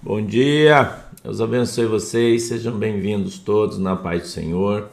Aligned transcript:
Bom 0.00 0.24
dia, 0.24 1.04
Deus 1.22 1.40
abençoe 1.40 1.86
vocês, 1.86 2.44
sejam 2.44 2.78
bem-vindos 2.78 3.38
todos 3.38 3.78
na 3.78 3.94
paz 3.94 4.22
do 4.22 4.28
Senhor. 4.28 4.88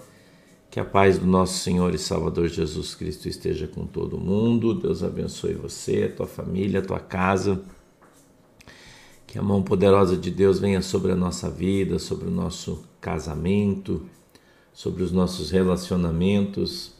Que 0.69 0.79
a 0.79 0.83
paz 0.83 1.17
do 1.17 1.25
nosso 1.25 1.57
Senhor 1.59 1.95
e 1.95 1.97
Salvador 1.97 2.47
Jesus 2.47 2.93
Cristo 2.93 3.29
esteja 3.29 3.65
com 3.65 3.85
todo 3.85 4.17
mundo. 4.17 4.73
Deus 4.73 5.03
abençoe 5.03 5.53
você, 5.53 6.09
tua 6.09 6.27
família, 6.27 6.81
tua 6.81 6.99
casa. 6.99 7.61
Que 9.25 9.39
a 9.39 9.41
mão 9.41 9.63
poderosa 9.63 10.17
de 10.17 10.29
Deus 10.29 10.59
venha 10.59 10.81
sobre 10.81 11.11
a 11.11 11.15
nossa 11.15 11.49
vida, 11.49 11.97
sobre 11.97 12.27
o 12.27 12.31
nosso 12.31 12.83
casamento, 12.99 14.05
sobre 14.73 15.01
os 15.01 15.11
nossos 15.13 15.49
relacionamentos. 15.49 16.94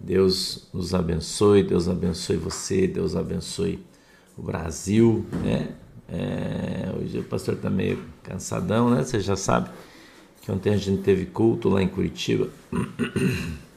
Deus 0.00 0.68
nos 0.72 0.94
abençoe, 0.94 1.62
Deus 1.62 1.86
abençoe 1.86 2.36
você, 2.36 2.86
Deus 2.86 3.14
abençoe 3.14 3.78
o 4.36 4.42
Brasil, 4.42 5.26
né? 5.44 5.74
É, 6.08 6.92
hoje 6.98 7.18
o 7.18 7.22
pastor 7.22 7.54
está 7.54 7.68
meio 7.68 8.02
cansadão, 8.22 8.90
né? 8.90 9.04
Você 9.04 9.20
já 9.20 9.36
sabe 9.36 9.70
que 10.40 10.50
ontem 10.50 10.72
a 10.72 10.76
gente 10.76 11.02
teve 11.02 11.26
culto 11.26 11.68
lá 11.68 11.82
em 11.82 11.88
Curitiba. 11.88 12.48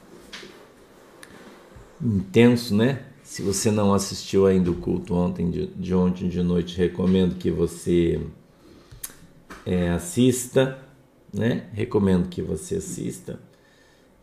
Intenso, 2.02 2.74
né? 2.74 3.04
Se 3.22 3.42
você 3.42 3.70
não 3.70 3.94
assistiu 3.94 4.46
ainda 4.46 4.70
o 4.70 4.74
culto 4.74 5.14
ontem 5.14 5.50
de, 5.50 5.66
de 5.66 5.94
ontem 5.94 6.28
de 6.28 6.42
noite, 6.42 6.76
recomendo 6.76 7.36
que 7.36 7.50
você 7.50 8.20
é, 9.66 9.90
assista, 9.90 10.78
né? 11.32 11.68
Recomendo 11.72 12.28
que 12.28 12.42
você 12.42 12.76
assista. 12.76 13.38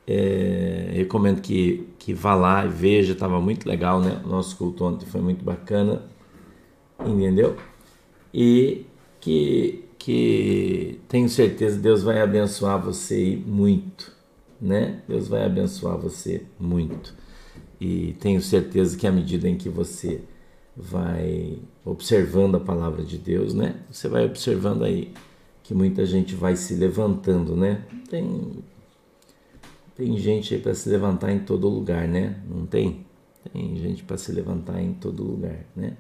É, 0.07 0.89
recomendo 0.93 1.41
que, 1.41 1.87
que 1.99 2.13
vá 2.13 2.33
lá 2.33 2.65
e 2.65 2.69
veja, 2.69 3.13
estava 3.13 3.39
muito 3.39 3.67
legal, 3.67 4.01
né? 4.01 4.21
Nosso 4.25 4.57
culto 4.57 4.83
ontem 4.83 5.05
foi 5.05 5.21
muito 5.21 5.43
bacana, 5.45 6.01
entendeu? 6.99 7.55
E 8.33 8.85
que 9.19 9.85
que 10.03 10.99
tenho 11.07 11.29
certeza 11.29 11.77
Deus 11.79 12.01
vai 12.01 12.19
abençoar 12.21 12.81
você 12.81 13.39
muito, 13.45 14.11
né? 14.59 15.03
Deus 15.07 15.27
vai 15.27 15.45
abençoar 15.45 15.95
você 15.95 16.41
muito. 16.59 17.13
E 17.79 18.15
tenho 18.19 18.41
certeza 18.41 18.97
que 18.97 19.05
à 19.05 19.11
medida 19.11 19.47
em 19.47 19.55
que 19.55 19.69
você 19.69 20.21
vai 20.75 21.59
observando 21.85 22.55
a 22.55 22.59
palavra 22.59 23.03
de 23.03 23.17
Deus, 23.19 23.53
né? 23.53 23.75
Você 23.91 24.07
vai 24.07 24.25
observando 24.25 24.83
aí 24.83 25.13
que 25.61 25.75
muita 25.75 26.03
gente 26.03 26.33
vai 26.33 26.55
se 26.55 26.73
levantando, 26.73 27.55
né? 27.55 27.85
Tem 28.09 28.63
tem 30.01 30.17
gente 30.17 30.55
aí 30.55 30.59
para 30.59 30.73
se 30.73 30.89
levantar 30.89 31.31
em 31.31 31.37
todo 31.37 31.69
lugar, 31.69 32.07
né? 32.07 32.41
Não 32.49 32.65
tem? 32.65 33.05
Tem 33.53 33.75
gente 33.77 34.03
para 34.03 34.17
se 34.17 34.31
levantar 34.31 34.81
em 34.81 34.93
todo 34.93 35.21
lugar, 35.21 35.63
né? 35.75 35.95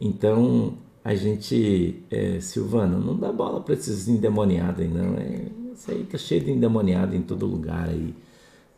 Então, 0.00 0.78
a 1.04 1.14
gente, 1.14 2.02
é, 2.10 2.40
Silvana, 2.40 2.98
não 2.98 3.14
dá 3.18 3.30
bola 3.30 3.60
para 3.60 3.74
esses 3.74 4.08
endemoniados 4.08 4.80
aí, 4.80 4.88
não. 4.88 5.16
É, 5.16 5.48
isso 5.74 5.90
aí 5.90 6.04
tá 6.04 6.16
cheio 6.16 6.42
de 6.42 6.50
endemoniado 6.50 7.14
em 7.14 7.20
todo 7.20 7.44
lugar 7.44 7.90
aí, 7.90 8.14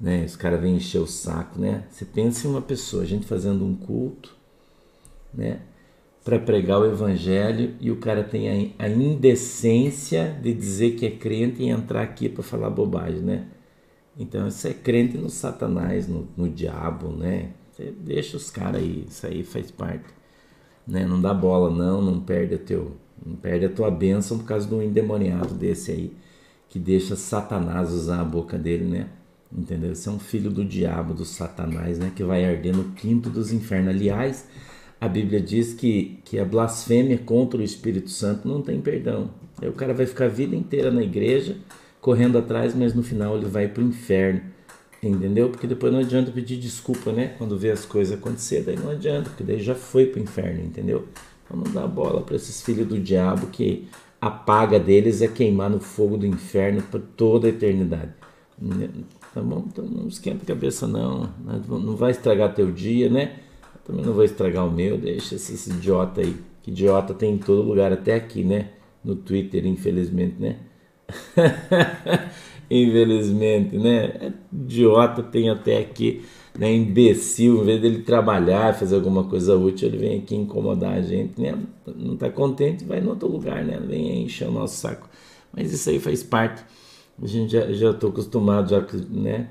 né? 0.00 0.24
Os 0.24 0.34
caras 0.34 0.60
vêm 0.60 0.74
encher 0.74 0.98
o 0.98 1.06
saco, 1.06 1.60
né? 1.60 1.84
Você 1.88 2.04
pensa 2.04 2.48
em 2.48 2.50
uma 2.50 2.62
pessoa, 2.62 3.04
a 3.04 3.06
gente 3.06 3.24
fazendo 3.24 3.64
um 3.64 3.76
culto, 3.76 4.34
né? 5.32 5.60
Para 6.24 6.40
pregar 6.40 6.80
o 6.80 6.84
evangelho 6.84 7.76
e 7.80 7.92
o 7.92 7.96
cara 7.98 8.24
tem 8.24 8.72
a, 8.76 8.86
a 8.86 8.88
indecência 8.88 10.36
de 10.42 10.52
dizer 10.52 10.96
que 10.96 11.06
é 11.06 11.10
crente 11.12 11.62
e 11.62 11.68
entrar 11.68 12.02
aqui 12.02 12.28
para 12.28 12.42
falar 12.42 12.70
bobagem, 12.70 13.20
né? 13.20 13.46
Então 14.18 14.48
isso 14.48 14.66
é 14.68 14.74
crente 14.74 15.16
no 15.16 15.30
satanás, 15.30 16.06
no, 16.06 16.28
no 16.36 16.48
diabo, 16.48 17.08
né? 17.08 17.50
Você 17.72 17.90
deixa 17.90 18.36
os 18.36 18.50
caras 18.50 18.82
aí, 18.82 19.06
isso 19.08 19.26
aí 19.26 19.42
faz 19.42 19.70
parte 19.70 20.22
né? 20.86 21.06
Não 21.06 21.20
dá 21.20 21.32
bola 21.32 21.70
não, 21.70 22.02
não 22.02 22.20
perde 22.20 22.58
teu, 22.58 22.92
não 23.24 23.36
perde 23.36 23.66
a 23.66 23.68
tua 23.68 23.90
bênção 23.90 24.38
por 24.38 24.44
causa 24.44 24.66
de 24.66 24.74
um 24.74 24.82
endemoniado 24.82 25.54
desse 25.54 25.92
aí 25.92 26.12
que 26.68 26.78
deixa 26.78 27.16
Satanás 27.16 27.92
usar 27.92 28.20
a 28.20 28.24
boca 28.24 28.58
dele, 28.58 28.84
né? 28.84 29.08
Entendeu? 29.54 29.92
Esse 29.92 30.08
é 30.08 30.12
um 30.12 30.18
filho 30.18 30.50
do 30.50 30.64
diabo, 30.64 31.12
do 31.12 31.24
Satanás, 31.24 31.98
né? 31.98 32.10
Que 32.16 32.24
vai 32.24 32.44
arder 32.44 32.74
no 32.74 32.84
quinto 32.92 33.28
dos 33.28 33.52
infernos. 33.52 33.90
Aliás, 33.90 34.48
a 34.98 35.06
Bíblia 35.06 35.38
diz 35.38 35.74
que, 35.74 36.18
que 36.24 36.38
a 36.38 36.44
blasfêmia 36.46 37.18
contra 37.18 37.60
o 37.60 37.62
Espírito 37.62 38.08
Santo 38.08 38.48
não 38.48 38.62
tem 38.62 38.80
perdão. 38.80 39.30
Aí 39.60 39.68
o 39.68 39.74
cara 39.74 39.92
vai 39.92 40.06
ficar 40.06 40.24
a 40.24 40.28
vida 40.28 40.56
inteira 40.56 40.90
na 40.90 41.02
igreja, 41.02 41.58
correndo 42.02 42.37
atrás, 42.37 42.75
mas 42.75 42.93
no 42.93 43.02
final 43.02 43.37
ele 43.37 43.46
vai 43.46 43.69
para 43.69 43.82
o 43.82 43.87
inferno. 43.87 44.43
Entendeu? 45.02 45.49
Porque 45.49 45.66
depois 45.66 45.93
não 45.93 46.00
adianta 46.00 46.31
pedir 46.31 46.58
desculpa, 46.58 47.10
né? 47.10 47.34
Quando 47.38 47.58
vê 47.58 47.70
as 47.70 47.84
coisas 47.84 48.16
acontecer, 48.16 48.62
daí 48.62 48.76
não 48.76 48.90
adianta, 48.90 49.31
porque 49.31 49.43
daí 49.43 49.60
já 49.60 49.75
foi 49.75 50.06
pro 50.06 50.20
inferno, 50.20 50.62
entendeu? 50.62 51.08
Então 51.44 51.56
não 51.56 51.72
dá 51.72 51.87
bola 51.87 52.22
para 52.22 52.37
esses 52.37 52.62
filhos 52.62 52.87
do 52.87 53.00
diabo 53.00 53.49
que 53.49 53.88
a 54.20 54.31
paga 54.31 54.78
deles 54.78 55.22
é 55.22 55.26
queimar 55.26 55.70
no 55.70 55.81
fogo 55.81 56.16
do 56.16 56.26
inferno 56.26 56.82
por 56.82 57.00
toda 57.00 57.49
a 57.49 57.50
eternidade. 57.50 58.12
Tá 59.34 59.40
bom? 59.40 59.64
Então 59.66 59.84
não 59.84 60.06
esquenta 60.06 60.44
a 60.44 60.46
cabeça 60.46 60.87
não, 60.87 61.31
não 61.69 61.96
vai 61.96 62.12
estragar 62.12 62.55
teu 62.55 62.70
dia, 62.70 63.08
né? 63.08 63.40
Também 63.84 64.05
não 64.05 64.12
vou 64.12 64.22
estragar 64.22 64.66
o 64.66 64.70
meu, 64.70 64.96
deixa 64.96 65.34
esse 65.34 65.70
idiota 65.70 66.20
aí. 66.20 66.37
Que 66.62 66.70
idiota 66.70 67.12
tem 67.12 67.34
em 67.34 67.38
todo 67.38 67.62
lugar, 67.62 67.93
até 67.93 68.14
aqui, 68.14 68.44
né? 68.44 68.69
No 69.05 69.16
Twitter, 69.16 69.66
infelizmente, 69.66 70.37
né? 70.38 70.58
infelizmente, 72.70 73.76
né? 73.76 74.04
É 74.04 74.32
idiota 74.52 75.22
tem 75.22 75.50
até 75.50 75.78
aqui, 75.78 76.24
né? 76.58 76.72
Imbecil, 76.72 77.62
em 77.62 77.64
vez 77.64 77.80
dele 77.80 78.02
trabalhar, 78.02 78.74
fazer 78.74 78.94
alguma 78.94 79.24
coisa 79.24 79.56
útil, 79.56 79.88
ele 79.88 79.98
vem 79.98 80.18
aqui 80.18 80.34
incomodar 80.34 80.94
a 80.94 81.02
gente, 81.02 81.40
né? 81.40 81.58
Não 81.86 82.16
tá 82.16 82.30
contente, 82.30 82.84
vai 82.84 83.00
em 83.00 83.06
outro 83.06 83.28
lugar, 83.28 83.64
né? 83.64 83.78
Vem 83.78 84.22
encher 84.24 84.48
o 84.48 84.52
nosso 84.52 84.76
saco. 84.76 85.08
Mas 85.52 85.72
isso 85.72 85.90
aí 85.90 86.00
faz 86.00 86.22
parte. 86.22 86.64
A 87.22 87.26
gente 87.26 87.52
já, 87.52 87.72
já 87.72 87.92
tô 87.92 88.08
acostumado, 88.08 88.70
já, 88.70 88.84
né? 89.10 89.48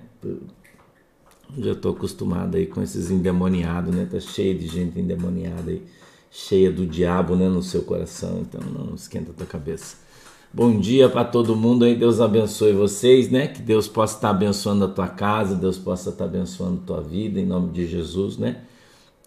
Já 1.58 1.76
tô 1.76 1.90
acostumado 1.90 2.58
aí 2.58 2.66
com 2.66 2.82
esses 2.82 3.12
endemoniados, 3.12 3.94
né? 3.94 4.08
Tá 4.10 4.20
cheio 4.20 4.58
de 4.58 4.68
gente 4.68 5.00
endemoniada 5.00 5.70
aí, 5.70 5.84
cheia 6.32 6.72
do 6.72 6.86
diabo, 6.86 7.36
né? 7.36 7.48
No 7.48 7.62
seu 7.62 7.84
coração. 7.84 8.40
Então 8.42 8.62
não 8.62 8.96
esquenta 8.96 9.32
a 9.32 9.34
tua 9.34 9.46
cabeça. 9.46 9.98
Bom 10.54 10.82
dia 10.82 11.08
para 11.08 11.24
todo 11.24 11.56
mundo 11.56 11.86
aí, 11.86 11.96
Deus 11.96 12.20
abençoe 12.20 12.74
vocês, 12.74 13.32
né? 13.32 13.48
Que 13.48 13.62
Deus 13.62 13.88
possa 13.88 14.18
estar 14.18 14.32
abençoando 14.32 14.84
a 14.84 14.88
tua 14.90 15.08
casa, 15.08 15.56
Deus 15.56 15.78
possa 15.78 16.10
estar 16.10 16.26
abençoando 16.26 16.82
a 16.84 16.86
tua 16.88 17.02
vida, 17.02 17.40
em 17.40 17.46
nome 17.46 17.72
de 17.72 17.88
Jesus, 17.88 18.38
né? 18.38 18.58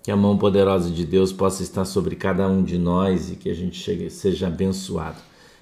Que 0.03 0.11
a 0.11 0.17
mão 0.17 0.37
poderosa 0.37 0.91
de 0.91 1.03
Deus 1.07 1.33
possa 1.33 1.63
estar 1.63 1.87
sobre 1.87 2.15
cada 2.15 2.47
um 2.47 2.63
de 2.63 2.77
nós 2.77 3.31
e 3.31 3.37
que 3.37 3.49
a 3.49 3.55
gente 3.55 3.79
chegue, 3.79 4.11
seja 4.11 4.49
abençoado. 4.49 5.17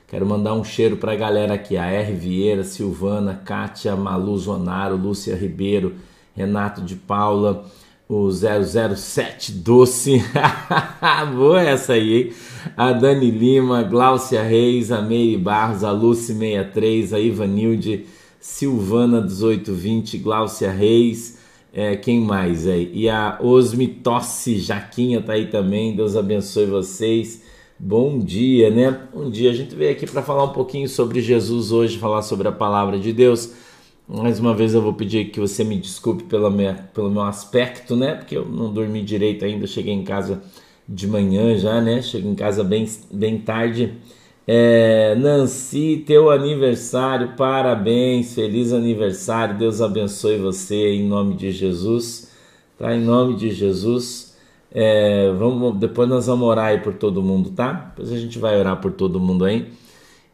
Quero 0.08 0.26
mandar 0.26 0.52
um 0.54 0.64
cheiro 0.64 0.96
para 0.96 1.12
a 1.12 1.16
galera 1.16 1.54
aqui, 1.54 1.76
a 1.76 1.86
R. 1.86 2.12
Vieira, 2.12 2.64
Silvana, 2.64 3.40
Kátia, 3.44 3.94
Malu 3.94 4.36
Zonaro, 4.36 4.96
Lúcia 4.96 5.36
Ribeiro, 5.36 5.94
Renato 6.34 6.82
de 6.82 6.96
Paula, 6.96 7.64
o 8.12 8.30
007 8.30 9.52
Doce. 9.52 10.22
Boa 11.34 11.62
essa 11.62 11.94
aí, 11.94 12.14
hein? 12.14 12.32
A 12.76 12.92
Dani 12.92 13.30
Lima, 13.30 13.82
Gláucia 13.82 14.42
Reis, 14.42 14.92
a 14.92 15.00
Meire 15.00 15.38
Barros, 15.38 15.82
a 15.82 15.90
Lucy 15.90 16.34
63, 16.34 17.14
a 17.14 17.18
Ivanilde, 17.18 18.04
Silvana 18.38 19.22
1820, 19.22 20.18
Gláucia 20.18 20.70
Reis, 20.70 21.38
é, 21.72 21.96
quem 21.96 22.20
mais 22.20 22.66
aí? 22.66 22.90
E 22.92 23.08
a 23.08 23.38
Osmi 23.40 23.88
Tosse 23.88 24.58
Jaquinha 24.58 25.22
tá 25.22 25.32
aí 25.32 25.46
também, 25.46 25.96
Deus 25.96 26.14
abençoe 26.14 26.66
vocês. 26.66 27.42
Bom 27.78 28.18
dia, 28.18 28.70
né? 28.70 29.06
Bom 29.12 29.30
dia, 29.30 29.50
a 29.50 29.54
gente 29.54 29.74
veio 29.74 29.90
aqui 29.90 30.06
para 30.06 30.22
falar 30.22 30.44
um 30.44 30.52
pouquinho 30.52 30.88
sobre 30.88 31.22
Jesus 31.22 31.72
hoje, 31.72 31.98
falar 31.98 32.20
sobre 32.20 32.46
a 32.46 32.52
palavra 32.52 32.98
de 32.98 33.12
Deus. 33.12 33.52
Mais 34.14 34.38
uma 34.38 34.54
vez 34.54 34.74
eu 34.74 34.82
vou 34.82 34.92
pedir 34.92 35.30
que 35.30 35.40
você 35.40 35.64
me 35.64 35.78
desculpe 35.78 36.24
pela 36.24 36.50
minha, 36.50 36.74
pelo 36.92 37.10
meu 37.10 37.22
aspecto, 37.22 37.96
né? 37.96 38.14
Porque 38.14 38.36
eu 38.36 38.44
não 38.44 38.70
dormi 38.70 39.00
direito 39.02 39.42
ainda, 39.42 39.66
cheguei 39.66 39.94
em 39.94 40.04
casa 40.04 40.42
de 40.86 41.06
manhã 41.06 41.56
já, 41.56 41.80
né? 41.80 42.02
Cheguei 42.02 42.30
em 42.30 42.34
casa 42.34 42.62
bem, 42.62 42.86
bem 43.10 43.38
tarde. 43.38 43.94
É, 44.46 45.14
Nancy, 45.14 46.04
teu 46.06 46.30
aniversário, 46.30 47.36
parabéns, 47.38 48.34
feliz 48.34 48.74
aniversário, 48.74 49.56
Deus 49.56 49.80
abençoe 49.80 50.36
você 50.36 50.90
em 50.92 51.08
nome 51.08 51.34
de 51.34 51.50
Jesus, 51.50 52.30
tá? 52.78 52.94
Em 52.94 53.00
nome 53.00 53.34
de 53.36 53.50
Jesus. 53.50 54.36
É, 54.70 55.32
vamos, 55.38 55.78
depois 55.78 56.06
nós 56.06 56.26
vamos 56.26 56.46
orar 56.46 56.66
aí 56.66 56.80
por 56.80 56.92
todo 56.92 57.22
mundo, 57.22 57.50
tá? 57.52 57.72
Depois 57.96 58.12
a 58.12 58.18
gente 58.18 58.38
vai 58.38 58.58
orar 58.60 58.78
por 58.78 58.92
todo 58.92 59.18
mundo 59.18 59.46
aí. 59.46 59.72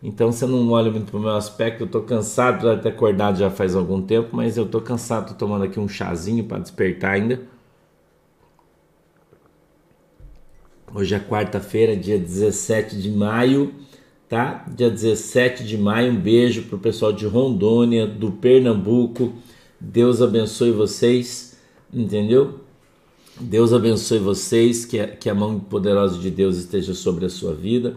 Então 0.03 0.31
você 0.31 0.47
não 0.47 0.71
olha 0.71 0.91
muito 0.91 1.11
para 1.11 1.19
o 1.19 1.23
meu 1.23 1.31
aspecto, 1.31 1.83
eu 1.83 1.87
estou 1.87 2.03
cansado, 2.03 2.63
já 2.63 2.77
ter 2.77 2.91
acordado 2.91 3.39
já 3.39 3.51
faz 3.51 3.75
algum 3.75 4.01
tempo, 4.01 4.37
mas 4.37 4.57
eu 4.57 4.65
estou 4.65 4.81
cansado, 4.81 5.33
estou 5.33 5.49
tomando 5.49 5.65
aqui 5.65 5.81
um 5.81 5.89
chazinho 5.89 6.45
para 6.45 6.59
despertar 6.59 7.15
ainda. 7.15 7.43
Hoje 10.95 11.15
é 11.15 11.19
quarta-feira, 11.19 11.97
dia 11.97 12.19
17 12.19 12.97
de 13.01 13.11
maio, 13.11 13.75
tá? 14.29 14.65
Dia 14.75 14.89
17 14.89 15.65
de 15.65 15.77
maio, 15.77 16.13
um 16.13 16.17
beijo 16.17 16.63
pro 16.63 16.79
pessoal 16.79 17.13
de 17.13 17.27
Rondônia, 17.27 18.07
do 18.07 18.33
Pernambuco. 18.33 19.35
Deus 19.79 20.23
abençoe 20.23 20.71
vocês, 20.71 21.59
entendeu? 21.93 22.61
Deus 23.41 23.73
abençoe 23.73 24.19
vocês, 24.19 24.85
que, 24.85 25.05
que 25.07 25.29
a 25.29 25.35
mão 25.35 25.61
poderosa 25.61 26.19
de 26.19 26.31
Deus 26.31 26.57
esteja 26.57 26.95
sobre 26.95 27.27
a 27.27 27.29
sua 27.29 27.55
vida, 27.55 27.97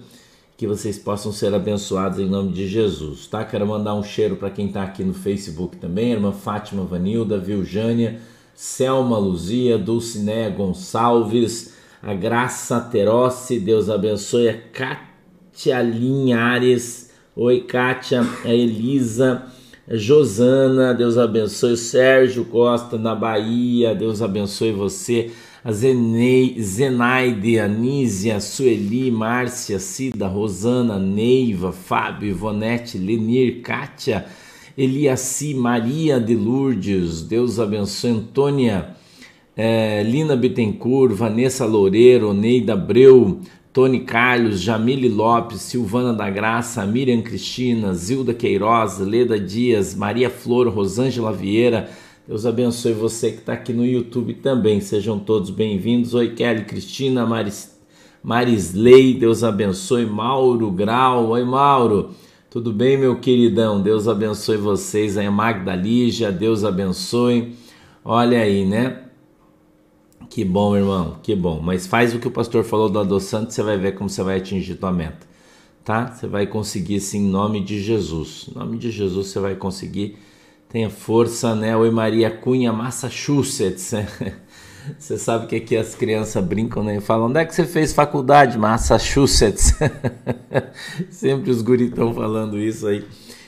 que 0.62 0.68
vocês 0.68 1.00
possam 1.00 1.32
ser 1.32 1.56
abençoados 1.56 2.20
em 2.20 2.28
nome 2.28 2.52
de 2.52 2.68
Jesus, 2.68 3.26
tá? 3.26 3.44
Quero 3.44 3.66
mandar 3.66 3.96
um 3.96 4.04
cheiro 4.04 4.36
para 4.36 4.52
quem 4.52 4.68
está 4.68 4.84
aqui 4.84 5.04
no 5.04 5.12
Facebook 5.12 5.76
também, 5.78 6.12
irmã 6.12 6.32
Fátima 6.32 6.84
Vanilda, 6.84 7.40
Viljânia, 7.40 8.20
Selma 8.54 9.18
Luzia, 9.18 9.76
Dulcinéia 9.80 10.52
Gonçalves, 10.52 11.74
a 12.00 12.14
Graça 12.14 12.80
Terossi, 12.80 13.60
Deus 13.60 13.90
abençoe, 13.90 14.50
a 14.50 14.58
Kátia 14.72 15.82
Linhares, 15.82 17.12
oi 17.36 17.62
Kátia, 17.62 18.22
a 18.46 18.54
Elisa, 18.54 19.48
Josana, 19.90 20.94
Deus 20.94 21.18
abençoe. 21.18 21.76
Sérgio 21.76 22.46
Costa, 22.46 23.00
na 23.00 23.16
Bahia, 23.16 23.96
Deus 23.96 24.22
abençoe 24.22 24.72
você. 24.72 25.32
A 25.64 25.72
Zenei, 25.72 26.60
Zenaide, 26.60 27.60
Anísia, 27.60 28.40
Sueli, 28.40 29.12
Márcia, 29.12 29.78
Cida, 29.78 30.28
Rosana, 30.28 30.98
Neiva, 30.98 31.72
Fábio, 31.72 32.30
Ivonete, 32.30 32.98
Lenir, 32.98 33.62
Kátia, 33.62 34.26
Eliaci, 34.76 35.54
Maria 35.54 36.20
de 36.20 36.36
Lourdes, 36.36 37.22
Deus 37.22 37.60
abençoe. 37.60 38.10
Antônia, 38.10 38.96
é, 39.56 40.02
Lina 40.02 40.36
Bittencourt, 40.36 41.14
Vanessa 41.14 41.64
Loureiro, 41.64 42.34
Neida 42.34 42.76
Breu, 42.76 43.42
Tony 43.72 44.00
Carlos, 44.00 44.62
Jamile 44.62 45.10
Lopes, 45.10 45.62
Silvana 45.62 46.12
da 46.12 46.28
Graça, 46.28 46.84
Miriam 46.88 47.22
Cristina, 47.22 47.94
Zilda 47.94 48.34
Queiroz, 48.34 48.98
Leda 48.98 49.40
Dias, 49.40 49.94
Maria 49.94 50.32
Flor, 50.32 50.70
Rosângela 50.70 51.32
Vieira. 51.32 51.88
Deus 52.28 52.46
abençoe 52.46 52.94
você 52.94 53.32
que 53.32 53.40
está 53.40 53.54
aqui 53.54 53.74
no 53.74 53.84
YouTube 53.84 54.36
também. 54.36 54.80
Sejam 54.80 55.18
todos 55.18 55.50
bem-vindos. 55.50 56.14
Oi, 56.14 56.30
Kelly, 56.36 56.66
Cristina, 56.66 57.26
Maris, 57.26 57.76
Marisley, 58.24 59.16
Deus 59.16 59.44
abençoe. 59.44 60.06
Mauro 60.06 60.70
Grau, 60.70 61.30
oi, 61.30 61.44
Mauro. 61.44 62.12
Tudo 62.48 62.72
bem, 62.72 62.96
meu 62.96 63.20
queridão? 63.20 63.82
Deus 63.82 64.08
abençoe 64.08 64.58
vocês. 64.58 65.18
Aí, 65.18 65.28
Magda 65.32 65.76
Lígia, 65.76 66.32
Deus 66.32 66.64
abençoe. 66.64 67.56
Olha 68.06 68.40
aí, 68.40 68.66
né? 68.66 69.06
Que 70.30 70.46
bom, 70.46 70.78
irmão, 70.78 71.18
que 71.24 71.36
bom. 71.36 71.60
Mas 71.60 71.88
faz 71.88 72.14
o 72.14 72.20
que 72.20 72.28
o 72.28 72.32
pastor 72.32 72.64
falou 72.64 72.88
do 72.88 73.00
adoçante, 73.00 73.52
você 73.52 73.64
vai 73.64 73.78
ver 73.78 73.96
como 73.96 74.10
você 74.10 74.22
vai 74.22 74.38
atingir 74.38 74.76
tua 74.76 74.92
meta, 74.92 75.28
tá? 75.84 76.08
Você 76.08 76.28
vai 76.28 76.46
conseguir 76.46 77.00
sim, 77.00 77.26
em 77.26 77.30
nome 77.30 77.62
de 77.62 77.82
Jesus. 77.82 78.48
Em 78.50 78.58
nome 78.58 78.78
de 78.78 78.92
Jesus 78.92 79.28
você 79.28 79.40
vai 79.40 79.56
conseguir. 79.56 80.18
Tenha 80.72 80.90
força, 80.90 81.54
né? 81.54 81.76
Oi, 81.76 81.92
Maria 81.92 82.32
Cunha, 82.32 82.72
Massachusetts. 82.72 83.92
Você 84.98 85.18
sabe 85.18 85.46
que 85.48 85.58
aqui 85.58 85.76
as 85.76 85.94
crianças 85.94 86.42
brincam 86.46 86.82
né? 86.82 86.96
e 86.96 87.02
falam: 87.02 87.28
onde 87.28 87.40
é 87.42 87.46
que 87.46 87.54
você 87.54 87.66
fez 87.66 87.92
faculdade? 87.92 88.58
Massachusetts. 88.58 89.74
Sempre 91.12 91.52
os 91.52 91.62
guris 91.62 91.90
estão 91.90 92.14
falando 92.14 92.58
isso 92.58 92.88
aí. 92.88 93.04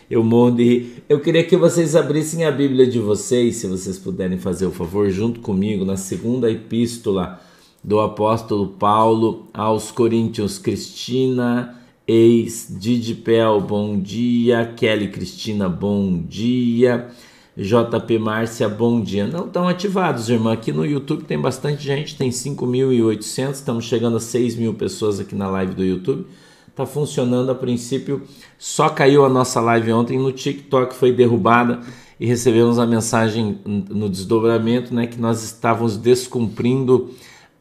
Eu 0.10 0.22
morro 0.22 0.52
de 0.52 0.64
rir. 0.64 1.04
Eu 1.08 1.22
queria 1.22 1.46
que 1.46 1.56
vocês 1.56 1.96
abrissem 1.96 2.44
a 2.44 2.52
Bíblia 2.52 2.86
de 2.86 3.00
vocês, 3.00 3.56
se 3.56 3.68
vocês 3.68 3.98
puderem 3.98 4.38
fazer 4.38 4.66
o 4.66 4.72
favor, 4.72 5.10
junto 5.10 5.40
comigo, 5.40 5.86
na 5.86 5.96
segunda 5.96 6.52
epístola 6.52 7.40
do 7.82 8.02
apóstolo 8.02 8.68
Paulo 8.68 9.48
aos 9.54 9.92
Coríntios. 9.92 10.60
Cristina, 10.60 11.83
ex 12.08 12.68
Didipel, 12.70 13.62
bom 13.62 14.00
dia. 14.00 14.74
Kelly 14.76 15.10
Cristina, 15.10 15.68
bom 15.70 16.22
dia. 16.22 17.08
JP 17.56 18.20
Márcia, 18.20 18.68
bom 18.68 19.02
dia. 19.02 19.28
Não 19.28 19.46
estão 19.46 19.68
ativados, 19.68 20.30
irmã. 20.30 20.54
Aqui 20.54 20.72
no 20.72 20.86
YouTube 20.86 21.24
tem 21.24 21.40
bastante 21.40 21.84
gente, 21.84 22.16
tem 22.16 22.30
5.800, 22.30 23.52
estamos 23.52 23.86
chegando 23.86 24.18
a 24.18 24.20
6 24.20 24.56
mil 24.56 24.74
pessoas 24.74 25.20
aqui 25.20 25.36
na 25.36 25.48
live 25.48 25.76
do 25.76 25.84
YouTube 25.84 26.26
está 26.74 26.86
funcionando 26.86 27.52
a 27.52 27.56
princípio. 27.56 28.24
Só 28.58 28.90
caiu 28.90 29.24
a 29.24 29.30
nossa 29.30 29.62
live 29.62 29.94
ontem 29.94 30.20
no 30.20 30.32
TikTok, 30.32 30.94
foi 30.96 31.12
derrubada 31.12 31.82
e 32.20 32.26
recebemos 32.26 32.80
a 32.80 32.86
mensagem 32.86 33.60
no 33.66 34.10
desdobramento, 34.10 34.94
né, 34.94 35.08
que 35.08 35.20
nós 35.20 35.44
estávamos 35.44 35.98
descumprindo 35.98 37.12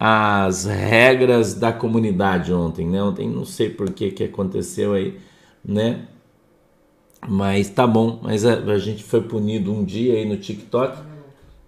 as 0.04 0.64
regras 0.64 1.54
da 1.54 1.72
comunidade 1.72 2.52
ontem, 2.52 2.88
né? 2.88 3.00
Ontem 3.00 3.30
não 3.30 3.44
sei 3.44 3.70
por 3.70 3.88
que 3.92 4.10
que 4.10 4.24
aconteceu 4.24 4.94
aí, 4.94 5.16
né? 5.64 6.08
Mas 7.28 7.68
tá 7.68 7.86
bom, 7.86 8.18
mas 8.20 8.44
a, 8.44 8.54
a 8.54 8.78
gente 8.80 9.04
foi 9.04 9.20
punido 9.20 9.72
um 9.72 9.84
dia 9.84 10.14
aí 10.14 10.28
no 10.28 10.36
TikTok, 10.36 10.98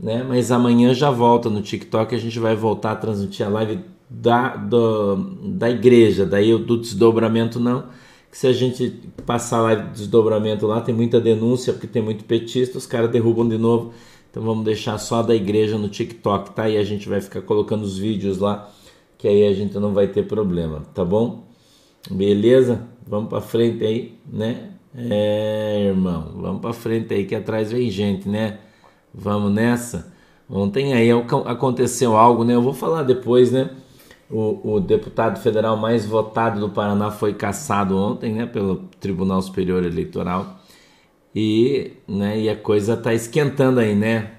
né? 0.00 0.24
Mas 0.28 0.50
amanhã 0.50 0.92
já 0.92 1.12
volta 1.12 1.48
no 1.48 1.62
TikTok, 1.62 2.12
a 2.12 2.18
gente 2.18 2.40
vai 2.40 2.56
voltar 2.56 2.90
a 2.90 2.96
transmitir 2.96 3.46
a 3.46 3.48
live 3.48 3.78
da, 4.10 4.56
do, 4.56 5.14
da 5.52 5.70
igreja, 5.70 6.26
daí 6.26 6.58
do 6.58 6.76
desdobramento 6.76 7.60
não. 7.60 7.84
Que 8.32 8.36
se 8.36 8.48
a 8.48 8.52
gente 8.52 9.00
passar 9.24 9.60
lá 9.60 9.76
de 9.76 9.92
desdobramento 9.92 10.66
lá, 10.66 10.80
tem 10.80 10.92
muita 10.92 11.20
denúncia, 11.20 11.72
porque 11.72 11.86
tem 11.86 12.02
muito 12.02 12.24
petista, 12.24 12.78
os 12.78 12.86
caras 12.86 13.12
derrubam 13.12 13.48
de 13.48 13.58
novo. 13.58 13.92
Então 14.34 14.42
vamos 14.42 14.64
deixar 14.64 14.98
só 14.98 15.22
da 15.22 15.32
igreja 15.32 15.78
no 15.78 15.88
TikTok, 15.88 16.50
tá? 16.50 16.68
E 16.68 16.76
a 16.76 16.82
gente 16.82 17.08
vai 17.08 17.20
ficar 17.20 17.40
colocando 17.42 17.84
os 17.84 17.96
vídeos 17.96 18.38
lá, 18.38 18.68
que 19.16 19.28
aí 19.28 19.46
a 19.46 19.54
gente 19.54 19.78
não 19.78 19.94
vai 19.94 20.08
ter 20.08 20.26
problema, 20.26 20.82
tá 20.92 21.04
bom? 21.04 21.44
Beleza? 22.10 22.84
Vamos 23.06 23.28
para 23.28 23.40
frente 23.40 23.84
aí, 23.84 24.18
né? 24.26 24.70
É, 24.92 25.84
irmão, 25.86 26.32
vamos 26.34 26.60
para 26.60 26.72
frente 26.72 27.14
aí 27.14 27.24
que 27.24 27.34
atrás 27.36 27.70
vem 27.70 27.88
gente, 27.88 28.28
né? 28.28 28.58
Vamos 29.14 29.52
nessa. 29.52 30.12
Ontem 30.50 30.94
aí 30.94 31.10
aconteceu 31.46 32.16
algo, 32.16 32.42
né? 32.42 32.56
Eu 32.56 32.62
vou 32.62 32.74
falar 32.74 33.04
depois, 33.04 33.52
né? 33.52 33.70
O, 34.28 34.74
o, 34.74 34.80
deputado 34.80 35.40
federal 35.40 35.76
mais 35.76 36.04
votado 36.04 36.58
do 36.58 36.70
Paraná 36.70 37.12
foi 37.12 37.34
cassado 37.34 37.96
ontem, 37.96 38.32
né, 38.32 38.46
pelo 38.46 38.88
Tribunal 38.98 39.40
Superior 39.40 39.84
Eleitoral. 39.84 40.58
E, 41.34 41.92
né, 42.06 42.40
e 42.40 42.48
a 42.48 42.56
coisa 42.56 42.94
está 42.94 43.12
esquentando 43.12 43.80
aí, 43.80 43.94
né? 43.94 44.30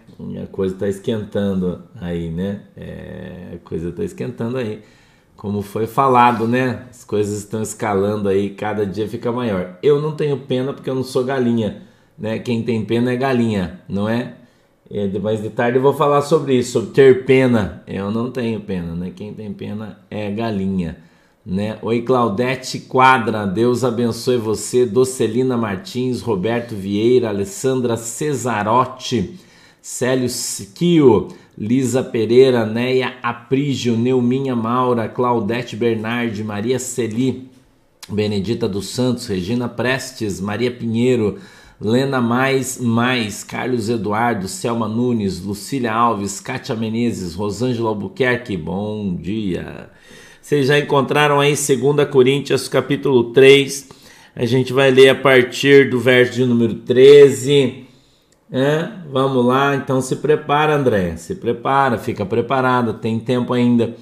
A 0.42 0.48
coisa 0.48 0.74
está 0.74 0.88
esquentando 0.88 1.84
aí, 2.00 2.30
né? 2.30 2.62
É, 2.78 3.56
a 3.56 3.68
coisa 3.68 3.90
está 3.90 4.04
esquentando 4.04 4.58
aí. 4.58 4.82
Como 5.36 5.62
foi 5.62 5.88
falado, 5.88 6.48
né? 6.48 6.86
As 6.90 7.04
coisas 7.04 7.40
estão 7.40 7.62
escalando 7.62 8.30
aí, 8.30 8.52
cada 8.52 8.86
dia 8.86 9.10
fica 9.10 9.32
maior. 9.32 9.78
Eu 9.84 10.02
não 10.02 10.16
tenho 10.16 10.38
pena 10.38 10.72
porque 10.72 10.90
eu 10.90 10.96
não 10.96 11.04
sou 11.04 11.26
galinha, 11.26 11.82
né? 12.18 12.40
Quem 12.40 12.64
tem 12.64 12.86
pena 12.86 13.12
é 13.12 13.18
galinha, 13.18 13.82
não 13.90 14.08
é? 14.08 14.36
É, 14.90 15.08
mais 15.20 15.42
de 15.42 15.50
tarde 15.50 15.78
eu 15.78 15.82
vou 15.82 15.94
falar 15.94 16.22
sobre 16.22 16.56
isso, 16.56 16.72
sobre 16.72 16.92
ter 16.92 17.26
pena. 17.26 17.84
Eu 17.86 18.10
não 18.10 18.32
tenho 18.32 18.62
pena, 18.62 18.96
né? 18.96 19.12
Quem 19.14 19.34
tem 19.34 19.52
pena 19.52 20.00
é 20.10 20.32
galinha, 20.32 20.98
né? 21.46 21.78
Oi, 21.84 22.02
Claudete 22.02 22.80
Quadra, 22.80 23.46
Deus 23.46 23.84
abençoe 23.84 24.38
você. 24.38 24.86
Docelina 24.86 25.56
Martins, 25.56 26.22
Roberto 26.22 26.74
Vieira, 26.76 27.30
Alessandra 27.30 27.96
Cesarotti, 27.96 29.40
Célio 29.82 30.28
Siquio, 30.28 31.28
Lisa 31.56 32.04
Pereira, 32.04 32.66
Neia 32.66 33.14
Aprígio, 33.22 33.96
Neuminha 33.96 34.56
Maura, 34.56 35.08
Claudete 35.08 35.76
Bernardi, 35.76 36.44
Maria 36.44 36.80
Celi, 36.80 37.48
Benedita 38.10 38.68
dos 38.68 38.88
Santos, 38.88 39.28
Regina 39.28 39.70
Prestes, 39.70 40.42
Maria 40.42 40.72
Pinheiro, 40.72 41.38
Lena 41.80 42.22
Mais 42.22 42.80
Mais, 42.80 43.44
Carlos 43.44 43.90
Eduardo, 43.90 44.48
Selma 44.48 44.88
Nunes, 44.88 45.42
Lucília 45.42 45.94
Alves, 45.94 46.40
Kátia 46.40 46.76
Menezes, 46.76 47.36
Rosângela 47.36 47.90
Albuquerque, 47.90 48.58
bom 48.58 49.16
dia. 49.16 49.90
Vocês 50.46 50.68
já 50.68 50.78
encontraram 50.78 51.40
aí 51.40 51.56
2 51.56 52.08
Coríntios 52.08 52.68
capítulo 52.68 53.34
3, 53.34 53.90
a 54.36 54.46
gente 54.46 54.72
vai 54.72 54.92
ler 54.92 55.10
a 55.10 55.16
partir 55.16 55.90
do 55.90 56.00
verso 56.00 56.34
de 56.34 56.46
número 56.46 56.76
13. 56.76 57.88
É, 58.52 58.90
vamos 59.12 59.44
lá, 59.44 59.76
então 59.76 60.00
se 60.02 60.18
prepara, 60.18 60.76
André, 60.76 61.18
se 61.18 61.34
prepara, 61.34 61.98
fica 61.98 62.24
preparado, 62.24 62.94
tem 62.94 63.20
tempo 63.20 63.54
ainda, 63.54 63.96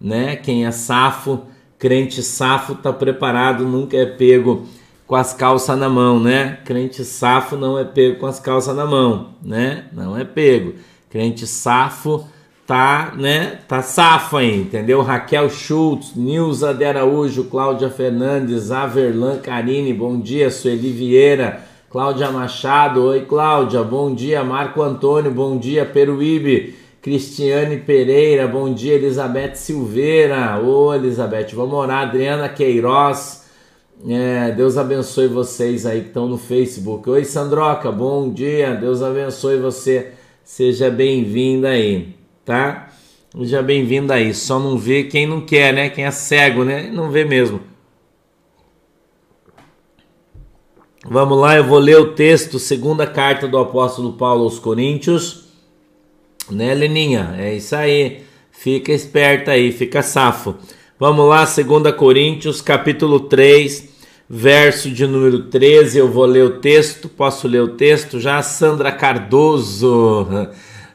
né? 0.00 0.36
Quem 0.36 0.66
é 0.66 0.70
safo, 0.70 1.42
crente 1.80 2.22
safo, 2.22 2.76
tá 2.76 2.92
preparado, 2.92 3.64
nunca 3.64 3.96
é 3.96 4.06
pego 4.06 4.68
com 5.04 5.16
as 5.16 5.34
calças 5.34 5.76
na 5.76 5.88
mão, 5.88 6.20
né? 6.20 6.60
Crente 6.64 7.04
safo 7.04 7.56
não 7.56 7.76
é 7.76 7.82
pego 7.82 8.20
com 8.20 8.26
as 8.26 8.38
calças 8.38 8.76
na 8.76 8.86
mão, 8.86 9.30
né? 9.42 9.86
Não 9.92 10.16
é 10.16 10.22
pego. 10.24 10.74
Crente 11.10 11.44
safo 11.44 12.24
tá, 12.68 13.14
né? 13.16 13.60
Tá 13.66 13.80
safo 13.80 14.36
aí, 14.36 14.54
entendeu? 14.54 15.00
Raquel 15.00 15.48
Schultz, 15.48 16.14
Nilza 16.14 16.74
de 16.74 16.84
Araújo, 16.84 17.44
Cláudia 17.44 17.88
Fernandes, 17.88 18.70
Averlan 18.70 19.38
Karine, 19.38 19.94
bom 19.94 20.20
dia, 20.20 20.50
Sueli 20.50 20.92
Vieira, 20.92 21.62
Cláudia 21.88 22.30
Machado, 22.30 23.02
oi 23.04 23.22
Cláudia, 23.22 23.82
bom 23.82 24.14
dia, 24.14 24.44
Marco 24.44 24.82
Antônio, 24.82 25.30
bom 25.30 25.56
dia, 25.56 25.86
Peruíbe, 25.86 26.74
Cristiane 27.00 27.78
Pereira, 27.78 28.46
bom 28.46 28.74
dia, 28.74 28.96
Elizabeth 28.96 29.54
Silveira, 29.54 30.60
ô 30.62 30.94
Elizabeth, 30.94 31.54
vamos 31.54 31.72
orar, 31.72 32.02
Adriana 32.02 32.50
Queiroz, 32.50 33.46
é, 34.06 34.50
Deus 34.50 34.76
abençoe 34.76 35.26
vocês 35.26 35.86
aí 35.86 36.02
que 36.02 36.08
estão 36.08 36.28
no 36.28 36.36
Facebook. 36.36 37.08
Oi, 37.08 37.24
Sandroca, 37.24 37.90
bom 37.90 38.32
dia. 38.32 38.74
Deus 38.74 39.02
abençoe 39.02 39.58
você. 39.58 40.12
Seja 40.44 40.88
bem-vinda 40.88 41.70
aí, 41.70 42.14
tá? 42.48 42.88
Seja 43.36 43.62
bem-vindo 43.62 44.10
aí. 44.10 44.32
Só 44.32 44.58
não 44.58 44.78
vê 44.78 45.04
quem 45.04 45.26
não 45.26 45.42
quer, 45.42 45.70
né? 45.74 45.90
Quem 45.90 46.06
é 46.06 46.10
cego, 46.10 46.64
né? 46.64 46.90
Não 46.90 47.10
vê 47.10 47.22
mesmo. 47.22 47.60
Vamos 51.04 51.38
lá, 51.38 51.56
eu 51.56 51.64
vou 51.64 51.78
ler 51.78 51.98
o 51.98 52.14
texto, 52.14 52.58
segunda 52.58 53.06
carta 53.06 53.46
do 53.46 53.58
apóstolo 53.58 54.14
Paulo 54.14 54.44
aos 54.44 54.58
Coríntios. 54.58 55.44
Né, 56.50 56.72
Leninha? 56.72 57.34
É 57.38 57.54
isso 57.54 57.76
aí. 57.76 58.22
Fica 58.50 58.92
esperta 58.92 59.50
aí, 59.50 59.70
fica 59.70 60.00
safo. 60.00 60.54
Vamos 60.98 61.28
lá, 61.28 61.44
2 61.44 61.94
Coríntios, 61.96 62.62
capítulo 62.62 63.20
3, 63.20 63.90
verso 64.28 64.90
de 64.90 65.06
número 65.06 65.44
13. 65.44 65.98
Eu 65.98 66.10
vou 66.10 66.24
ler 66.24 66.44
o 66.44 66.58
texto. 66.60 67.10
Posso 67.10 67.46
ler 67.46 67.60
o 67.60 67.76
texto 67.76 68.18
já? 68.18 68.40
Sandra 68.42 68.90
Cardoso, 68.90 70.26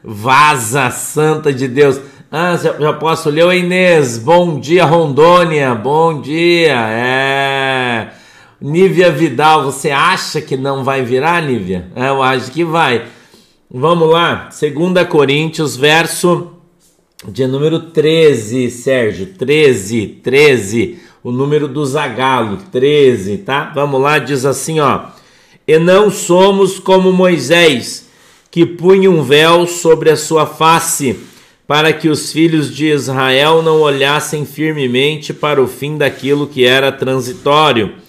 vaza 0.04 0.90
santa 0.90 1.52
de 1.52 1.66
Deus. 1.66 1.98
Ah, 2.30 2.56
já, 2.56 2.78
já 2.78 2.92
posso 2.92 3.30
ler 3.30 3.46
o 3.46 3.52
Inês. 3.52 4.18
Bom 4.18 4.60
dia, 4.60 4.84
Rondônia. 4.84 5.74
Bom 5.74 6.20
dia. 6.20 6.76
É. 6.90 8.08
Nívia 8.60 9.10
Vidal, 9.10 9.64
você 9.64 9.90
acha 9.90 10.40
que 10.40 10.56
não 10.56 10.84
vai 10.84 11.02
virar, 11.02 11.42
Nívia? 11.42 11.88
É, 11.96 12.08
eu 12.08 12.22
acho 12.22 12.50
que 12.50 12.64
vai. 12.64 13.06
Vamos 13.70 14.08
lá, 14.08 14.48
2 14.48 15.08
Coríntios, 15.08 15.76
verso 15.76 16.52
de 17.26 17.46
número 17.46 17.90
13, 17.90 18.70
Sérgio. 18.70 19.26
13, 19.38 20.20
13. 20.22 20.98
O 21.22 21.32
número 21.32 21.66
do 21.66 21.84
Zagalo, 21.84 22.58
13, 22.70 23.38
tá? 23.38 23.72
Vamos 23.74 24.00
lá, 24.00 24.18
diz 24.18 24.44
assim, 24.44 24.80
ó. 24.80 25.06
E 25.66 25.78
não 25.78 26.10
somos 26.10 26.78
como 26.78 27.12
Moisés, 27.12 28.03
que 28.54 28.64
punha 28.64 29.10
um 29.10 29.22
véu 29.22 29.66
sobre 29.66 30.10
a 30.10 30.16
sua 30.16 30.46
face, 30.46 31.18
para 31.66 31.92
que 31.92 32.08
os 32.08 32.30
filhos 32.30 32.74
de 32.74 32.86
Israel 32.86 33.62
não 33.62 33.80
olhassem 33.80 34.46
firmemente 34.46 35.34
para 35.34 35.60
o 35.60 35.66
fim 35.66 35.98
daquilo 35.98 36.46
que 36.46 36.64
era 36.64 36.92
transitório 36.92 38.04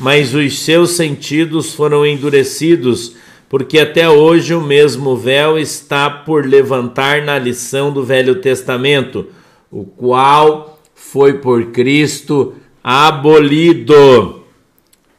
mas 0.00 0.34
os 0.34 0.60
seus 0.60 0.92
sentidos 0.92 1.74
foram 1.74 2.06
endurecidos, 2.06 3.16
porque 3.50 3.78
até 3.78 4.08
hoje 4.08 4.54
o 4.54 4.60
mesmo 4.60 5.14
véu 5.14 5.58
está 5.58 6.08
por 6.08 6.46
levantar 6.46 7.20
na 7.20 7.38
lição 7.38 7.92
do 7.92 8.02
Velho 8.02 8.36
Testamento, 8.36 9.26
o 9.70 9.84
qual 9.84 10.80
foi 10.94 11.34
por 11.34 11.66
Cristo 11.66 12.54
abolido. 12.82 14.42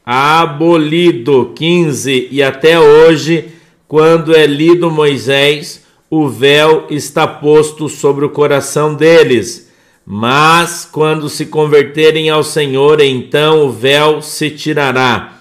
Abolido. 0.03 1.51
15. 1.55 2.29
E 2.31 2.41
até 2.41 2.79
hoje, 2.79 3.49
quando 3.91 4.33
é 4.33 4.47
lido 4.47 4.89
Moisés, 4.89 5.83
o 6.09 6.29
véu 6.29 6.85
está 6.89 7.27
posto 7.27 7.89
sobre 7.89 8.23
o 8.23 8.29
coração 8.29 8.95
deles 8.95 9.69
mas 10.05 10.87
quando 10.91 11.29
se 11.29 11.45
converterem 11.45 12.29
ao 12.29 12.43
Senhor, 12.43 12.99
então 13.01 13.65
o 13.65 13.71
véu 13.71 14.21
se 14.21 14.49
tirará. 14.49 15.37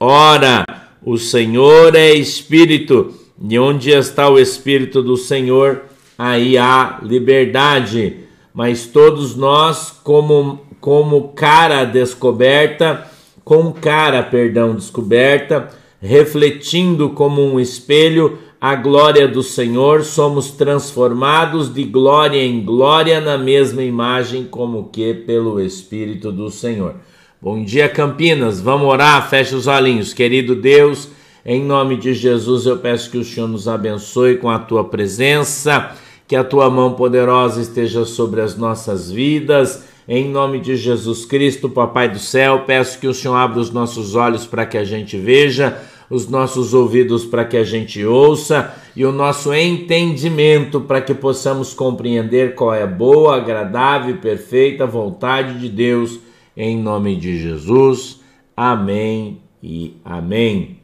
Ora, 0.00 0.64
o 1.04 1.18
Senhor 1.18 1.94
é 1.94 2.12
Espírito, 2.14 3.14
e 3.40 3.58
onde 3.58 3.90
está 3.90 4.28
o 4.28 4.38
Espírito 4.38 5.02
do 5.02 5.16
Senhor, 5.16 5.82
aí 6.16 6.56
há 6.56 6.98
liberdade. 7.02 8.16
Mas 8.52 8.86
todos 8.86 9.36
nós, 9.36 10.00
como, 10.02 10.62
como 10.80 11.28
cara 11.28 11.84
descoberta, 11.84 13.08
com 13.44 13.72
cara, 13.72 14.22
perdão, 14.22 14.74
descoberta, 14.74 15.68
refletindo 16.00 17.10
como 17.10 17.42
um 17.42 17.58
espelho, 17.58 18.38
a 18.60 18.74
glória 18.74 19.28
do 19.28 19.42
Senhor, 19.42 20.02
somos 20.02 20.50
transformados 20.50 21.72
de 21.72 21.84
glória 21.84 22.42
em 22.42 22.64
glória 22.64 23.20
na 23.20 23.38
mesma 23.38 23.82
imagem, 23.82 24.44
como 24.44 24.88
que 24.88 25.14
pelo 25.14 25.60
Espírito 25.60 26.32
do 26.32 26.50
Senhor. 26.50 26.96
Bom 27.40 27.62
dia, 27.62 27.88
Campinas. 27.88 28.60
Vamos 28.60 28.88
orar, 28.88 29.28
fecha 29.30 29.54
os 29.54 29.68
olhinhos. 29.68 30.12
Querido 30.12 30.56
Deus, 30.56 31.08
em 31.46 31.62
nome 31.62 31.96
de 31.96 32.12
Jesus, 32.14 32.66
eu 32.66 32.78
peço 32.78 33.10
que 33.10 33.18
o 33.18 33.24
Senhor 33.24 33.46
nos 33.46 33.68
abençoe 33.68 34.38
com 34.38 34.50
a 34.50 34.58
tua 34.58 34.82
presença, 34.82 35.92
que 36.26 36.34
a 36.34 36.42
tua 36.42 36.68
mão 36.68 36.94
poderosa 36.94 37.60
esteja 37.60 38.04
sobre 38.04 38.40
as 38.40 38.56
nossas 38.56 39.08
vidas. 39.08 39.84
Em 40.08 40.26
nome 40.26 40.58
de 40.58 40.74
Jesus 40.74 41.26
Cristo, 41.26 41.68
Papai 41.68 42.08
do 42.08 42.18
céu, 42.18 42.64
peço 42.66 42.98
que 42.98 43.06
o 43.06 43.12
Senhor 43.12 43.34
abra 43.34 43.60
os 43.60 43.70
nossos 43.70 44.14
olhos 44.14 44.46
para 44.46 44.64
que 44.64 44.78
a 44.78 44.84
gente 44.84 45.18
veja 45.18 45.78
os 46.10 46.28
nossos 46.28 46.72
ouvidos 46.72 47.26
para 47.26 47.44
que 47.44 47.56
a 47.56 47.64
gente 47.64 48.04
ouça 48.04 48.72
e 48.96 49.04
o 49.04 49.12
nosso 49.12 49.52
entendimento 49.52 50.80
para 50.80 51.02
que 51.02 51.12
possamos 51.12 51.74
compreender 51.74 52.54
qual 52.54 52.72
é 52.72 52.84
a 52.84 52.86
boa, 52.86 53.36
agradável 53.36 54.14
e 54.14 54.18
perfeita 54.18 54.86
vontade 54.86 55.60
de 55.60 55.68
Deus, 55.68 56.18
em 56.56 56.78
nome 56.78 57.14
de 57.14 57.38
Jesus. 57.40 58.20
Amém 58.56 59.42
e 59.62 59.94
amém. 60.04 60.78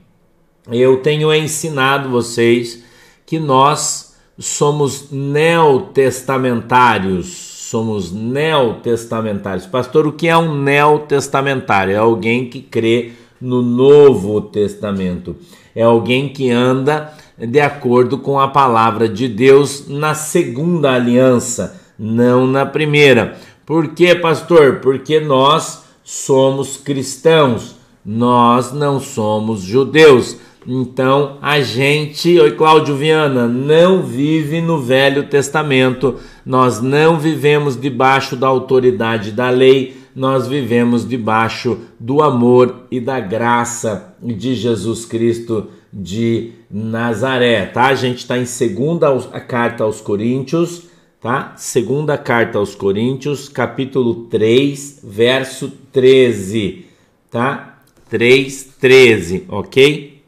Eu 0.70 0.98
tenho 0.98 1.34
ensinado 1.34 2.10
vocês 2.10 2.84
que 3.24 3.38
nós 3.38 4.14
somos 4.38 5.10
neotestamentários, 5.10 7.53
somos 7.74 8.12
neotestamentários. 8.12 9.66
Pastor, 9.66 10.06
o 10.06 10.12
que 10.12 10.28
é 10.28 10.36
um 10.36 10.62
neotestamentário? 10.62 11.92
É 11.92 11.96
alguém 11.96 12.48
que 12.48 12.60
crê 12.60 13.10
no 13.40 13.62
Novo 13.62 14.40
Testamento. 14.42 15.34
É 15.74 15.82
alguém 15.82 16.28
que 16.28 16.52
anda 16.52 17.12
de 17.36 17.58
acordo 17.58 18.18
com 18.18 18.38
a 18.38 18.46
palavra 18.46 19.08
de 19.08 19.26
Deus 19.26 19.88
na 19.88 20.14
segunda 20.14 20.92
aliança, 20.92 21.80
não 21.98 22.46
na 22.46 22.64
primeira. 22.64 23.36
Por 23.66 23.88
quê, 23.88 24.14
pastor? 24.14 24.76
Porque 24.76 25.18
nós 25.18 25.82
somos 26.04 26.76
cristãos, 26.76 27.74
nós 28.04 28.72
não 28.72 29.00
somos 29.00 29.62
judeus. 29.62 30.36
Então 30.66 31.38
a 31.42 31.60
gente, 31.60 32.38
oi 32.38 32.52
Cláudio 32.52 32.96
Viana, 32.96 33.46
não 33.46 34.02
vive 34.02 34.60
no 34.60 34.80
Velho 34.80 35.28
Testamento, 35.28 36.16
nós 36.44 36.80
não 36.80 37.18
vivemos 37.18 37.78
debaixo 37.78 38.34
da 38.34 38.46
autoridade 38.46 39.30
da 39.30 39.50
lei, 39.50 39.96
nós 40.16 40.46
vivemos 40.46 41.06
debaixo 41.06 41.78
do 41.98 42.22
amor 42.22 42.86
e 42.90 43.00
da 43.00 43.20
graça 43.20 44.14
de 44.22 44.54
Jesus 44.54 45.04
Cristo 45.04 45.68
de 45.92 46.52
Nazaré, 46.70 47.66
tá? 47.66 47.86
A 47.86 47.94
gente 47.94 48.18
está 48.18 48.38
em 48.38 48.46
segunda 48.46 49.08
a 49.32 49.40
carta 49.40 49.84
aos 49.84 50.00
Coríntios, 50.00 50.88
tá? 51.20 51.52
Segunda 51.56 52.16
carta 52.16 52.58
aos 52.58 52.74
Coríntios, 52.74 53.48
capítulo 53.48 54.26
3, 54.26 55.00
verso 55.04 55.72
13, 55.92 56.86
tá? 57.30 57.73
3, 58.14 58.77
13, 58.79 59.44
ok? 59.48 60.22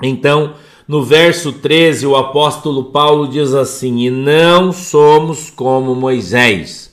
Então, 0.00 0.54
no 0.86 1.02
verso 1.02 1.52
13, 1.52 2.06
o 2.06 2.14
apóstolo 2.14 2.84
Paulo 2.84 3.26
diz 3.26 3.54
assim: 3.54 4.06
E 4.06 4.10
não 4.10 4.72
somos 4.72 5.50
como 5.50 5.96
Moisés 5.96 6.88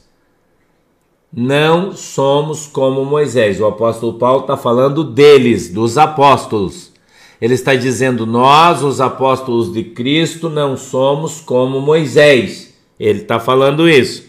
não 1.35 1.91
somos 1.91 2.65
como 2.65 3.03
Moisés. 3.03 3.59
O 3.59 3.65
apóstolo 3.65 4.13
Paulo 4.13 4.41
está 4.41 4.55
falando 4.55 5.03
deles, 5.03 5.69
dos 5.69 5.97
apóstolos. 5.97 6.93
Ele 7.41 7.53
está 7.53 7.75
dizendo: 7.75 8.25
nós, 8.25 8.81
os 8.81 9.01
apóstolos 9.01 9.73
de 9.73 9.83
Cristo, 9.83 10.49
não 10.49 10.77
somos 10.77 11.41
como 11.41 11.81
Moisés. 11.81 12.73
Ele 12.97 13.21
está 13.21 13.37
falando 13.37 13.89
isso. 13.89 14.23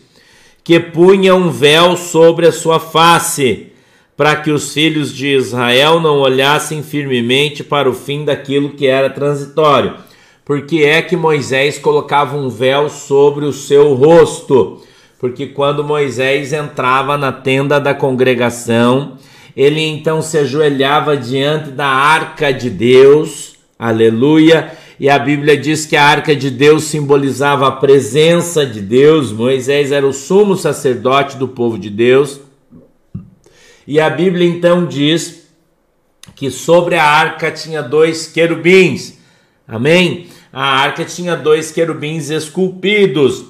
Que 0.64 0.80
punha 0.80 1.36
um 1.36 1.48
véu 1.48 1.96
sobre 1.96 2.48
a 2.48 2.52
sua 2.52 2.80
face, 2.80 3.68
para 4.16 4.36
que 4.36 4.50
os 4.50 4.72
filhos 4.72 5.14
de 5.14 5.28
Israel 5.28 6.00
não 6.00 6.18
olhassem 6.18 6.82
firmemente 6.82 7.62
para 7.62 7.88
o 7.88 7.94
fim 7.94 8.24
daquilo 8.24 8.70
que 8.70 8.86
era 8.86 9.10
transitório. 9.10 9.94
Porque 10.44 10.78
é 10.78 11.02
que 11.02 11.16
Moisés 11.16 11.78
colocava 11.78 12.36
um 12.36 12.48
véu 12.48 12.88
sobre 12.88 13.44
o 13.44 13.52
seu 13.52 13.94
rosto? 13.94 14.80
porque 15.18 15.46
quando 15.46 15.82
Moisés 15.82 16.52
entrava 16.52 17.16
na 17.16 17.32
tenda 17.32 17.80
da 17.80 17.94
congregação, 17.94 19.16
ele 19.56 19.80
então 19.80 20.20
se 20.20 20.38
ajoelhava 20.38 21.16
diante 21.16 21.70
da 21.70 21.86
arca 21.86 22.52
de 22.52 22.68
Deus, 22.68 23.54
aleluia, 23.78 24.72
e 25.00 25.08
a 25.08 25.18
Bíblia 25.18 25.56
diz 25.56 25.86
que 25.86 25.96
a 25.96 26.04
arca 26.04 26.34
de 26.34 26.50
Deus 26.50 26.84
simbolizava 26.84 27.66
a 27.66 27.72
presença 27.72 28.64
de 28.66 28.80
Deus, 28.80 29.32
Moisés 29.32 29.90
era 29.90 30.06
o 30.06 30.12
sumo 30.12 30.56
sacerdote 30.56 31.36
do 31.36 31.48
povo 31.48 31.78
de 31.78 31.90
Deus, 31.90 32.40
e 33.86 34.00
a 34.00 34.10
Bíblia 34.10 34.48
então 34.48 34.86
diz 34.86 35.46
que 36.34 36.50
sobre 36.50 36.96
a 36.96 37.04
arca 37.04 37.50
tinha 37.50 37.82
dois 37.82 38.26
querubins, 38.26 39.18
amém? 39.66 40.28
A 40.52 40.80
arca 40.80 41.04
tinha 41.04 41.36
dois 41.36 41.70
querubins 41.70 42.30
esculpidos, 42.30 43.44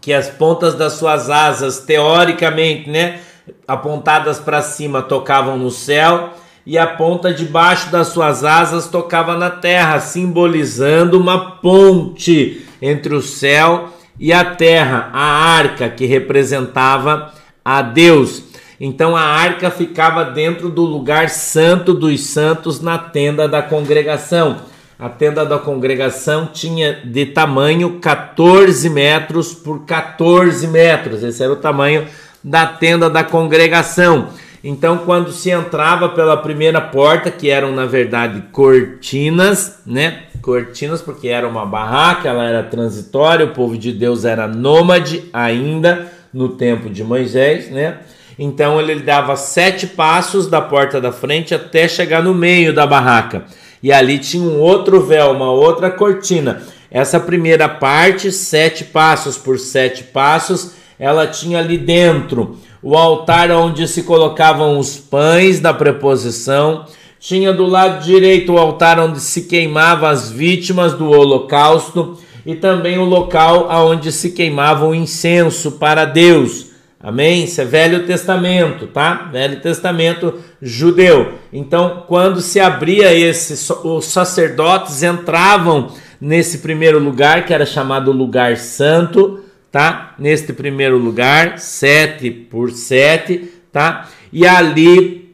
que 0.00 0.12
as 0.12 0.28
pontas 0.28 0.74
das 0.74 0.94
suas 0.94 1.30
asas, 1.30 1.78
teoricamente, 1.80 2.90
né, 2.90 3.20
apontadas 3.66 4.38
para 4.38 4.60
cima, 4.62 5.00
tocavam 5.00 5.56
no 5.56 5.70
céu 5.70 6.34
e 6.66 6.76
a 6.76 6.86
ponta 6.86 7.32
de 7.32 7.44
baixo 7.44 7.90
das 7.90 8.08
suas 8.08 8.42
asas 8.42 8.88
tocava 8.88 9.36
na 9.36 9.48
terra, 9.48 10.00
simbolizando 10.00 11.18
uma 11.18 11.52
ponte 11.52 12.66
entre 12.82 13.14
o 13.14 13.22
céu 13.22 13.90
e 14.18 14.32
a 14.32 14.44
terra, 14.44 15.08
a 15.12 15.22
arca 15.22 15.88
que 15.88 16.04
representava 16.04 17.32
a 17.64 17.82
Deus. 17.82 18.42
Então 18.80 19.16
a 19.16 19.22
arca 19.22 19.70
ficava 19.70 20.24
dentro 20.24 20.68
do 20.68 20.82
lugar 20.82 21.30
santo 21.30 21.94
dos 21.94 22.20
santos 22.26 22.80
na 22.80 22.98
tenda 22.98 23.48
da 23.48 23.62
congregação. 23.62 24.56
A 24.98 25.08
tenda 25.08 25.44
da 25.44 25.58
congregação 25.58 26.46
tinha 26.46 27.00
de 27.04 27.26
tamanho 27.26 27.98
14 28.00 28.88
metros 28.88 29.52
por 29.52 29.84
14 29.84 30.66
metros. 30.68 31.22
Esse 31.22 31.42
era 31.42 31.52
o 31.52 31.56
tamanho 31.56 32.06
da 32.42 32.66
tenda 32.66 33.10
da 33.10 33.22
congregação. 33.22 34.28
Então, 34.64 34.98
quando 34.98 35.32
se 35.32 35.50
entrava 35.50 36.08
pela 36.08 36.36
primeira 36.36 36.80
porta, 36.80 37.30
que 37.30 37.50
eram 37.50 37.72
na 37.72 37.86
verdade 37.86 38.42
cortinas, 38.52 39.80
né? 39.86 40.22
Cortinas, 40.40 41.02
porque 41.02 41.28
era 41.28 41.46
uma 41.46 41.66
barraca, 41.66 42.28
ela 42.28 42.44
era 42.44 42.62
transitória, 42.62 43.46
o 43.46 43.50
povo 43.50 43.76
de 43.76 43.92
Deus 43.92 44.24
era 44.24 44.48
nômade 44.48 45.24
ainda 45.32 46.10
no 46.32 46.48
tempo 46.50 46.88
de 46.88 47.04
Moisés, 47.04 47.70
né? 47.70 47.98
Então 48.38 48.80
ele 48.80 49.00
dava 49.00 49.34
sete 49.36 49.86
passos 49.86 50.46
da 50.46 50.60
porta 50.60 51.00
da 51.00 51.10
frente 51.10 51.54
até 51.54 51.88
chegar 51.88 52.22
no 52.22 52.34
meio 52.34 52.74
da 52.74 52.86
barraca. 52.86 53.44
E 53.82 53.92
ali 53.92 54.18
tinha 54.18 54.42
um 54.42 54.60
outro 54.60 55.00
véu, 55.00 55.32
uma 55.32 55.50
outra 55.50 55.90
cortina. 55.90 56.62
Essa 56.90 57.18
primeira 57.18 57.68
parte, 57.68 58.30
sete 58.30 58.84
passos 58.84 59.36
por 59.36 59.58
sete 59.58 60.04
passos, 60.04 60.72
ela 60.98 61.26
tinha 61.26 61.58
ali 61.58 61.78
dentro 61.78 62.58
o 62.82 62.96
altar 62.96 63.50
onde 63.50 63.88
se 63.88 64.02
colocavam 64.02 64.78
os 64.78 64.96
pães 64.96 65.60
da 65.60 65.72
preposição. 65.72 66.84
Tinha 67.18 67.52
do 67.52 67.66
lado 67.66 68.04
direito 68.04 68.52
o 68.52 68.58
altar 68.58 69.00
onde 69.00 69.18
se 69.20 69.42
queimava 69.42 70.08
as 70.08 70.30
vítimas 70.30 70.92
do 70.94 71.10
holocausto 71.10 72.18
e 72.44 72.54
também 72.54 72.98
o 72.98 73.04
local 73.04 73.68
onde 73.88 74.12
se 74.12 74.30
queimava 74.30 74.86
o 74.86 74.94
incenso 74.94 75.72
para 75.72 76.04
Deus. 76.04 76.75
Amém? 77.06 77.44
Isso 77.44 77.60
é 77.60 77.64
Velho 77.64 78.04
Testamento, 78.04 78.88
tá? 78.88 79.28
Velho 79.30 79.60
Testamento 79.60 80.40
judeu. 80.60 81.34
Então, 81.52 82.02
quando 82.08 82.40
se 82.40 82.58
abria 82.58 83.14
esse, 83.14 83.72
os 83.84 84.06
sacerdotes 84.06 85.04
entravam 85.04 85.92
nesse 86.20 86.58
primeiro 86.58 86.98
lugar, 86.98 87.46
que 87.46 87.54
era 87.54 87.64
chamado 87.64 88.10
lugar 88.10 88.56
santo, 88.56 89.38
tá? 89.70 90.16
Neste 90.18 90.52
primeiro 90.52 90.98
lugar, 90.98 91.60
sete 91.60 92.28
por 92.28 92.72
sete, 92.72 93.52
tá? 93.70 94.08
E 94.32 94.44
ali 94.44 95.32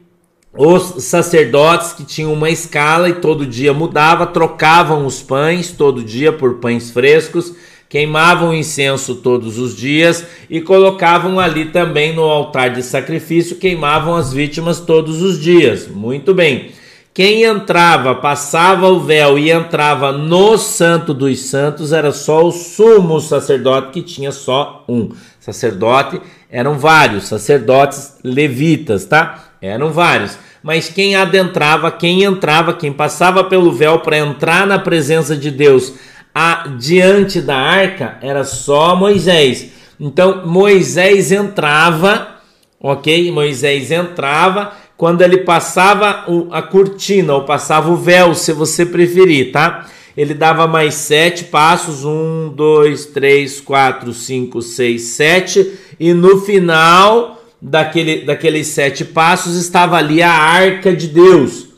os 0.53 1.03
sacerdotes 1.03 1.93
que 1.93 2.05
tinham 2.05 2.31
uma 2.33 2.51
escala 2.51 3.09
e 3.09 3.13
todo 3.13 3.47
dia 3.47 3.73
mudava, 3.73 4.27
trocavam 4.27 5.07
os 5.07 5.23
pães 5.23 5.71
todo 5.71 6.03
dia 6.03 6.31
por 6.31 6.59
pães 6.59 6.91
frescos 6.91 7.55
queimavam 7.93 8.51
incenso 8.51 9.17
todos 9.17 9.59
os 9.59 9.77
dias 9.77 10.25
e 10.49 10.59
colocavam 10.59 11.39
ali 11.39 11.65
também 11.65 12.11
no 12.11 12.23
altar 12.23 12.71
de 12.71 12.81
sacrifício, 12.81 13.57
queimavam 13.57 14.15
as 14.15 14.33
vítimas 14.33 14.79
todos 14.79 15.21
os 15.21 15.39
dias. 15.39 15.87
Muito 15.87 16.33
bem. 16.33 16.71
Quem 17.13 17.43
entrava, 17.43 18.15
passava 18.15 18.89
o 18.89 18.99
véu 18.99 19.37
e 19.37 19.51
entrava 19.51 20.11
no 20.11 20.57
Santo 20.57 21.13
dos 21.13 21.41
Santos 21.41 21.93
era 21.93 22.11
só 22.11 22.43
o 22.43 22.51
sumo 22.51 23.21
sacerdote, 23.21 23.91
que 23.91 24.01
tinha 24.01 24.31
só 24.31 24.83
um. 24.89 25.09
Sacerdote 25.39 26.19
eram 26.49 26.79
vários, 26.79 27.25
sacerdotes 27.25 28.17
levitas, 28.23 29.05
tá? 29.05 29.49
Eram 29.61 29.91
vários. 29.91 30.35
Mas 30.63 30.89
quem 30.89 31.15
adentrava, 31.15 31.91
quem 31.91 32.23
entrava, 32.23 32.73
quem 32.73 32.91
passava 32.91 33.43
pelo 33.43 33.71
véu 33.71 33.99
para 33.99 34.17
entrar 34.17 34.65
na 34.65 34.79
presença 34.79 35.37
de 35.37 35.51
Deus 35.51 35.93
a, 36.33 36.67
diante 36.79 37.41
da 37.41 37.55
arca 37.55 38.17
era 38.21 38.43
só 38.43 38.95
Moisés. 38.95 39.71
Então 39.99 40.45
Moisés 40.45 41.31
entrava, 41.31 42.39
ok? 42.79 43.31
Moisés 43.31 43.91
entrava 43.91 44.73
quando 44.97 45.21
ele 45.21 45.39
passava 45.39 46.25
a 46.51 46.61
cortina 46.61 47.33
ou 47.33 47.43
passava 47.43 47.91
o 47.91 47.97
véu, 47.97 48.33
se 48.33 48.53
você 48.53 48.85
preferir, 48.85 49.51
tá? 49.51 49.85
Ele 50.15 50.33
dava 50.33 50.67
mais 50.67 50.95
sete 50.95 51.45
passos: 51.45 52.05
um, 52.05 52.51
dois, 52.55 53.07
três, 53.07 53.59
quatro, 53.59 54.13
cinco, 54.13 54.61
seis, 54.61 55.03
sete, 55.03 55.73
e 55.99 56.13
no 56.13 56.41
final 56.41 57.41
daquele, 57.61 58.21
daqueles 58.25 58.67
sete 58.67 59.03
passos 59.05 59.55
estava 59.55 59.97
ali 59.97 60.21
a 60.21 60.31
arca 60.31 60.95
de 60.95 61.07
Deus. 61.07 61.69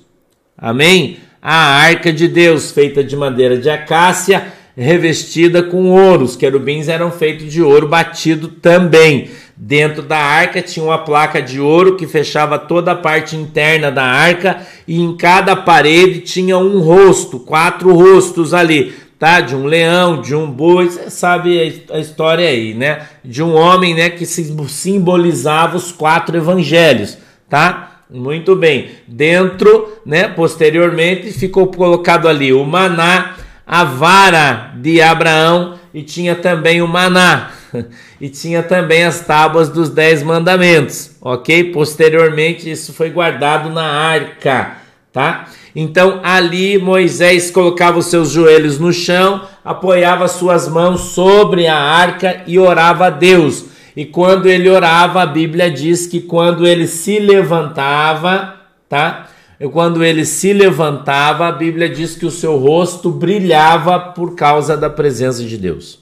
Amém? 0.57 1.19
A 1.47 1.75
arca 1.75 2.11
de 2.11 2.27
Deus, 2.27 2.71
feita 2.71 3.03
de 3.03 3.15
madeira 3.15 3.55
de 3.55 3.69
acácia, 3.69 4.47
revestida 4.75 5.61
com 5.61 5.91
ouro. 5.91 6.25
Os 6.25 6.35
querubins 6.35 6.87
eram 6.87 7.11
feitos 7.11 7.53
de 7.53 7.61
ouro 7.61 7.87
batido 7.87 8.47
também. 8.47 9.29
Dentro 9.55 10.01
da 10.01 10.17
arca 10.17 10.59
tinha 10.59 10.83
uma 10.83 10.97
placa 10.97 11.39
de 11.39 11.61
ouro 11.61 11.97
que 11.97 12.07
fechava 12.07 12.57
toda 12.57 12.93
a 12.93 12.95
parte 12.95 13.35
interna 13.35 13.91
da 13.91 14.03
arca 14.03 14.57
e 14.87 14.99
em 14.99 15.15
cada 15.15 15.55
parede 15.55 16.21
tinha 16.21 16.57
um 16.57 16.79
rosto, 16.79 17.37
quatro 17.37 17.93
rostos 17.93 18.51
ali, 18.51 18.95
tá? 19.19 19.39
De 19.39 19.55
um 19.55 19.65
leão, 19.65 20.21
de 20.21 20.33
um 20.33 20.49
boi, 20.49 20.89
você 20.89 21.11
sabe 21.11 21.85
a 21.91 21.99
história 21.99 22.49
aí, 22.49 22.73
né? 22.73 23.03
De 23.23 23.43
um 23.43 23.53
homem, 23.53 23.93
né, 23.93 24.09
que 24.09 24.25
simbolizava 24.25 25.77
os 25.77 25.91
quatro 25.91 26.35
evangelhos, 26.35 27.19
tá? 27.47 27.94
Muito 28.09 28.55
bem. 28.55 28.89
Dentro, 29.07 29.97
né, 30.05 30.27
posteriormente 30.27 31.31
ficou 31.31 31.67
colocado 31.67 32.27
ali 32.27 32.53
o 32.53 32.63
maná, 32.63 33.35
a 33.65 33.83
vara 33.83 34.73
de 34.75 35.01
Abraão 35.01 35.79
e 35.93 36.03
tinha 36.03 36.35
também 36.35 36.81
o 36.81 36.87
maná. 36.87 37.51
E 38.21 38.29
tinha 38.29 38.63
também 38.63 39.03
as 39.03 39.19
tábuas 39.19 39.67
dos 39.67 39.89
dez 39.89 40.23
mandamentos, 40.23 41.17
ok? 41.19 41.73
Posteriormente 41.73 42.71
isso 42.71 42.93
foi 42.93 43.09
guardado 43.09 43.69
na 43.69 43.83
arca, 43.83 44.77
tá? 45.11 45.49
Então 45.75 46.21
ali 46.23 46.77
Moisés 46.77 47.51
colocava 47.51 47.99
os 47.99 48.05
seus 48.05 48.31
joelhos 48.31 48.79
no 48.79 48.93
chão, 48.93 49.41
apoiava 49.65 50.29
suas 50.29 50.69
mãos 50.69 51.13
sobre 51.13 51.67
a 51.67 51.77
arca 51.77 52.41
e 52.47 52.57
orava 52.57 53.07
a 53.07 53.09
Deus. 53.09 53.65
E 53.95 54.05
quando 54.05 54.47
ele 54.47 54.69
orava, 54.69 55.21
a 55.21 55.25
Bíblia 55.25 55.71
diz 55.71 56.05
que 56.05 56.19
quando 56.19 56.67
ele 56.67 56.87
se 56.87 57.17
levantava, 57.19 58.55
tá? 58.89 59.27
Quando 59.71 60.03
ele 60.03 60.25
se 60.25 60.51
levantava, 60.51 61.47
a 61.47 61.51
Bíblia 61.51 61.87
diz 61.87 62.15
que 62.15 62.25
o 62.25 62.31
seu 62.31 62.57
rosto 62.57 63.09
brilhava 63.09 63.97
por 63.99 64.35
causa 64.35 64.75
da 64.75 64.89
presença 64.89 65.43
de 65.43 65.57
Deus. 65.57 65.99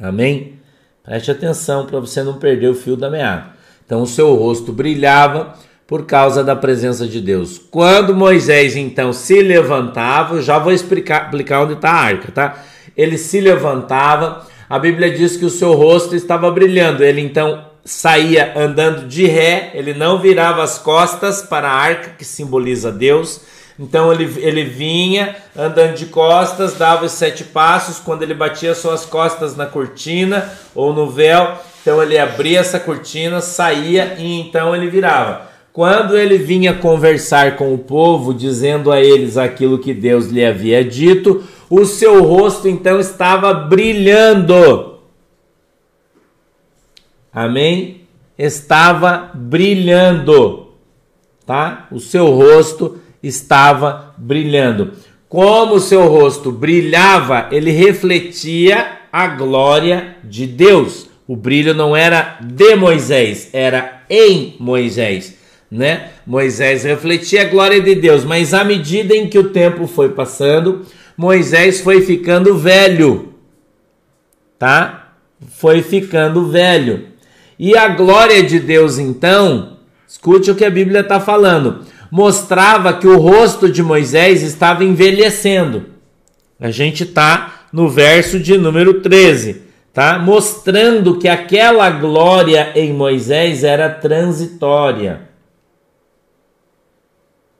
Amém? 0.00 0.60
Preste 1.04 1.30
atenção 1.30 1.86
para 1.86 1.98
você 1.98 2.22
não 2.22 2.34
perder 2.34 2.68
o 2.68 2.74
fio 2.74 2.96
da 2.96 3.10
meada. 3.10 3.48
Então, 3.84 4.02
o 4.02 4.06
seu 4.06 4.34
rosto 4.36 4.72
brilhava 4.72 5.54
por 5.90 6.06
causa 6.06 6.44
da 6.44 6.54
presença 6.54 7.04
de 7.08 7.20
Deus. 7.20 7.58
Quando 7.58 8.14
Moisés 8.14 8.76
então 8.76 9.12
se 9.12 9.42
levantava, 9.42 10.40
já 10.40 10.56
vou 10.56 10.72
explicar, 10.72 11.24
explicar 11.24 11.64
onde 11.64 11.72
está 11.72 11.90
a 11.90 12.00
arca, 12.00 12.30
tá? 12.30 12.62
Ele 12.96 13.18
se 13.18 13.40
levantava, 13.40 14.46
a 14.70 14.78
Bíblia 14.78 15.10
diz 15.10 15.36
que 15.36 15.44
o 15.44 15.50
seu 15.50 15.72
rosto 15.72 16.14
estava 16.14 16.48
brilhando. 16.48 17.02
Ele 17.02 17.20
então 17.20 17.66
saía 17.84 18.52
andando 18.54 19.08
de 19.08 19.26
ré, 19.26 19.72
ele 19.74 19.92
não 19.92 20.20
virava 20.20 20.62
as 20.62 20.78
costas 20.78 21.42
para 21.42 21.68
a 21.68 21.74
arca 21.74 22.10
que 22.16 22.24
simboliza 22.24 22.92
Deus. 22.92 23.40
Então 23.76 24.12
ele, 24.12 24.32
ele 24.38 24.62
vinha 24.62 25.34
andando 25.58 25.96
de 25.96 26.06
costas, 26.06 26.74
dava 26.74 27.06
os 27.06 27.12
sete 27.12 27.42
passos. 27.42 27.98
Quando 27.98 28.22
ele 28.22 28.32
batia 28.32 28.72
suas 28.72 29.04
costas 29.04 29.56
na 29.56 29.66
cortina 29.66 30.48
ou 30.72 30.92
no 30.92 31.10
véu, 31.10 31.58
então 31.82 32.00
ele 32.00 32.16
abria 32.16 32.60
essa 32.60 32.78
cortina, 32.78 33.40
saía 33.40 34.14
e 34.18 34.40
então 34.40 34.76
ele 34.76 34.88
virava. 34.88 35.50
Quando 35.72 36.16
ele 36.16 36.38
vinha 36.38 36.74
conversar 36.74 37.56
com 37.56 37.74
o 37.74 37.78
povo, 37.78 38.32
dizendo 38.32 38.92
a 38.92 39.00
eles 39.00 39.36
aquilo 39.36 39.78
que 39.78 39.94
Deus 39.94 40.26
lhe 40.26 40.44
havia 40.44 40.84
dito, 40.84 41.42
o 41.70 41.84
seu 41.84 42.24
rosto 42.24 42.66
então 42.66 42.98
estava 42.98 43.54
brilhando. 43.54 44.98
Amém? 47.32 48.00
Estava 48.36 49.30
brilhando, 49.32 50.72
tá? 51.46 51.86
O 51.92 52.00
seu 52.00 52.26
rosto 52.30 52.98
estava 53.22 54.12
brilhando. 54.18 54.92
Como 55.28 55.76
o 55.76 55.80
seu 55.80 56.08
rosto 56.08 56.50
brilhava, 56.50 57.46
ele 57.52 57.70
refletia 57.70 58.98
a 59.12 59.28
glória 59.28 60.16
de 60.24 60.46
Deus. 60.46 61.08
O 61.28 61.36
brilho 61.36 61.72
não 61.72 61.94
era 61.94 62.38
de 62.42 62.74
Moisés, 62.74 63.48
era 63.52 64.02
em 64.10 64.56
Moisés, 64.58 65.36
né? 65.70 66.10
Moisés 66.26 66.82
refletia 66.82 67.42
a 67.42 67.44
glória 67.44 67.80
de 67.80 67.94
Deus, 67.94 68.24
mas 68.24 68.52
à 68.52 68.64
medida 68.64 69.14
em 69.14 69.28
que 69.28 69.38
o 69.38 69.50
tempo 69.50 69.86
foi 69.86 70.08
passando, 70.08 70.84
Moisés 71.20 71.82
foi 71.82 72.00
ficando 72.00 72.56
velho, 72.56 73.34
tá? 74.58 75.12
Foi 75.50 75.82
ficando 75.82 76.48
velho. 76.48 77.08
E 77.58 77.76
a 77.76 77.88
glória 77.88 78.42
de 78.42 78.58
Deus, 78.58 78.96
então, 78.96 79.76
escute 80.08 80.50
o 80.50 80.54
que 80.54 80.64
a 80.64 80.70
Bíblia 80.70 81.00
está 81.00 81.20
falando, 81.20 81.84
mostrava 82.10 82.94
que 82.94 83.06
o 83.06 83.18
rosto 83.18 83.70
de 83.70 83.82
Moisés 83.82 84.42
estava 84.42 84.82
envelhecendo. 84.82 85.90
A 86.58 86.70
gente 86.70 87.02
está 87.02 87.66
no 87.70 87.86
verso 87.86 88.40
de 88.40 88.56
número 88.56 89.02
13, 89.02 89.60
tá? 89.92 90.18
Mostrando 90.18 91.18
que 91.18 91.28
aquela 91.28 91.90
glória 91.90 92.72
em 92.74 92.94
Moisés 92.94 93.62
era 93.62 93.90
transitória. 93.90 95.28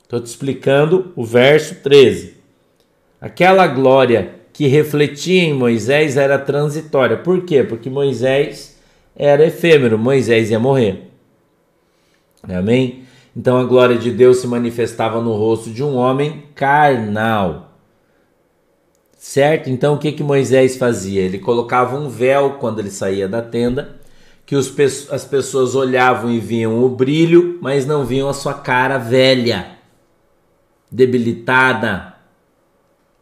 Estou 0.03 0.19
te 0.19 0.29
explicando 0.29 1.13
o 1.15 1.27
verso 1.27 1.75
13. 1.83 2.40
Aquela 3.21 3.67
glória 3.67 4.35
que 4.53 4.67
refletia 4.67 5.43
em 5.43 5.55
Moisés 5.55 6.17
era 6.17 6.39
transitória. 6.39 7.17
Por 7.17 7.45
quê? 7.45 7.63
Porque 7.63 7.91
Moisés 7.91 8.79
era 9.15 9.47
efêmero, 9.47 9.99
Moisés 9.99 10.51
ia 10.51 10.59
morrer. 10.59 11.11
Amém? 12.43 13.05
Então 13.37 13.59
a 13.59 13.65
glória 13.65 13.97
de 13.97 14.11
Deus 14.11 14.39
se 14.39 14.47
manifestava 14.47 15.21
no 15.21 15.35
rosto 15.35 15.71
de 15.71 15.83
um 15.85 15.97
homem 15.97 16.45
carnal. 16.55 17.73
Certo? 19.17 19.69
Então 19.69 19.95
o 19.95 19.99
que, 19.99 20.13
que 20.13 20.23
Moisés 20.23 20.77
fazia? 20.77 21.21
Ele 21.21 21.39
colocava 21.39 21.97
um 21.97 22.09
véu 22.09 22.55
quando 22.55 22.79
ele 22.79 22.91
saía 22.91 23.29
da 23.29 23.43
tenda, 23.43 24.01
que 24.47 24.57
os, 24.57 24.75
as 25.11 25.25
pessoas 25.25 25.75
olhavam 25.75 26.31
e 26.31 26.41
viam 26.41 26.83
o 26.83 26.89
brilho, 26.89 27.59
mas 27.61 27.87
não 27.87 28.05
viam 28.05 28.29
a 28.29 28.35
sua 28.35 28.55
cara 28.55 28.97
velha, 28.97 29.77
debilitada. 30.91 32.10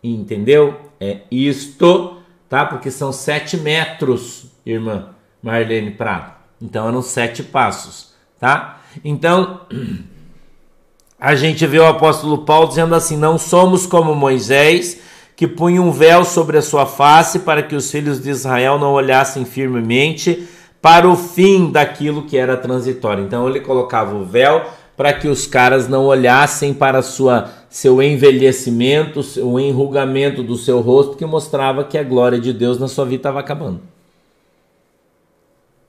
Entendeu? 0.03 0.77
É 1.01 1.19
isto, 1.31 2.17
tá? 2.49 2.65
Porque 2.65 2.91
são 2.91 3.13
sete 3.13 3.57
metros, 3.57 4.47
irmã 4.65 5.11
Marlene 5.43 5.91
Prado. 5.91 6.33
Então 6.61 6.89
eram 6.89 7.03
sete 7.03 7.43
passos, 7.43 8.13
tá? 8.39 8.81
Então, 9.05 9.61
a 11.19 11.35
gente 11.35 11.67
vê 11.67 11.79
o 11.79 11.87
apóstolo 11.87 12.39
Paulo 12.39 12.69
dizendo 12.69 12.95
assim: 12.95 13.17
Não 13.17 13.39
somos 13.39 13.87
como 13.87 14.15
Moisés, 14.15 15.01
que 15.37 15.47
punha 15.47 15.81
um 15.81 15.91
véu 15.91 16.25
sobre 16.25 16.59
a 16.59 16.63
sua 16.63 16.87
face 16.87 17.41
para 17.41 17.63
que 17.63 17.77
os 17.77 17.91
filhos 17.91 18.21
de 18.21 18.31
Israel 18.31 18.79
não 18.79 18.93
olhassem 18.93 19.45
firmemente 19.45 20.49
para 20.83 21.09
o 21.09 21.17
fim 21.17 21.71
daquilo 21.71 22.23
que 22.23 22.37
era 22.37 22.57
transitório. 22.57 23.25
Então, 23.25 23.49
ele 23.49 23.61
colocava 23.61 24.15
o 24.15 24.25
véu 24.25 24.65
para 24.97 25.13
que 25.13 25.29
os 25.29 25.47
caras 25.47 25.87
não 25.87 26.07
olhassem 26.07 26.75
para 26.75 27.03
sua, 27.03 27.49
seu 27.69 28.03
envelhecimento, 28.03 29.21
o 29.43 29.61
enrugamento 29.61 30.43
do 30.43 30.57
seu 30.57 30.81
rosto, 30.81 31.17
que 31.17 31.27
mostrava 31.27 31.85
que 31.85 31.99
a 31.99 32.03
glória 32.03 32.39
de 32.39 32.53
Deus 32.53 32.79
na 32.79 32.89
sua 32.89 33.05
vida 33.05 33.17
estava 33.17 33.41
acabando. 33.41 33.81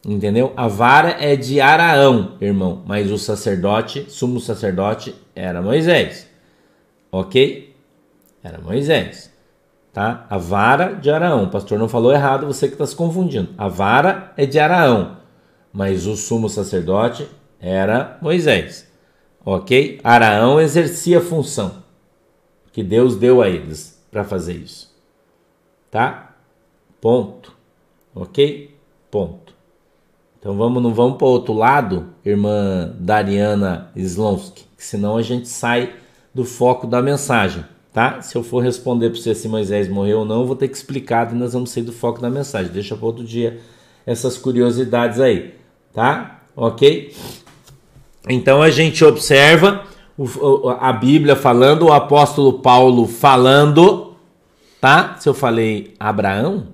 Entendeu? 0.06 0.54
A 0.56 0.68
vara 0.68 1.18
é 1.20 1.36
de 1.36 1.60
Araão, 1.60 2.34
irmão, 2.40 2.82
mas 2.86 3.12
o 3.12 3.18
sacerdote, 3.18 4.06
sumo 4.10 4.40
sacerdote, 4.40 5.14
era 5.36 5.62
Moisés. 5.62 6.28
Ok? 7.12 7.76
Era 8.44 8.60
Moisés. 8.60 9.30
Tá? 9.92 10.26
A 10.30 10.38
vara 10.38 10.94
de 10.94 11.10
Araão. 11.10 11.44
O 11.44 11.50
pastor 11.50 11.78
não 11.78 11.90
falou 11.90 12.14
errado, 12.14 12.46
você 12.46 12.68
que 12.68 12.74
está 12.74 12.86
se 12.86 12.96
confundindo. 12.96 13.50
A 13.58 13.68
vara 13.68 14.32
é 14.38 14.46
de 14.46 14.60
Araão, 14.60 15.18
mas 15.74 16.08
o 16.08 16.16
sumo 16.16 16.50
sacerdote 16.50 17.28
era 17.60 18.18
Moisés. 18.22 18.89
Ok? 19.52 20.00
Araão 20.04 20.62
exercia 20.62 21.18
a 21.18 21.22
função 21.22 21.82
que 22.72 22.84
Deus 22.84 23.16
deu 23.16 23.42
a 23.42 23.50
eles 23.50 24.00
para 24.12 24.24
fazer 24.24 24.54
isso. 24.54 24.96
Tá? 25.90 26.36
Ponto. 27.02 27.58
Ok? 28.14 28.78
Ponto. 29.10 29.56
Então 30.38 30.56
vamos, 30.56 30.84
não 30.84 30.94
vamos 30.94 31.18
para 31.18 31.26
o 31.26 31.32
outro 31.32 31.54
lado, 31.54 32.14
irmã 32.24 32.96
Dariana 33.00 33.90
Slonsky, 33.96 34.66
senão 34.78 35.18
a 35.18 35.24
gente 35.24 35.48
sai 35.48 35.96
do 36.32 36.46
foco 36.46 36.86
da 36.86 37.02
mensagem, 37.02 37.66
tá? 37.92 38.22
Se 38.22 38.36
eu 38.36 38.44
for 38.44 38.60
responder 38.62 39.10
para 39.10 39.20
você 39.20 39.34
se 39.34 39.48
Moisés 39.48 39.90
morreu 39.90 40.20
ou 40.20 40.26
não, 40.26 40.42
eu 40.42 40.46
vou 40.46 40.56
ter 40.56 40.68
que 40.68 40.78
explicar 40.78 41.34
e 41.34 41.36
nós 41.36 41.54
vamos 41.54 41.72
sair 41.72 41.84
do 41.84 41.92
foco 41.92 42.22
da 42.22 42.30
mensagem. 42.30 42.72
Deixa 42.72 42.96
para 42.96 43.06
outro 43.08 43.26
dia 43.26 43.60
essas 44.06 44.38
curiosidades 44.38 45.20
aí, 45.20 45.56
tá? 45.92 46.44
Ok? 46.56 47.16
Então 48.30 48.62
a 48.62 48.70
gente 48.70 49.04
observa 49.04 49.84
a 50.80 50.94
Bíblia 50.94 51.36
falando, 51.36 51.88
o 51.88 51.94
apóstolo 51.94 52.60
Paulo 52.60 53.08
falando, 53.08 54.16
tá? 54.80 55.16
Se 55.20 55.28
eu 55.28 55.34
falei 55.34 55.96
Abraão? 56.00 56.68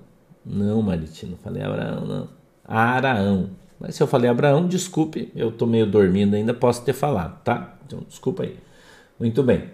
Não, 0.46 0.82
Maritino, 0.82 1.38
falei 1.44 1.64
Abraão, 1.64 2.06
não. 2.06 2.28
Araão. 2.68 3.52
Mas 3.80 3.96
se 3.96 4.04
eu 4.04 4.08
falei 4.08 4.30
Abraão, 4.30 4.68
desculpe, 4.68 5.32
eu 5.36 5.52
tô 5.52 5.66
meio 5.66 5.86
dormindo 5.86 6.36
ainda, 6.36 6.54
posso 6.54 6.84
ter 6.84 6.94
falado, 6.94 7.42
tá? 7.44 7.76
Então, 7.86 8.00
desculpa 8.08 8.44
aí. 8.44 8.58
Muito 9.20 9.42
bem. 9.44 9.66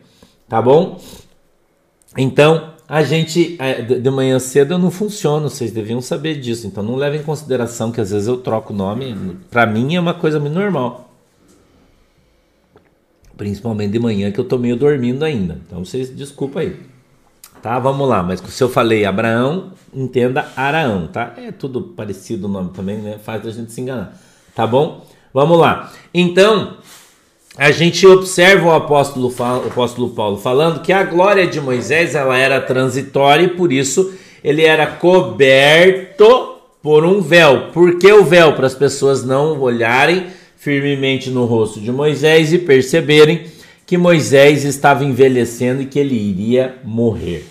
Tá 0.47 0.61
bom? 0.61 0.99
Então, 2.17 2.73
a 2.87 3.03
gente, 3.03 3.55
é, 3.57 3.81
de 3.81 4.09
manhã 4.11 4.37
cedo 4.37 4.73
eu 4.73 4.77
não 4.77 4.91
funciono, 4.91 5.49
vocês 5.49 5.71
deviam 5.71 6.01
saber 6.01 6.39
disso. 6.39 6.67
Então, 6.67 6.83
não 6.83 6.95
levem 6.95 7.21
em 7.21 7.23
consideração 7.23 7.91
que 7.91 8.01
às 8.01 8.11
vezes 8.11 8.27
eu 8.27 8.37
troco 8.37 8.73
o 8.73 8.75
nome. 8.75 9.37
Para 9.49 9.65
mim 9.65 9.95
é 9.95 9.99
uma 9.99 10.13
coisa 10.13 10.39
muito 10.39 10.53
normal. 10.53 11.10
Principalmente 13.41 13.93
de 13.93 13.97
manhã 13.97 14.31
que 14.31 14.39
eu 14.39 14.43
tô 14.43 14.55
meio 14.55 14.75
dormindo 14.75 15.25
ainda. 15.25 15.57
Então, 15.65 15.83
vocês 15.83 16.15
desculpa 16.15 16.59
aí. 16.59 16.75
Tá, 17.59 17.79
vamos 17.79 18.07
lá, 18.07 18.21
mas 18.21 18.39
se 18.39 18.63
eu 18.63 18.69
falei 18.69 19.03
Abraão, 19.03 19.71
entenda 19.91 20.47
Araão, 20.55 21.07
tá? 21.07 21.33
É 21.35 21.51
tudo 21.51 21.81
parecido 21.81 22.45
o 22.45 22.47
nome 22.47 22.69
também, 22.69 22.97
né? 22.99 23.17
Faz 23.17 23.43
a 23.47 23.49
gente 23.49 23.71
se 23.71 23.81
enganar, 23.81 24.15
tá 24.53 24.67
bom? 24.67 25.03
Vamos 25.33 25.57
lá. 25.57 25.91
Então, 26.13 26.77
a 27.57 27.71
gente 27.71 28.05
observa 28.05 28.67
o 28.67 28.73
apóstolo, 28.73 29.33
o 29.35 29.67
apóstolo 29.69 30.11
Paulo 30.11 30.37
falando 30.37 30.83
que 30.83 30.93
a 30.93 31.03
glória 31.03 31.47
de 31.47 31.59
Moisés 31.59 32.13
ela 32.13 32.37
era 32.37 32.61
transitória 32.61 33.45
e 33.45 33.55
por 33.55 33.73
isso 33.73 34.13
ele 34.43 34.63
era 34.63 34.85
coberto 34.85 36.57
por 36.79 37.03
um 37.03 37.19
véu. 37.21 37.71
Por 37.73 37.97
que 37.97 38.13
o 38.13 38.23
véu? 38.23 38.53
Para 38.53 38.67
as 38.67 38.75
pessoas 38.75 39.25
não 39.25 39.59
olharem 39.59 40.27
firmemente 40.61 41.31
no 41.31 41.45
rosto 41.45 41.79
de 41.79 41.91
Moisés 41.91 42.53
e 42.53 42.59
perceberem 42.59 43.45
que 43.83 43.97
Moisés 43.97 44.63
estava 44.63 45.03
envelhecendo 45.03 45.81
e 45.81 45.87
que 45.87 45.97
ele 45.97 46.13
iria 46.13 46.75
morrer. 46.83 47.47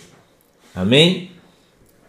Amém? 0.73 1.33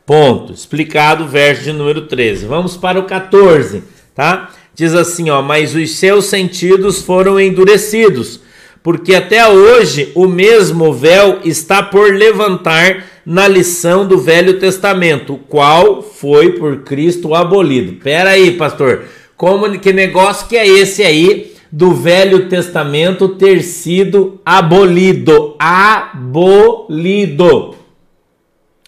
Ponto. 0.06 0.54
Explicado 0.54 1.24
o 1.24 1.28
verso 1.28 1.64
de 1.64 1.74
número 1.74 2.04
13. 2.04 2.46
Vamos 2.46 2.78
para 2.78 3.00
o 3.00 3.06
14, 3.06 3.82
tá? 4.14 4.52
Diz 4.76 4.94
assim, 4.94 5.32
ó, 5.32 5.42
mas 5.42 5.74
os 5.74 5.96
seus 5.96 6.26
sentidos 6.26 7.02
foram 7.02 7.40
endurecidos, 7.40 8.40
porque 8.84 9.16
até 9.16 9.48
hoje 9.48 10.12
o 10.14 10.28
mesmo 10.28 10.94
véu 10.94 11.40
está 11.44 11.82
por 11.82 12.14
levantar 12.14 13.08
na 13.26 13.48
lição 13.48 14.08
do 14.08 14.20
Velho 14.20 14.60
Testamento, 14.60 15.34
o 15.34 15.40
qual 15.40 16.04
foi 16.04 16.52
por 16.60 16.84
Cristo 16.84 17.34
abolido. 17.34 17.94
Pera 17.94 18.30
aí, 18.30 18.52
pastor. 18.52 19.06
Como 19.42 19.80
que 19.80 19.92
negócio 19.92 20.48
que 20.48 20.56
é 20.56 20.68
esse 20.68 21.02
aí 21.02 21.56
do 21.72 21.96
Velho 21.96 22.48
Testamento 22.48 23.30
ter 23.30 23.64
sido 23.64 24.40
abolido? 24.46 25.56
Abolido. 25.58 26.14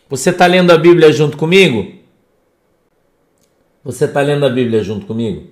Você 0.08 0.30
está 0.30 0.46
lendo 0.46 0.70
a 0.70 0.78
Bíblia 0.78 1.12
junto 1.12 1.38
comigo? 1.38 1.94
Você 3.84 4.06
está 4.06 4.22
lendo 4.22 4.46
a 4.46 4.50
Bíblia 4.50 4.84
junto 4.84 5.08
comigo? 5.08 5.48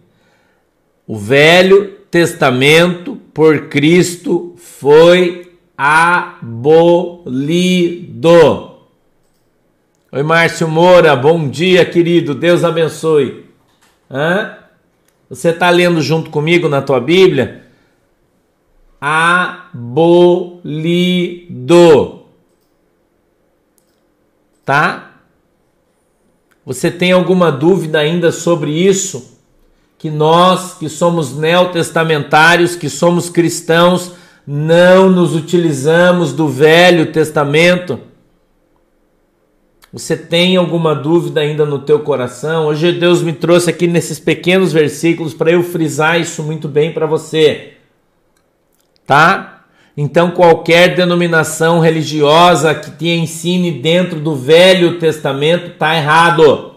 O 1.07 1.17
Velho 1.17 1.93
Testamento 2.11 3.15
por 3.33 3.69
Cristo 3.69 4.53
foi 4.55 5.51
abolido. 5.75 7.39
Oi, 10.11 10.21
Márcio 10.21 10.67
Moura, 10.67 11.15
bom 11.15 11.49
dia, 11.49 11.83
querido. 11.85 12.35
Deus 12.35 12.63
abençoe. 12.63 13.45
Hã? 14.07 14.60
Você 15.31 15.49
está 15.49 15.71
lendo 15.71 15.99
junto 15.99 16.29
comigo 16.29 16.69
na 16.69 16.83
tua 16.83 16.99
Bíblia? 16.99 17.63
Abolido 18.99 20.11
tá? 24.71 25.15
Você 26.65 26.91
tem 26.91 27.11
alguma 27.11 27.51
dúvida 27.51 27.99
ainda 27.99 28.31
sobre 28.31 28.71
isso? 28.71 29.37
Que 29.97 30.09
nós, 30.09 30.75
que 30.75 30.87
somos 30.87 31.35
neotestamentários, 31.35 32.75
que 32.75 32.89
somos 32.89 33.29
cristãos, 33.29 34.13
não 34.45 35.09
nos 35.09 35.35
utilizamos 35.35 36.33
do 36.33 36.47
Velho 36.47 37.11
Testamento? 37.11 37.99
Você 39.93 40.15
tem 40.15 40.55
alguma 40.55 40.95
dúvida 40.95 41.41
ainda 41.41 41.65
no 41.65 41.79
teu 41.79 41.99
coração? 41.99 42.67
Hoje 42.67 42.93
Deus 42.93 43.21
me 43.21 43.33
trouxe 43.33 43.69
aqui 43.69 43.87
nesses 43.87 44.19
pequenos 44.19 44.71
versículos 44.71 45.33
para 45.33 45.51
eu 45.51 45.61
frisar 45.61 46.19
isso 46.19 46.41
muito 46.43 46.69
bem 46.69 46.93
para 46.93 47.05
você. 47.05 47.73
Tá? 49.05 49.65
Então, 49.97 50.31
qualquer 50.31 50.95
denominação 50.95 51.81
religiosa 51.81 52.73
que 52.73 52.91
te 52.91 53.09
ensine 53.09 53.69
dentro 53.69 54.17
do 54.21 54.33
Velho 54.33 54.97
Testamento 54.97 55.71
está 55.71 55.93
errado. 55.93 56.75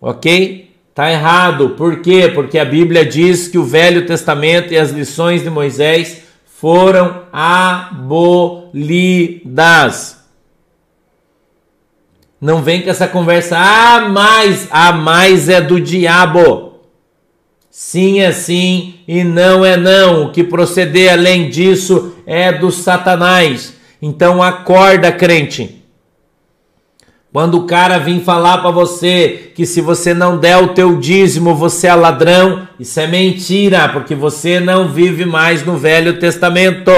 Ok? 0.00 0.70
Está 0.90 1.10
errado. 1.10 1.70
Por 1.70 2.00
quê? 2.00 2.30
Porque 2.32 2.60
a 2.60 2.64
Bíblia 2.64 3.04
diz 3.04 3.48
que 3.48 3.58
o 3.58 3.64
Velho 3.64 4.06
Testamento 4.06 4.72
e 4.72 4.78
as 4.78 4.92
lições 4.92 5.42
de 5.42 5.50
Moisés 5.50 6.22
foram 6.46 7.22
abolidas. 7.32 8.62
Não 12.42 12.60
vem 12.60 12.82
com 12.82 12.90
essa 12.90 13.06
conversa, 13.06 13.56
ah, 13.56 14.08
mais, 14.08 14.66
a 14.68 14.92
mais 14.92 15.48
é 15.48 15.60
do 15.60 15.80
diabo. 15.80 16.72
Sim 17.70 18.18
é 18.18 18.32
sim 18.32 18.96
e 19.06 19.22
não 19.22 19.64
é 19.64 19.76
não. 19.76 20.24
O 20.24 20.32
que 20.32 20.42
proceder 20.42 21.12
além 21.12 21.48
disso 21.48 22.16
é 22.26 22.52
do 22.52 22.72
Satanás. 22.72 23.74
Então 24.02 24.42
acorda, 24.42 25.12
crente. 25.12 25.84
Quando 27.32 27.58
o 27.58 27.64
cara 27.64 27.98
vir 27.98 28.20
falar 28.24 28.58
para 28.58 28.72
você 28.72 29.52
que 29.54 29.64
se 29.64 29.80
você 29.80 30.12
não 30.12 30.36
der 30.36 30.56
o 30.56 30.74
teu 30.74 30.98
dízimo, 30.98 31.54
você 31.54 31.86
é 31.86 31.94
ladrão, 31.94 32.66
isso 32.78 32.98
é 32.98 33.06
mentira, 33.06 33.88
porque 33.88 34.16
você 34.16 34.58
não 34.58 34.88
vive 34.88 35.24
mais 35.24 35.64
no 35.64 35.78
Velho 35.78 36.18
Testamento. 36.18 36.90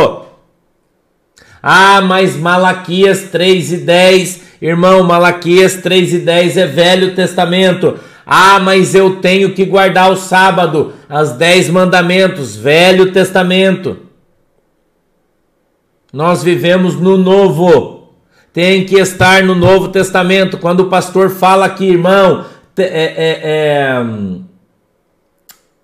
Ah, 1.63 2.01
mas 2.01 2.35
Malaquias 2.35 3.25
3 3.31 3.73
e 3.73 3.77
10, 3.77 4.44
irmão, 4.69 5.03
Malaquias 5.03 5.77
3 5.77 6.15
e 6.15 6.19
10 6.21 6.57
é 6.57 6.67
Velho 6.67 7.15
Testamento. 7.15 7.99
Ah, 8.27 8.59
mas 8.59 8.95
eu 8.95 9.17
tenho 9.17 9.53
que 9.55 9.65
guardar 9.65 10.11
o 10.11 10.17
sábado, 10.17 10.93
as 11.09 11.33
10 11.33 11.71
mandamentos, 11.71 12.57
Velho 12.57 13.13
Testamento. 13.13 13.99
Nós 16.13 16.43
vivemos 16.43 16.95
no 16.97 17.17
Novo 17.17 17.95
tem 18.55 18.87
que 18.87 18.95
estar 18.95 19.43
no 19.43 19.53
Novo 19.53 19.89
Testamento. 19.89 20.59
Quando 20.59 20.81
o 20.81 20.89
pastor 20.89 21.29
fala 21.29 21.67
aqui, 21.67 21.87
irmão, 21.87 22.47
é, 22.79 22.85
é, 22.85 23.41
é... 23.43 24.07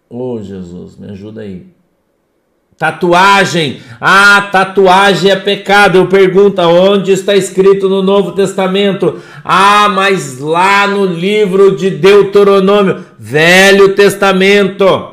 Oh, 0.08 0.40
Jesus, 0.40 0.96
me 0.96 1.10
ajuda 1.10 1.40
aí. 1.40 1.66
Tatuagem. 2.80 3.82
Ah, 4.00 4.48
tatuagem 4.50 5.30
é 5.30 5.36
pecado. 5.36 5.98
Eu 5.98 6.06
pergunto, 6.06 6.62
onde 6.62 7.12
está 7.12 7.36
escrito 7.36 7.90
no 7.90 8.02
Novo 8.02 8.32
Testamento? 8.32 9.20
Ah, 9.44 9.86
mas 9.90 10.38
lá 10.38 10.86
no 10.86 11.04
livro 11.04 11.76
de 11.76 11.90
Deuteronômio, 11.90 13.04
Velho 13.18 13.94
Testamento. 13.94 15.10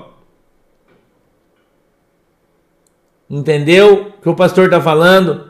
Entendeu 3.30 4.14
o 4.18 4.22
que 4.22 4.30
o 4.30 4.34
pastor 4.34 4.68
está 4.68 4.80
falando? 4.80 5.48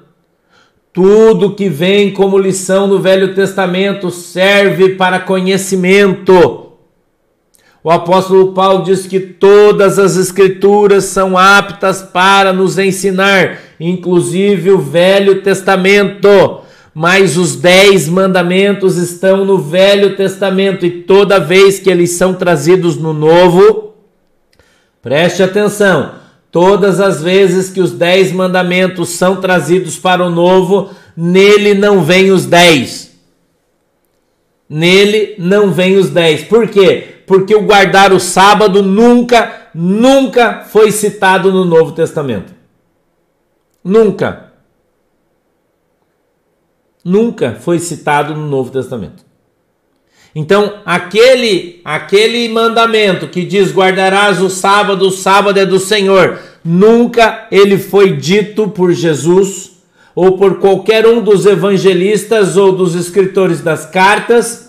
Tudo 0.91 1.53
que 1.53 1.69
vem 1.69 2.11
como 2.11 2.39
lição 2.39 2.87
no 2.87 2.97
Velho 2.97 3.35
Testamento 3.35 4.09
serve 4.09 4.95
para 4.95 5.19
conhecimento. 5.19 6.66
O 7.87 7.89
apóstolo 7.89 8.51
Paulo 8.51 8.83
diz 8.83 9.07
que 9.07 9.17
todas 9.17 9.97
as 9.97 10.17
escrituras 10.17 11.05
são 11.05 11.37
aptas 11.37 12.01
para 12.01 12.51
nos 12.51 12.77
ensinar, 12.77 13.59
inclusive 13.79 14.71
o 14.71 14.77
Velho 14.77 15.41
Testamento. 15.41 16.63
Mas 16.93 17.37
os 17.37 17.55
dez 17.55 18.09
mandamentos 18.09 18.97
estão 18.97 19.45
no 19.45 19.57
Velho 19.57 20.17
Testamento 20.17 20.85
e 20.85 21.03
toda 21.03 21.39
vez 21.39 21.79
que 21.79 21.89
eles 21.89 22.11
são 22.11 22.33
trazidos 22.33 22.97
no 22.97 23.13
Novo, 23.13 23.93
preste 25.01 25.41
atenção, 25.41 26.11
Todas 26.51 26.99
as 26.99 27.23
vezes 27.23 27.69
que 27.69 27.79
os 27.79 27.93
dez 27.93 28.33
mandamentos 28.33 29.09
são 29.09 29.37
trazidos 29.37 29.97
para 29.97 30.25
o 30.25 30.29
novo, 30.29 30.89
nele 31.15 31.73
não 31.73 32.03
vem 32.03 32.31
os 32.31 32.45
dez. 32.45 33.17
Nele 34.69 35.35
não 35.37 35.71
vem 35.71 35.95
os 35.95 36.09
dez. 36.09 36.43
Por 36.43 36.67
quê? 36.67 37.16
Porque 37.27 37.53
o 37.53 37.63
guardar 37.63 38.13
o 38.13 38.19
sábado 38.19 38.81
nunca, 38.81 39.69
nunca 39.75 40.61
foi 40.61 40.91
citado 40.91 41.51
no 41.51 41.65
Novo 41.65 41.91
Testamento. 41.91 42.53
Nunca. 43.83 44.53
Nunca 47.03 47.57
foi 47.59 47.79
citado 47.79 48.33
no 48.33 48.47
Novo 48.47 48.71
Testamento. 48.71 49.25
Então, 50.33 50.81
aquele 50.85 51.81
aquele 51.83 52.47
mandamento 52.47 53.27
que 53.27 53.43
diz 53.43 53.73
guardarás 53.73 54.41
o 54.41 54.49
sábado, 54.49 55.07
o 55.07 55.11
sábado 55.11 55.59
é 55.59 55.65
do 55.65 55.79
Senhor, 55.79 56.39
nunca 56.63 57.47
ele 57.51 57.77
foi 57.77 58.15
dito 58.15 58.69
por 58.69 58.93
Jesus 58.93 59.71
ou 60.15 60.37
por 60.37 60.59
qualquer 60.59 61.05
um 61.05 61.21
dos 61.21 61.45
evangelistas 61.45 62.55
ou 62.55 62.71
dos 62.71 62.95
escritores 62.95 63.61
das 63.61 63.85
cartas. 63.85 64.66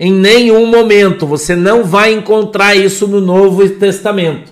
Em 0.00 0.10
nenhum 0.10 0.64
momento 0.64 1.26
você 1.26 1.54
não 1.54 1.84
vai 1.84 2.14
encontrar 2.14 2.74
isso 2.74 3.06
no 3.06 3.20
Novo 3.20 3.68
Testamento. 3.68 4.50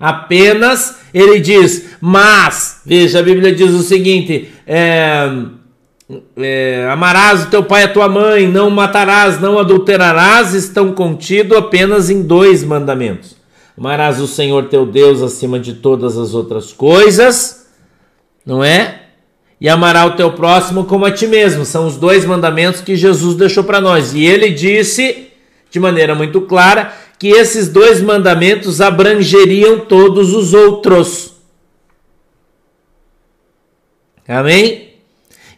Apenas 0.00 0.96
ele 1.14 1.38
diz, 1.38 1.90
mas, 2.00 2.80
veja, 2.84 3.20
a 3.20 3.22
Bíblia 3.22 3.54
diz 3.54 3.70
o 3.70 3.84
seguinte: 3.84 4.50
é, 4.66 5.30
é, 6.36 6.88
amarás 6.90 7.44
o 7.44 7.50
teu 7.50 7.62
pai 7.62 7.82
e 7.82 7.84
a 7.84 7.92
tua 7.92 8.08
mãe, 8.08 8.48
não 8.48 8.68
matarás, 8.68 9.40
não 9.40 9.60
adulterarás, 9.60 10.54
estão 10.54 10.92
contidos 10.92 11.56
apenas 11.56 12.10
em 12.10 12.22
dois 12.22 12.64
mandamentos. 12.64 13.36
Amarás 13.78 14.20
o 14.20 14.26
Senhor 14.26 14.64
teu 14.64 14.84
Deus 14.84 15.22
acima 15.22 15.60
de 15.60 15.74
todas 15.74 16.18
as 16.18 16.34
outras 16.34 16.72
coisas, 16.72 17.68
não 18.44 18.62
é? 18.62 19.03
E 19.60 19.68
amará 19.68 20.04
o 20.04 20.12
teu 20.12 20.32
próximo 20.32 20.84
como 20.84 21.04
a 21.04 21.10
ti 21.10 21.26
mesmo. 21.26 21.64
São 21.64 21.86
os 21.86 21.96
dois 21.96 22.24
mandamentos 22.24 22.80
que 22.80 22.96
Jesus 22.96 23.36
deixou 23.36 23.64
para 23.64 23.80
nós. 23.80 24.12
E 24.14 24.24
ele 24.24 24.50
disse, 24.50 25.28
de 25.70 25.80
maneira 25.80 26.14
muito 26.14 26.42
clara, 26.42 26.92
que 27.18 27.28
esses 27.28 27.68
dois 27.68 28.00
mandamentos 28.00 28.80
abrangeriam 28.80 29.80
todos 29.80 30.34
os 30.34 30.52
outros. 30.52 31.34
Amém? 34.26 34.94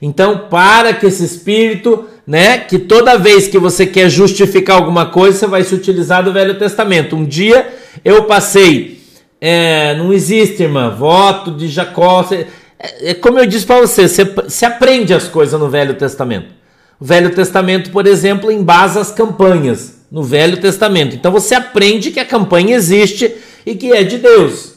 Então, 0.01 0.49
para 0.51 0.93
que 0.93 1.07
esse 1.07 1.25
espírito, 1.25 2.07
né, 2.27 2.59
que 2.59 2.79
toda 2.79 3.17
vez 3.17 3.49
que 3.49 3.59
você 3.59 3.87
quer 3.87 4.11
justificar 4.11 4.77
alguma 4.77 5.07
coisa, 5.07 5.39
você 5.39 5.47
vai 5.47 5.65
se 5.65 5.75
utilizar 5.75 6.23
do 6.23 6.33
Velho 6.33 6.59
Testamento. 6.59 7.17
Um 7.17 7.25
dia 7.25 7.75
eu 8.05 8.25
passei, 8.25 9.01
é, 9.41 9.95
não 9.95 10.13
existe, 10.13 10.63
irmã, 10.63 10.91
voto 10.91 11.51
de 11.51 11.69
Jacó. 11.69 12.23
Você, 12.23 12.47
é, 12.79 13.11
é, 13.11 13.15
como 13.15 13.39
eu 13.39 13.47
disse 13.47 13.67
para 13.67 13.81
você, 13.81 14.09
você, 14.09 14.25
você 14.25 14.67
aprende 14.67 15.15
as 15.15 15.29
coisas 15.29 15.59
no 15.59 15.69
Velho 15.69 15.95
Testamento. 15.95 16.55
O 16.99 17.05
Velho 17.05 17.35
Testamento, 17.35 17.91
por 17.91 18.07
exemplo, 18.07 18.51
embasa 18.51 19.01
as 19.01 19.11
campanhas 19.11 20.05
no 20.11 20.23
Velho 20.23 20.59
Testamento. 20.59 21.15
Então 21.15 21.33
você 21.33 21.55
aprende 21.55 22.11
que 22.11 22.21
a 22.21 22.25
campanha 22.25 22.75
existe 22.75 23.35
e 23.65 23.75
que 23.75 23.93
é 23.93 24.03
de 24.03 24.19
Deus. 24.19 24.75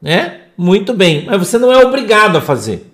Né? 0.00 0.40
Muito 0.56 0.92
bem, 0.92 1.24
mas 1.26 1.38
você 1.38 1.58
não 1.58 1.72
é 1.72 1.84
obrigado 1.84 2.36
a 2.36 2.40
fazer 2.40 2.88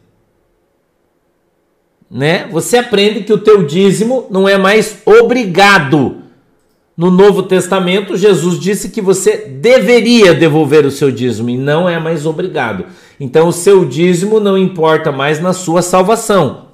né? 2.15 2.47
Você 2.53 2.79
aprende 2.79 3.25
que 3.25 3.33
o 3.33 3.39
teu 3.39 3.65
dízimo 3.65 4.29
não 4.31 4.49
é 4.49 4.57
mais 4.57 4.99
obrigado. 5.05 6.23
No 6.97 7.11
Novo 7.11 7.43
Testamento, 7.43 8.17
Jesus 8.17 8.59
disse 8.59 8.89
que 8.89 9.01
você 9.01 9.37
deveria 9.37 10.33
devolver 10.33 10.87
o 10.87 10.93
seu 10.93 11.11
dízimo 11.11 11.51
e 11.51 11.57
não 11.57 11.89
é 11.89 11.99
mais 11.99 12.25
obrigado. 12.25 12.87
Então, 13.19 13.49
o 13.49 13.53
seu 13.53 13.85
dízimo 13.85 14.39
não 14.39 14.57
importa 14.57 15.11
mais 15.11 15.41
na 15.41 15.53
sua 15.53 15.83
salvação. 15.83 16.69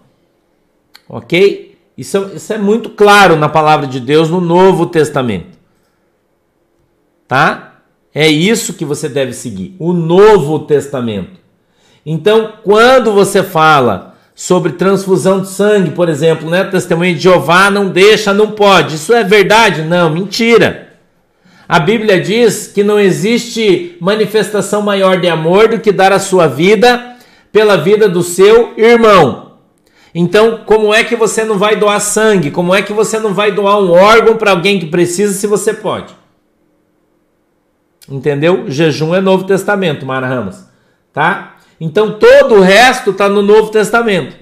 Ok? 1.09 1.78
Isso, 1.96 2.30
isso 2.35 2.52
é 2.52 2.59
muito 2.59 2.90
claro 2.90 3.35
na 3.35 3.48
palavra 3.48 3.87
de 3.87 3.98
Deus 3.98 4.28
no 4.28 4.40
Novo 4.40 4.87
Testamento. 4.87 5.59
Tá? 7.26 7.80
É 8.14 8.28
isso 8.28 8.74
que 8.74 8.85
você 8.85 9.09
deve 9.09 9.33
seguir, 9.33 9.74
o 9.78 9.92
Novo 9.92 10.59
Testamento. 10.61 11.40
Então, 12.04 12.54
quando 12.62 13.12
você 13.12 13.42
fala 13.42 14.09
sobre 14.40 14.72
transfusão 14.72 15.42
de 15.42 15.50
sangue, 15.50 15.90
por 15.90 16.09
exemplo, 16.09 16.48
né? 16.48 16.64
Testemunho 16.64 17.14
de 17.14 17.20
Jeová 17.20 17.70
não 17.70 17.90
deixa, 17.90 18.33
não 18.33 18.53
pode. 18.53 18.94
Isso 18.94 19.12
é 19.12 19.22
verdade? 19.22 19.83
Não, 19.83 20.09
mentira. 20.09 20.94
A 21.68 21.79
Bíblia 21.79 22.18
diz 22.18 22.66
que 22.66 22.83
não 22.83 22.98
existe 22.98 23.98
manifestação 24.00 24.81
maior 24.81 25.20
de 25.20 25.29
amor 25.29 25.68
do 25.68 25.79
que 25.79 25.92
dar 25.92 26.11
a 26.11 26.18
sua 26.18 26.46
vida 26.46 27.18
pela 27.53 27.76
vida 27.76 28.09
do 28.09 28.22
seu 28.22 28.72
irmão. 28.79 29.57
Então, 30.14 30.62
como 30.64 30.94
é 30.94 31.05
que 31.05 31.14
você 31.14 31.44
não 31.44 31.59
vai 31.59 31.76
doar 31.76 32.00
sangue? 32.00 32.50
Como 32.50 32.74
é 32.74 32.81
que 32.81 32.94
você 32.94 33.18
não 33.18 33.35
vai 33.35 33.53
doar 33.53 33.79
um 33.79 33.90
órgão 33.90 34.38
para 34.38 34.53
alguém 34.53 34.81
que 34.81 34.87
precisa 34.87 35.35
se 35.35 35.46
você 35.46 35.74
pode? 35.74 36.14
Entendeu? 38.09 38.64
Jejum 38.68 39.14
é 39.14 39.20
Novo 39.20 39.44
Testamento, 39.44 40.07
Mara 40.07 40.26
Ramos, 40.26 40.64
tá? 41.12 41.57
Então 41.80 42.18
todo 42.18 42.56
o 42.56 42.60
resto 42.60 43.10
está 43.10 43.28
no 43.28 43.40
Novo 43.40 43.70
Testamento. 43.70 44.36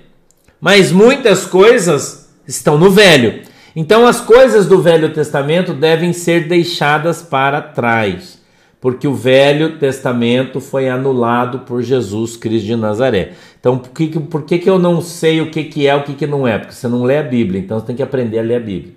Mas 0.61 0.91
muitas 0.91 1.47
coisas 1.47 2.29
estão 2.47 2.77
no 2.77 2.91
Velho. 2.91 3.43
Então 3.77 4.07
as 4.07 4.21
coisas 4.21 4.67
do 4.67 4.83
Velho 4.83 5.13
Testamento 5.13 5.73
devem 5.73 6.13
ser 6.13 6.49
deixadas 6.49 7.23
para 7.23 7.63
trás, 7.63 8.43
porque 8.81 9.07
o 9.07 9.15
Velho 9.15 9.79
Testamento 9.79 10.61
foi 10.61 10.89
anulado 10.89 11.61
por 11.61 11.81
Jesus 11.81 12.37
Cristo 12.37 12.67
de 12.67 12.75
Nazaré. 12.75 13.35
Então 13.61 13.79
por 13.79 13.91
que, 13.91 14.19
por 14.19 14.43
que, 14.43 14.59
que 14.59 14.69
eu 14.69 14.81
não 14.81 15.01
sei 15.01 15.41
o 15.41 15.51
que, 15.51 15.63
que 15.63 15.87
é 15.87 15.95
o 15.95 16.03
que, 16.03 16.15
que 16.15 16.27
não 16.27 16.45
é? 16.45 16.59
Porque 16.59 16.75
você 16.75 16.89
não 16.89 17.05
lê 17.05 17.19
a 17.19 17.23
Bíblia, 17.23 17.61
então 17.61 17.79
você 17.79 17.87
tem 17.87 17.95
que 17.95 18.03
aprender 18.03 18.41
a 18.41 18.43
ler 18.43 18.57
a 18.57 18.61
Bíblia. 18.61 18.95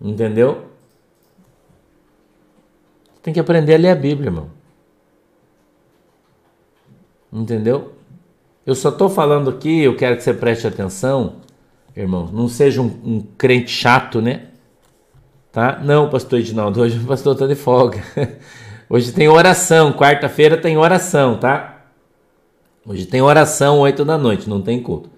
Entendeu? 0.00 0.66
Tem 3.20 3.34
que 3.34 3.40
aprender 3.40 3.74
a 3.74 3.78
ler 3.78 3.90
a 3.90 3.94
Bíblia, 3.96 4.28
irmão. 4.28 4.61
Entendeu? 7.32 7.92
Eu 8.66 8.74
só 8.74 8.90
estou 8.90 9.08
falando 9.08 9.50
aqui, 9.50 9.82
eu 9.82 9.96
quero 9.96 10.16
que 10.16 10.22
você 10.22 10.34
preste 10.34 10.66
atenção, 10.66 11.36
irmão. 11.96 12.28
Não 12.32 12.46
seja 12.46 12.82
um, 12.82 12.86
um 13.04 13.20
crente 13.38 13.70
chato, 13.70 14.20
né? 14.20 14.48
Tá? 15.50 15.80
Não, 15.82 16.08
pastor 16.08 16.38
Edinaldo, 16.38 16.80
hoje 16.80 16.98
o 16.98 17.06
pastor 17.06 17.34
está 17.34 17.46
de 17.46 17.54
folga. 17.54 18.02
Hoje 18.94 19.10
tem 19.10 19.26
oração, 19.26 19.90
quarta-feira 19.90 20.54
tem 20.54 20.76
oração, 20.76 21.38
tá? 21.38 21.86
Hoje 22.86 23.06
tem 23.06 23.22
oração, 23.22 23.78
oito 23.78 24.04
da 24.04 24.18
noite, 24.18 24.50
não 24.50 24.60
tem 24.60 24.82
culto. 24.82 25.08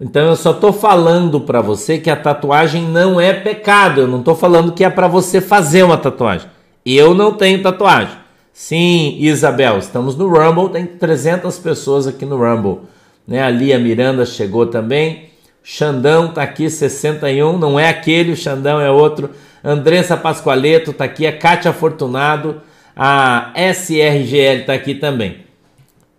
Então 0.00 0.26
eu 0.28 0.36
só 0.36 0.52
estou 0.52 0.72
falando 0.72 1.38
para 1.40 1.60
você 1.60 1.98
que 1.98 2.08
a 2.08 2.16
tatuagem 2.16 2.88
não 2.88 3.20
é 3.20 3.34
pecado. 3.34 4.00
Eu 4.00 4.08
não 4.08 4.20
estou 4.20 4.34
falando 4.34 4.72
que 4.72 4.82
é 4.82 4.88
para 4.88 5.06
você 5.06 5.40
fazer 5.40 5.82
uma 5.82 5.98
tatuagem. 5.98 6.48
Eu 6.84 7.12
não 7.12 7.34
tenho 7.34 7.62
tatuagem. 7.62 8.16
Sim, 8.54 9.16
Isabel, 9.18 9.78
estamos 9.78 10.14
no 10.14 10.28
Rumble, 10.28 10.70
tem 10.70 10.86
300 10.86 11.58
pessoas 11.58 12.06
aqui 12.06 12.24
no 12.24 12.36
Rumble. 12.36 12.82
Né? 13.26 13.42
A 13.42 13.50
Lia 13.50 13.80
Miranda 13.80 14.24
chegou 14.24 14.66
também. 14.66 15.30
Xandão 15.60 16.28
tá 16.28 16.42
aqui, 16.42 16.70
61, 16.70 17.58
não 17.58 17.80
é 17.80 17.88
aquele, 17.88 18.30
o 18.30 18.36
Xandão 18.36 18.80
é 18.80 18.88
outro. 18.88 19.30
Andressa 19.62 20.16
Pascoaleto 20.16 20.92
tá 20.92 21.04
aqui, 21.04 21.26
a 21.26 21.36
Kátia 21.36 21.72
Fortunado, 21.72 22.62
a 22.94 23.52
SRGL 23.56 24.66
tá 24.66 24.74
aqui 24.74 24.94
também. 24.94 25.38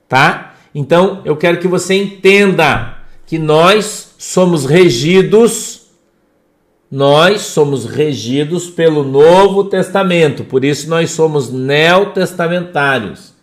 Tá? 0.09 0.55
Então, 0.73 1.21
eu 1.23 1.37
quero 1.37 1.59
que 1.59 1.69
você 1.69 1.93
entenda 1.93 2.97
que 3.25 3.39
nós 3.39 4.13
somos 4.17 4.65
regidos 4.65 5.84
nós 6.91 7.41
somos 7.41 7.85
regidos 7.85 8.69
pelo 8.69 9.03
Novo 9.03 9.63
Testamento, 9.65 10.43
por 10.43 10.63
isso 10.63 10.89
nós 10.89 11.11
somos 11.11 11.51
neotestamentários. 11.51 13.33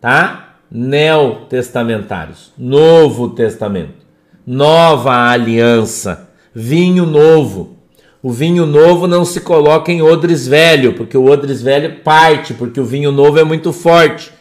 Tá? 0.00 0.56
Neotestamentários, 0.70 2.52
Novo 2.58 3.30
Testamento, 3.30 4.04
nova 4.46 5.28
aliança, 5.30 6.28
vinho 6.54 7.06
novo. 7.06 7.76
O 8.22 8.30
vinho 8.30 8.66
novo 8.66 9.06
não 9.06 9.24
se 9.24 9.40
coloca 9.40 9.92
em 9.92 10.02
odres 10.02 10.48
velho, 10.48 10.94
porque 10.94 11.16
o 11.16 11.26
odres 11.26 11.62
velho 11.62 12.00
parte, 12.00 12.52
porque 12.54 12.80
o 12.80 12.84
vinho 12.84 13.12
novo 13.12 13.38
é 13.38 13.44
muito 13.44 13.72
forte, 13.72 14.32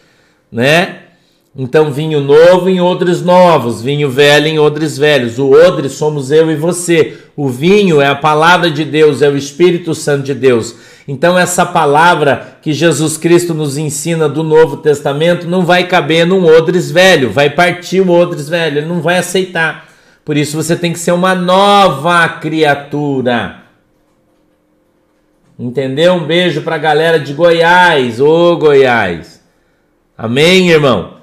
né? 0.52 1.05
Então, 1.58 1.90
vinho 1.90 2.20
novo 2.20 2.70
em 2.70 2.82
odres 2.82 3.22
novos, 3.22 3.82
vinho 3.82 4.10
velho 4.10 4.48
em 4.48 4.60
odres 4.60 4.98
velhos. 4.98 5.40
O 5.40 5.52
odre 5.52 5.88
somos 5.88 6.30
eu 6.30 6.52
e 6.52 6.56
você. 6.56 7.18
O 7.34 7.48
vinho 7.48 8.02
é 8.02 8.08
a 8.08 8.16
palavra 8.16 8.70
de 8.70 8.84
Deus, 8.84 9.22
é 9.22 9.30
o 9.30 9.38
Espírito 9.38 9.96
Santo 9.96 10.24
de 10.24 10.34
Deus. 10.34 10.76
Então, 11.08 11.40
essa 11.40 11.66
palavra 11.66 12.58
que 12.62 12.74
Jesus 12.74 13.16
Cristo 13.16 13.54
nos 13.54 13.78
ensina 13.78 14.28
do 14.28 14.44
Novo 14.44 14.78
Testamento 14.78 15.48
não 15.48 15.66
vai 15.66 15.88
caber 15.88 16.26
num 16.28 16.46
odres 16.46 16.92
velho, 16.92 17.32
vai 17.32 17.50
partir 17.50 18.02
o 18.02 18.12
odres 18.12 18.50
velho, 18.50 18.80
ele 18.80 18.88
não 18.88 19.00
vai 19.00 19.18
aceitar. 19.18 19.88
Por 20.26 20.36
isso, 20.36 20.62
você 20.62 20.76
tem 20.76 20.92
que 20.92 21.00
ser 21.00 21.14
uma 21.14 21.34
nova 21.34 22.28
criatura. 22.28 23.62
Entendeu? 25.58 26.16
Um 26.16 26.26
beijo 26.26 26.64
para 26.64 26.76
a 26.76 26.80
galera 26.80 27.18
de 27.18 27.32
Goiás, 27.32 28.20
ô 28.20 28.58
Goiás. 28.58 29.42
Amém, 30.18 30.70
irmão? 30.70 31.15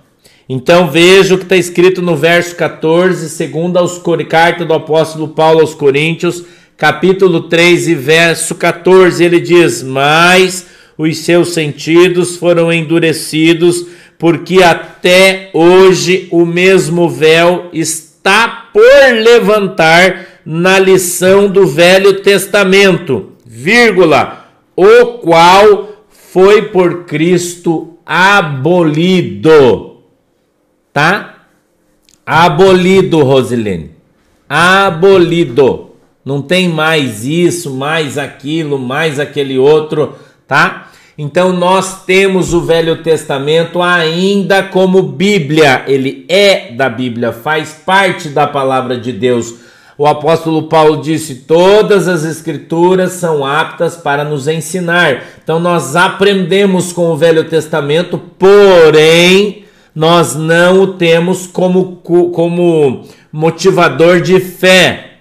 Então 0.49 0.90
veja 0.90 1.34
o 1.34 1.38
que 1.38 1.45
está 1.45 1.57
escrito 1.57 2.03
no 2.03 2.16
verso 2.16 2.57
14, 2.57 3.28
segundo 3.28 3.76
aos 3.76 4.03
carta 4.28 4.64
do 4.64 4.74
apóstolo 4.74 5.28
Paulo 5.28 5.61
aos 5.61 5.74
Coríntios, 5.74 6.45
capítulo 6.76 7.43
3 7.43 7.88
e 7.88 7.95
verso 7.95 8.57
14, 8.57 9.22
ele 9.22 9.38
diz: 9.38 9.84
"Mas 9.84 10.66
os 10.99 11.18
seus 11.18 11.51
sentidos 11.51 12.36
foram 12.36 12.72
endurecidos, 12.72 13.86
porque 14.18 14.62
até 14.62 15.51
hoje 15.53 16.26
o 16.30 16.45
mesmo 16.45 17.09
véu 17.09 17.68
está 17.72 18.68
por 18.72 19.14
levantar 19.14 20.26
na 20.45 20.76
lição 20.76 21.49
do 21.49 21.68
Velho 21.68 22.20
Testamento, 22.20 23.30
vírgula, 23.47 24.49
o 24.74 25.18
qual 25.18 26.05
foi 26.11 26.62
por 26.62 27.05
Cristo 27.05 27.97
abolido." 28.05 29.91
Tá? 30.93 31.36
Abolido, 32.24 33.22
Rosilene. 33.22 33.93
Abolido. 34.49 35.93
Não 36.24 36.40
tem 36.40 36.68
mais 36.68 37.24
isso, 37.24 37.74
mais 37.74 38.16
aquilo, 38.16 38.78
mais 38.78 39.18
aquele 39.18 39.59
outro, 39.59 40.14
tá? 40.47 40.88
Então 41.18 41.53
nós 41.53 42.05
temos 42.05 42.55
o 42.55 42.61
Velho 42.61 43.03
Testamento 43.03 43.82
ainda 43.82 44.62
como 44.62 45.03
Bíblia. 45.03 45.84
Ele 45.86 46.24
é 46.28 46.72
da 46.72 46.88
Bíblia, 46.88 47.32
faz 47.32 47.80
parte 47.84 48.28
da 48.28 48.47
palavra 48.47 48.97
de 48.97 49.12
Deus. 49.12 49.55
O 49.99 50.07
apóstolo 50.07 50.64
Paulo 50.64 51.03
disse: 51.03 51.34
Todas 51.47 52.07
as 52.07 52.24
escrituras 52.24 53.12
são 53.12 53.45
aptas 53.45 53.97
para 53.97 54.24
nos 54.24 54.47
ensinar. 54.47 55.24
Então 55.43 55.59
nós 55.59 55.97
aprendemos 55.97 56.93
com 56.93 57.11
o 57.11 57.16
Velho 57.16 57.45
Testamento, 57.45 58.18
porém 58.38 59.61
nós 59.95 60.34
não 60.34 60.82
o 60.82 60.95
temos 60.95 61.47
como, 61.47 61.97
como 61.97 63.07
motivador 63.30 64.20
de 64.20 64.40
fé, 64.40 65.18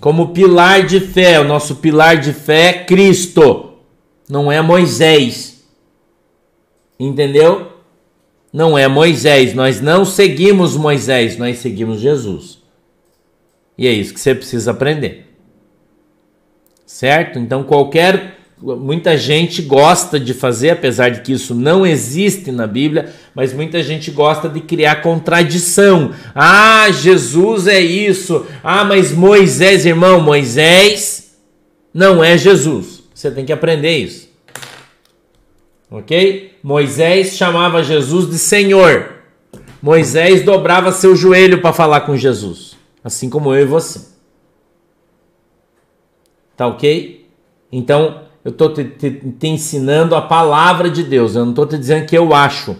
como 0.00 0.32
pilar 0.32 0.86
de 0.86 1.00
fé. 1.00 1.38
O 1.38 1.44
nosso 1.44 1.76
pilar 1.76 2.16
de 2.16 2.32
fé 2.32 2.68
é 2.68 2.84
Cristo, 2.84 3.74
não 4.28 4.50
é 4.50 4.60
Moisés. 4.62 5.62
Entendeu? 6.98 7.72
Não 8.52 8.76
é 8.76 8.88
Moisés. 8.88 9.54
Nós 9.54 9.80
não 9.80 10.04
seguimos 10.04 10.76
Moisés, 10.76 11.36
nós 11.36 11.58
seguimos 11.58 12.00
Jesus. 12.00 12.62
E 13.76 13.86
é 13.86 13.92
isso 13.92 14.14
que 14.14 14.20
você 14.20 14.34
precisa 14.34 14.70
aprender. 14.70 15.34
Certo? 16.86 17.38
Então, 17.38 17.64
qualquer 17.64 18.41
muita 18.62 19.18
gente 19.18 19.60
gosta 19.60 20.20
de 20.20 20.32
fazer, 20.32 20.70
apesar 20.70 21.08
de 21.08 21.20
que 21.22 21.32
isso 21.32 21.54
não 21.54 21.84
existe 21.84 22.52
na 22.52 22.66
Bíblia, 22.66 23.12
mas 23.34 23.52
muita 23.52 23.82
gente 23.82 24.10
gosta 24.10 24.48
de 24.48 24.60
criar 24.60 25.02
contradição. 25.02 26.12
Ah, 26.32 26.88
Jesus 26.90 27.66
é 27.66 27.80
isso. 27.80 28.46
Ah, 28.62 28.84
mas 28.84 29.10
Moisés, 29.10 29.84
irmão, 29.84 30.20
Moisés 30.20 31.36
não 31.92 32.22
é 32.22 32.38
Jesus. 32.38 33.02
Você 33.12 33.30
tem 33.30 33.44
que 33.44 33.52
aprender 33.52 33.98
isso. 33.98 34.28
Ok? 35.90 36.56
Moisés 36.62 37.36
chamava 37.36 37.82
Jesus 37.82 38.30
de 38.30 38.38
Senhor. 38.38 39.12
Moisés 39.82 40.44
dobrava 40.44 40.92
seu 40.92 41.16
joelho 41.16 41.60
para 41.60 41.72
falar 41.72 42.02
com 42.02 42.16
Jesus, 42.16 42.76
assim 43.02 43.28
como 43.28 43.52
eu 43.52 43.62
e 43.62 43.66
você. 43.66 44.00
Tá 46.56 46.68
ok? 46.68 47.28
Então, 47.70 48.22
eu 48.44 48.50
estou 48.50 48.72
te, 48.72 48.84
te, 48.84 49.10
te, 49.10 49.48
ensinando 49.48 50.16
a 50.16 50.22
palavra 50.22 50.90
de 50.90 51.04
Deus, 51.04 51.36
eu 51.36 51.44
não 51.44 51.50
estou 51.50 51.66
te 51.66 51.78
dizendo 51.78 52.06
que 52.06 52.16
eu 52.16 52.34
acho. 52.34 52.76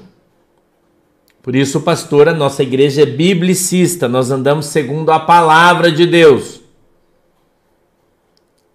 Por 1.40 1.54
isso, 1.54 1.80
pastor, 1.80 2.28
a 2.28 2.34
nossa 2.34 2.62
igreja 2.62 3.02
é 3.02 3.06
biblicista, 3.06 4.08
nós 4.08 4.30
andamos 4.30 4.66
segundo 4.66 5.10
a 5.10 5.20
palavra 5.20 5.90
de 5.90 6.06
Deus. 6.06 6.60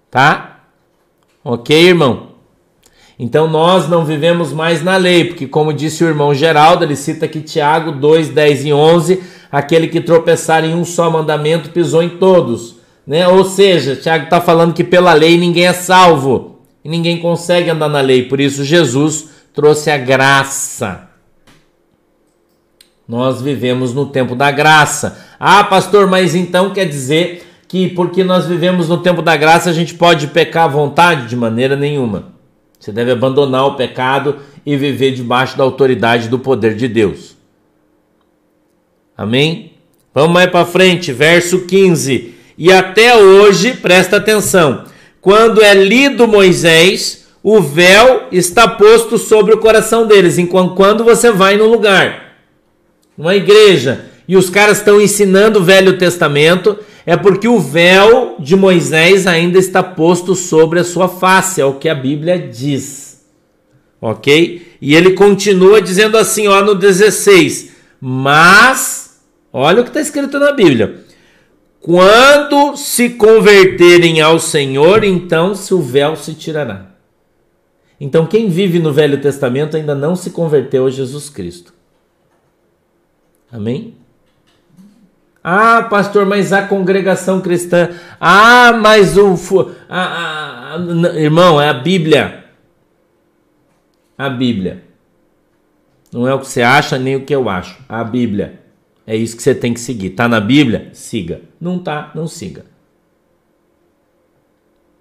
Tá? 0.09 0.61
Ok, 1.43 1.75
irmão? 1.75 2.27
Então 3.19 3.47
nós 3.47 3.89
não 3.89 4.05
vivemos 4.05 4.53
mais 4.53 4.83
na 4.83 4.95
lei, 4.95 5.25
porque 5.25 5.47
como 5.47 5.73
disse 5.73 6.03
o 6.03 6.07
irmão 6.07 6.33
Geraldo, 6.33 6.83
ele 6.83 6.95
cita 6.95 7.25
aqui 7.25 7.41
Tiago 7.41 7.91
2, 7.93 8.29
10 8.29 8.65
e 8.65 8.73
11, 8.73 9.23
aquele 9.51 9.87
que 9.87 9.99
tropeçar 9.99 10.63
em 10.63 10.75
um 10.75 10.85
só 10.85 11.09
mandamento 11.09 11.71
pisou 11.71 12.03
em 12.03 12.17
todos. 12.17 12.75
Né? 13.05 13.27
Ou 13.27 13.43
seja, 13.43 13.95
Tiago 13.95 14.25
está 14.25 14.39
falando 14.39 14.73
que 14.73 14.83
pela 14.83 15.13
lei 15.13 15.37
ninguém 15.37 15.67
é 15.67 15.73
salvo 15.73 16.56
e 16.87 16.89
ninguém 16.89 17.19
consegue 17.19 17.69
andar 17.69 17.89
na 17.89 17.99
lei. 17.99 18.23
Por 18.23 18.39
isso, 18.39 18.63
Jesus 18.63 19.27
trouxe 19.53 19.91
a 19.91 19.97
graça. 19.97 21.09
Nós 23.05 23.41
vivemos 23.41 23.93
no 23.93 24.05
tempo 24.05 24.33
da 24.33 24.49
graça. 24.51 25.19
Ah, 25.37 25.65
pastor, 25.65 26.07
mas 26.07 26.33
então 26.33 26.69
quer 26.69 26.85
dizer 26.85 27.45
que 27.67 27.89
porque 27.89 28.23
nós 28.23 28.45
vivemos 28.45 28.87
no 28.87 28.99
tempo 28.99 29.21
da 29.21 29.35
graça 29.35 29.69
a 29.69 29.73
gente 29.73 29.95
pode 29.95 30.27
pecar 30.27 30.63
à 30.63 30.67
vontade? 30.69 31.27
De 31.27 31.35
maneira 31.35 31.75
nenhuma. 31.75 32.31
Você 32.79 32.93
deve 32.93 33.11
abandonar 33.11 33.65
o 33.65 33.75
pecado 33.75 34.37
e 34.65 34.77
viver 34.77 35.11
debaixo 35.11 35.57
da 35.57 35.65
autoridade 35.65 36.29
do 36.29 36.39
poder 36.39 36.73
de 36.73 36.87
Deus. 36.87 37.35
Amém? 39.17 39.73
Vamos 40.13 40.31
mais 40.31 40.49
para 40.49 40.65
frente, 40.65 41.11
verso 41.11 41.65
15. 41.65 42.33
E 42.57 42.71
até 42.71 43.17
hoje, 43.17 43.73
presta 43.73 44.15
atenção 44.15 44.85
quando 45.21 45.61
é 45.61 45.73
lido 45.73 46.27
Moisés, 46.27 47.27
o 47.43 47.61
véu 47.61 48.27
está 48.31 48.67
posto 48.67 49.17
sobre 49.17 49.53
o 49.53 49.57
coração 49.57 50.05
deles, 50.05 50.37
enquanto 50.37 50.75
quando 50.75 51.03
você 51.03 51.31
vai 51.31 51.55
no 51.57 51.65
lugar, 51.65 52.35
numa 53.17 53.35
igreja, 53.35 54.05
e 54.27 54.35
os 54.35 54.49
caras 54.49 54.79
estão 54.79 54.99
ensinando 54.99 55.59
o 55.59 55.63
Velho 55.63 55.97
Testamento, 55.97 56.77
é 57.05 57.15
porque 57.15 57.47
o 57.47 57.59
véu 57.59 58.35
de 58.37 58.55
Moisés 58.55 59.25
ainda 59.25 59.57
está 59.57 59.81
posto 59.81 60.35
sobre 60.35 60.79
a 60.79 60.83
sua 60.83 61.07
face, 61.07 61.61
é 61.61 61.65
o 61.65 61.75
que 61.75 61.87
a 61.87 61.95
Bíblia 61.95 62.37
diz. 62.37 63.25
Ok? 64.01 64.75
E 64.81 64.93
ele 64.93 65.13
continua 65.13 65.81
dizendo 65.81 66.17
assim, 66.17 66.47
ó, 66.47 66.61
no 66.61 66.75
16: 66.75 67.71
Mas, 67.99 69.21
olha 69.53 69.79
o 69.79 69.83
que 69.83 69.89
está 69.89 70.01
escrito 70.01 70.37
na 70.37 70.51
Bíblia. 70.51 71.06
Quando 71.81 72.75
se 72.75 73.11
converterem 73.11 74.19
ao 74.19 74.39
Senhor, 74.39 75.03
então 75.03 75.53
o 75.71 75.81
véu 75.81 76.15
se 76.15 76.33
tirará. 76.33 76.87
Então, 77.99 78.25
quem 78.25 78.49
vive 78.49 78.79
no 78.79 78.93
Velho 78.93 79.19
Testamento 79.21 79.75
ainda 79.75 79.95
não 79.95 80.15
se 80.15 80.29
converteu 80.29 80.85
a 80.85 80.89
Jesus 80.89 81.29
Cristo. 81.29 81.73
Amém? 83.51 83.95
Ah, 85.43 85.83
pastor, 85.83 86.25
mas 86.25 86.51
a 86.51 86.67
congregação 86.67 87.39
cristã. 87.39 87.89
Ah, 88.19 88.73
mas 88.73 89.17
o. 89.17 89.35
Ah, 89.89 90.75
ah, 90.75 91.15
irmão, 91.15 91.59
é 91.61 91.69
a 91.69 91.73
Bíblia. 91.73 92.43
A 94.17 94.29
Bíblia. 94.29 94.83
Não 96.11 96.27
é 96.27 96.33
o 96.33 96.39
que 96.39 96.47
você 96.47 96.61
acha 96.61 96.99
nem 96.99 97.15
o 97.15 97.23
que 97.23 97.33
eu 97.33 97.47
acho. 97.49 97.81
A 97.87 98.03
Bíblia. 98.03 98.61
É 99.07 99.15
isso 99.15 99.37
que 99.37 99.41
você 99.41 99.55
tem 99.55 99.73
que 99.73 99.79
seguir. 99.79 100.09
Tá 100.09 100.27
na 100.27 100.41
Bíblia? 100.41 100.89
Siga. 100.91 101.41
Não 101.61 101.79
tá? 101.79 102.11
Não 102.13 102.27
siga. 102.27 102.65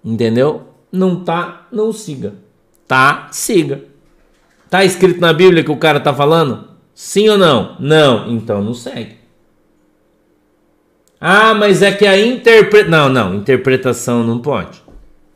Entendeu? 0.01 0.69
Não 0.89 1.25
tá? 1.25 1.67
Não 1.69 1.91
siga. 1.91 2.35
Tá? 2.87 3.27
Siga. 3.33 3.83
Tá 4.69 4.85
escrito 4.85 5.19
na 5.19 5.33
Bíblia 5.33 5.61
que 5.61 5.71
o 5.71 5.75
cara 5.75 5.99
tá 5.99 6.13
falando? 6.13 6.69
Sim 6.95 7.27
ou 7.27 7.37
não? 7.37 7.75
Não. 7.81 8.31
Então 8.31 8.63
não 8.63 8.73
segue. 8.73 9.17
Ah, 11.19 11.53
mas 11.53 11.81
é 11.81 11.91
que 11.91 12.05
a 12.05 12.17
interpretação. 12.17 12.89
Não, 12.89 13.09
não, 13.09 13.35
interpretação 13.35 14.23
não 14.23 14.39
pode. 14.39 14.81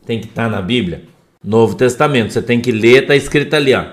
Tem 0.05 0.19
que 0.22 0.28
estar 0.28 0.43
tá 0.45 0.49
na 0.49 0.61
Bíblia. 0.61 1.03
Novo 1.43 1.76
Testamento. 1.76 2.32
Você 2.32 2.41
tem 2.41 2.61
que 2.61 2.72
ler, 2.72 3.05
tá 3.05 3.15
escrito 3.15 3.53
ali, 3.53 3.74
ó. 3.74 3.84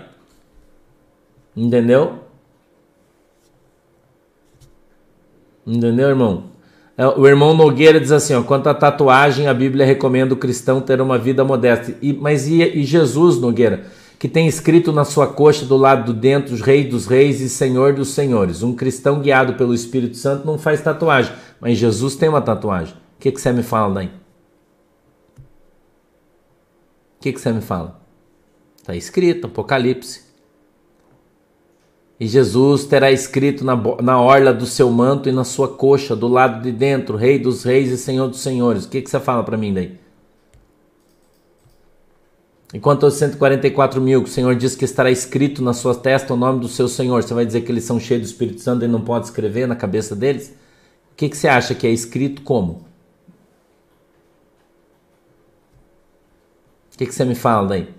Entendeu? 1.56 2.27
Entendeu, 5.68 6.08
irmão? 6.08 6.44
É, 6.96 7.06
o 7.06 7.26
irmão 7.26 7.54
Nogueira 7.54 8.00
diz 8.00 8.10
assim: 8.10 8.34
ó, 8.34 8.42
quanto 8.42 8.68
à 8.68 8.74
tatuagem, 8.74 9.46
a 9.46 9.54
Bíblia 9.54 9.84
recomenda 9.84 10.32
o 10.32 10.36
cristão 10.36 10.80
ter 10.80 11.00
uma 11.00 11.18
vida 11.18 11.44
modesta. 11.44 11.94
E, 12.00 12.12
mas 12.12 12.48
e, 12.48 12.62
e 12.62 12.84
Jesus, 12.84 13.38
Nogueira? 13.38 13.84
que 14.18 14.28
tem 14.28 14.48
escrito 14.48 14.92
na 14.92 15.04
sua 15.04 15.28
coxa 15.28 15.64
do 15.64 15.76
lado 15.76 16.12
do 16.12 16.18
dentro, 16.18 16.56
Rei 16.56 16.84
dos 16.84 17.06
Reis 17.06 17.40
e 17.40 17.48
Senhor 17.48 17.94
dos 17.94 18.08
Senhores. 18.08 18.62
Um 18.64 18.74
cristão 18.74 19.20
guiado 19.20 19.54
pelo 19.54 19.72
Espírito 19.72 20.16
Santo 20.16 20.44
não 20.44 20.58
faz 20.58 20.80
tatuagem, 20.80 21.32
mas 21.60 21.78
Jesus 21.78 22.16
tem 22.16 22.28
uma 22.28 22.42
tatuagem. 22.42 22.94
O 22.94 23.20
que, 23.20 23.30
que 23.30 23.40
você 23.40 23.52
me 23.52 23.62
fala 23.62 23.94
daí? 23.94 24.06
O 27.16 27.20
que, 27.20 27.32
que 27.32 27.40
você 27.40 27.52
me 27.52 27.60
fala? 27.60 28.00
Está 28.76 28.96
escrito, 28.96 29.46
Apocalipse. 29.46 30.27
E 32.20 32.26
Jesus 32.26 32.84
terá 32.84 33.12
escrito 33.12 33.64
na, 33.64 33.76
na 34.02 34.20
orla 34.20 34.52
do 34.52 34.66
seu 34.66 34.90
manto 34.90 35.28
e 35.28 35.32
na 35.32 35.44
sua 35.44 35.68
coxa, 35.68 36.16
do 36.16 36.26
lado 36.26 36.62
de 36.62 36.72
dentro, 36.72 37.16
Rei 37.16 37.38
dos 37.38 37.62
Reis 37.62 37.90
e 37.90 37.96
Senhor 37.96 38.26
dos 38.28 38.40
Senhores. 38.40 38.84
O 38.84 38.88
que, 38.88 39.00
que 39.00 39.08
você 39.08 39.20
fala 39.20 39.44
para 39.44 39.56
mim 39.56 39.72
daí? 39.72 39.96
Enquanto 42.74 43.06
aos 43.06 43.14
144 43.14 44.00
mil, 44.00 44.22
que 44.22 44.28
o 44.28 44.32
Senhor 44.32 44.54
diz 44.56 44.74
que 44.74 44.84
estará 44.84 45.10
escrito 45.10 45.62
na 45.62 45.72
sua 45.72 45.94
testa 45.94 46.34
o 46.34 46.36
nome 46.36 46.60
do 46.60 46.68
seu 46.68 46.88
Senhor, 46.88 47.22
você 47.22 47.32
vai 47.32 47.46
dizer 47.46 47.62
que 47.62 47.72
eles 47.72 47.84
são 47.84 48.00
cheios 48.00 48.24
do 48.24 48.26
Espírito 48.26 48.60
Santo 48.60 48.84
e 48.84 48.88
não 48.88 49.00
pode 49.00 49.26
escrever 49.26 49.66
na 49.66 49.76
cabeça 49.76 50.14
deles? 50.14 50.54
O 51.12 51.14
que, 51.16 51.28
que 51.28 51.36
você 51.36 51.48
acha 51.48 51.74
que 51.74 51.86
é 51.86 51.90
escrito 51.90 52.42
como? 52.42 52.86
O 56.92 56.98
que, 56.98 57.06
que 57.06 57.14
você 57.14 57.24
me 57.24 57.36
fala 57.36 57.68
daí? 57.68 57.97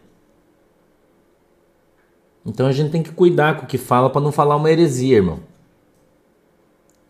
Então 2.45 2.67
a 2.67 2.71
gente 2.71 2.91
tem 2.91 3.03
que 3.03 3.11
cuidar 3.11 3.57
com 3.57 3.65
o 3.65 3.67
que 3.67 3.77
fala 3.77 4.09
para 4.09 4.21
não 4.21 4.31
falar 4.31 4.55
uma 4.55 4.71
heresia, 4.71 5.17
irmão. 5.17 5.39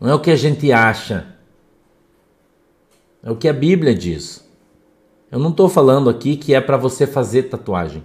Não 0.00 0.08
é 0.08 0.14
o 0.14 0.20
que 0.20 0.30
a 0.30 0.36
gente 0.36 0.72
acha, 0.72 1.36
é 3.22 3.30
o 3.30 3.36
que 3.36 3.48
a 3.48 3.52
Bíblia 3.52 3.94
diz. 3.94 4.48
Eu 5.30 5.38
não 5.38 5.50
estou 5.50 5.68
falando 5.68 6.10
aqui 6.10 6.36
que 6.36 6.54
é 6.54 6.60
para 6.60 6.76
você 6.76 7.06
fazer 7.06 7.44
tatuagem. 7.44 8.02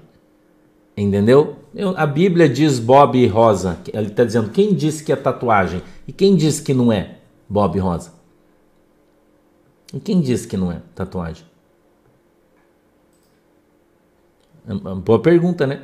Entendeu? 0.95 1.57
Eu, 1.73 1.97
a 1.97 2.05
Bíblia 2.05 2.47
diz 2.47 2.79
Bob 2.79 3.17
e 3.17 3.27
Rosa. 3.27 3.79
Ele 3.91 4.07
está 4.07 4.23
dizendo 4.23 4.49
quem 4.51 4.73
disse 4.73 5.03
que 5.03 5.11
é 5.11 5.15
tatuagem 5.15 5.81
e 6.07 6.13
quem 6.13 6.35
disse 6.35 6.61
que 6.61 6.73
não 6.73 6.91
é 6.91 7.17
Bob 7.49 7.75
e 7.77 7.79
Rosa. 7.79 8.13
E 9.93 9.99
quem 9.99 10.21
disse 10.21 10.47
que 10.47 10.55
não 10.55 10.71
é 10.71 10.81
tatuagem? 10.93 11.45
É 14.67 14.73
uma 14.73 14.95
boa 14.95 15.21
pergunta, 15.21 15.65
né? 15.65 15.81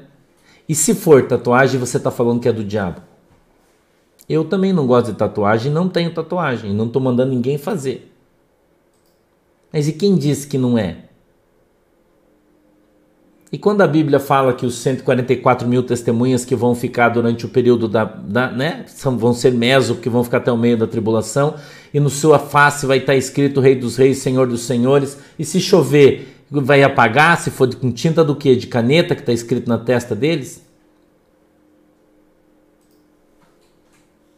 E 0.72 0.74
se 0.74 0.96
for 0.96 1.28
tatuagem, 1.28 1.78
você 1.78 1.98
está 1.98 2.10
falando 2.10 2.40
que 2.40 2.48
é 2.48 2.54
do 2.54 2.64
diabo? 2.64 3.02
Eu 4.30 4.46
também 4.46 4.72
não 4.72 4.88
gosto 4.88 5.12
de 5.12 5.18
tatuagem, 5.18 5.70
não 5.70 5.90
tenho 5.90 6.14
tatuagem, 6.14 6.74
não 6.74 6.86
estou 6.86 7.02
mandando 7.02 7.34
ninguém 7.34 7.58
fazer. 7.58 8.10
Mas 9.74 9.90
e 9.90 9.92
quem 9.92 10.16
disse 10.16 10.48
que 10.48 10.58
não 10.58 10.78
é? 10.78 11.10
E 13.52 13.58
quando 13.58 13.82
a 13.82 13.88
Bíblia 13.88 14.18
fala 14.18 14.54
que 14.54 14.66
os 14.66 14.76
144 14.76 15.68
mil 15.68 15.84
testemunhas 15.84 16.46
que 16.46 16.56
vão 16.56 16.74
ficar 16.74 17.10
durante 17.10 17.46
o 17.46 17.50
período 17.50 17.90
da, 17.90 18.06
da 18.06 18.50
né, 18.50 18.86
são, 18.88 19.18
vão 19.18 19.34
ser 19.34 19.52
meso, 19.52 19.96
que 19.96 20.08
vão 20.10 20.24
ficar 20.24 20.38
até 20.38 20.54
o 20.54 20.58
meio 20.58 20.78
da 20.78 20.88
tribulação, 20.88 21.56
e 21.94 22.00
no 22.00 22.10
sua 22.10 22.40
face 22.40 22.86
vai 22.86 23.00
estar 23.00 23.18
escrito 23.18 23.60
Rei 23.60 23.76
dos 23.76 23.98
Reis, 23.98 24.20
Senhor 24.20 24.48
dos 24.48 24.62
Senhores, 24.62 25.18
e 25.38 25.44
se 25.44 25.60
chover, 25.60 26.41
vai 26.60 26.84
apagar, 26.84 27.40
se 27.40 27.50
for 27.50 27.74
com 27.76 27.92
tinta 27.92 28.24
do 28.24 28.36
que? 28.36 28.56
De 28.56 28.68
caneta 28.68 29.16
que 29.16 29.22
está 29.22 29.32
escrito 29.32 29.70
na 29.70 29.78
testa 29.78 30.14
deles? 30.14 30.62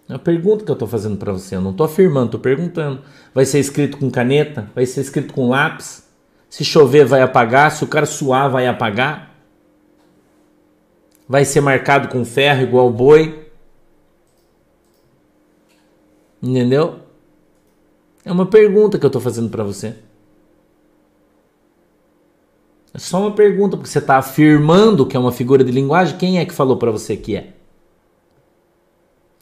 É 0.07 0.13
a 0.13 0.19
pergunta 0.19 0.63
que 0.63 0.69
eu 0.69 0.73
estou 0.73 0.87
fazendo 0.87 1.17
para 1.17 1.31
você, 1.31 1.55
eu 1.55 1.61
não 1.61 1.71
estou 1.71 1.85
afirmando, 1.85 2.25
estou 2.25 2.39
perguntando. 2.39 3.01
Vai 3.33 3.45
ser 3.45 3.59
escrito 3.59 3.97
com 3.97 4.11
caneta? 4.11 4.69
Vai 4.75 4.85
ser 4.85 5.01
escrito 5.01 5.33
com 5.33 5.49
lápis? 5.49 6.03
Se 6.49 6.63
chover, 6.63 7.05
vai 7.05 7.21
apagar. 7.21 7.71
Se 7.71 7.83
o 7.83 7.87
cara 7.87 8.05
suar, 8.05 8.51
vai 8.51 8.67
apagar. 8.67 9.33
Vai 11.27 11.45
ser 11.45 11.61
marcado 11.61 12.09
com 12.09 12.23
ferro 12.23 12.61
igual 12.61 12.91
boi. 12.91 13.49
Entendeu? 16.43 16.99
É 18.23 18.31
uma 18.31 18.45
pergunta 18.45 18.99
que 18.99 19.05
eu 19.05 19.07
estou 19.07 19.21
fazendo 19.21 19.49
para 19.49 19.63
você. 19.63 19.95
É 22.93 22.99
só 22.99 23.21
uma 23.21 23.31
pergunta, 23.31 23.75
porque 23.75 23.89
você 23.89 23.97
está 23.97 24.17
afirmando 24.17 25.05
que 25.05 25.17
é 25.17 25.19
uma 25.19 25.31
figura 25.31 25.63
de 25.63 25.71
linguagem. 25.71 26.17
Quem 26.17 26.37
é 26.37 26.45
que 26.45 26.53
falou 26.53 26.77
para 26.77 26.91
você 26.91 27.17
que 27.17 27.35
é? 27.35 27.53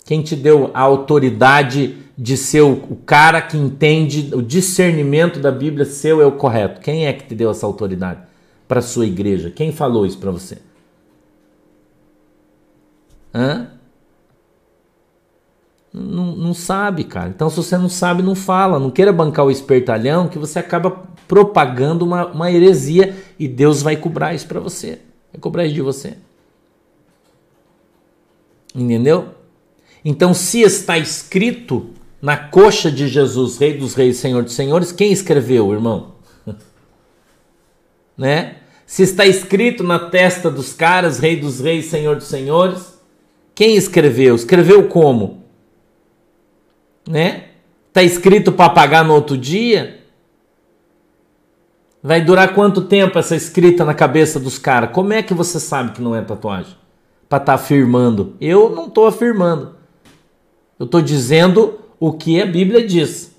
Quem 0.06 0.22
te 0.22 0.36
deu 0.36 0.72
a 0.74 0.80
autoridade 0.80 1.98
de 2.18 2.38
ser 2.38 2.62
o, 2.62 2.96
cara 3.06 3.42
que 3.42 3.58
entende 3.58 4.34
o 4.34 4.42
discernimento 4.42 5.40
da 5.40 5.52
Bíblia 5.52 5.86
seu 5.86 6.22
é 6.22 6.26
o 6.26 6.32
correto? 6.32 6.80
Quem 6.82 7.06
é 7.06 7.14
que 7.14 7.26
te 7.26 7.36
deu 7.36 7.52
essa 7.52 7.66
autoridade 7.66 8.22
para 8.68 8.82
sua 8.82 9.06
igreja? 9.06 9.52
Quem 9.52 9.72
falou 9.72 10.06
isso 10.06 10.18
para 10.18 10.32
você? 10.32 10.60
Hã? 13.34 13.68
Não, 15.94 16.36
não 16.38 16.54
sabe, 16.54 17.04
cara. 17.04 17.30
Então, 17.30 17.50
se 17.50 17.58
você 17.58 17.78
não 17.78 17.90
sabe, 17.90 18.24
não 18.24 18.34
fala. 18.34 18.80
Não 18.80 18.90
queira 18.90 19.12
bancar 19.12 19.46
o 19.46 19.52
espertalhão, 19.52 20.30
que 20.30 20.40
você 20.40 20.58
acaba 20.58 21.04
propagando 21.32 22.04
uma, 22.04 22.26
uma 22.26 22.52
heresia 22.52 23.16
e 23.40 23.48
Deus 23.48 23.82
vai 23.82 23.96
cobrar 23.96 24.34
isso 24.34 24.46
para 24.46 24.60
você. 24.60 25.00
Vai 25.32 25.40
cobrar 25.40 25.64
isso 25.66 25.76
de 25.76 25.82
você. 25.82 26.18
Entendeu? 28.76 29.30
Então, 30.04 30.34
se 30.34 30.60
está 30.60 30.98
escrito 30.98 31.92
na 32.22 32.36
coxa 32.36 32.92
de 32.92 33.08
Jesus, 33.08 33.58
Rei 33.58 33.78
dos 33.78 33.94
Reis, 33.94 34.18
Senhor 34.18 34.44
dos 34.44 34.52
Senhores, 34.52 34.92
quem 34.92 35.14
escreveu, 35.14 35.72
irmão? 35.72 36.16
né? 38.18 38.58
Se 38.86 39.04
está 39.04 39.26
escrito 39.26 39.86
na 39.86 40.00
testa 40.00 40.52
dos 40.52 40.74
caras, 40.74 41.18
Rei 41.18 41.38
dos 41.38 41.62
Reis, 41.62 41.86
Senhor 41.86 42.18
dos 42.18 42.28
Senhores, 42.28 43.00
quem 43.56 43.78
escreveu? 43.78 44.36
Escreveu 44.36 44.90
como? 44.90 45.46
Né? 47.08 47.46
Está 47.88 48.04
escrito 48.04 48.52
para 48.52 48.74
pagar 48.74 49.06
no 49.06 49.14
outro 49.14 49.38
dia? 49.38 50.01
Vai 52.04 52.24
durar 52.24 52.56
quanto 52.56 52.82
tempo 52.82 53.20
essa 53.20 53.36
escrita 53.36 53.86
na 53.86 53.94
cabeça 53.94 54.40
dos 54.40 54.58
caras? 54.58 54.92
Como 54.92 55.14
é 55.14 55.22
que 55.22 55.34
você 55.34 55.60
sabe 55.60 55.92
que 55.92 56.02
não 56.02 56.16
é 56.16 56.22
tatuagem? 56.22 56.76
Para 57.30 57.38
estar 57.38 57.46
tá 57.46 57.54
afirmando. 57.54 58.36
Eu 58.42 58.70
não 58.70 58.88
estou 58.88 59.06
afirmando. 59.06 59.76
Eu 60.80 60.86
estou 60.86 61.02
dizendo 61.02 61.80
o 62.00 62.12
que 62.14 62.42
a 62.42 62.46
Bíblia 62.46 62.86
diz. 62.86 63.36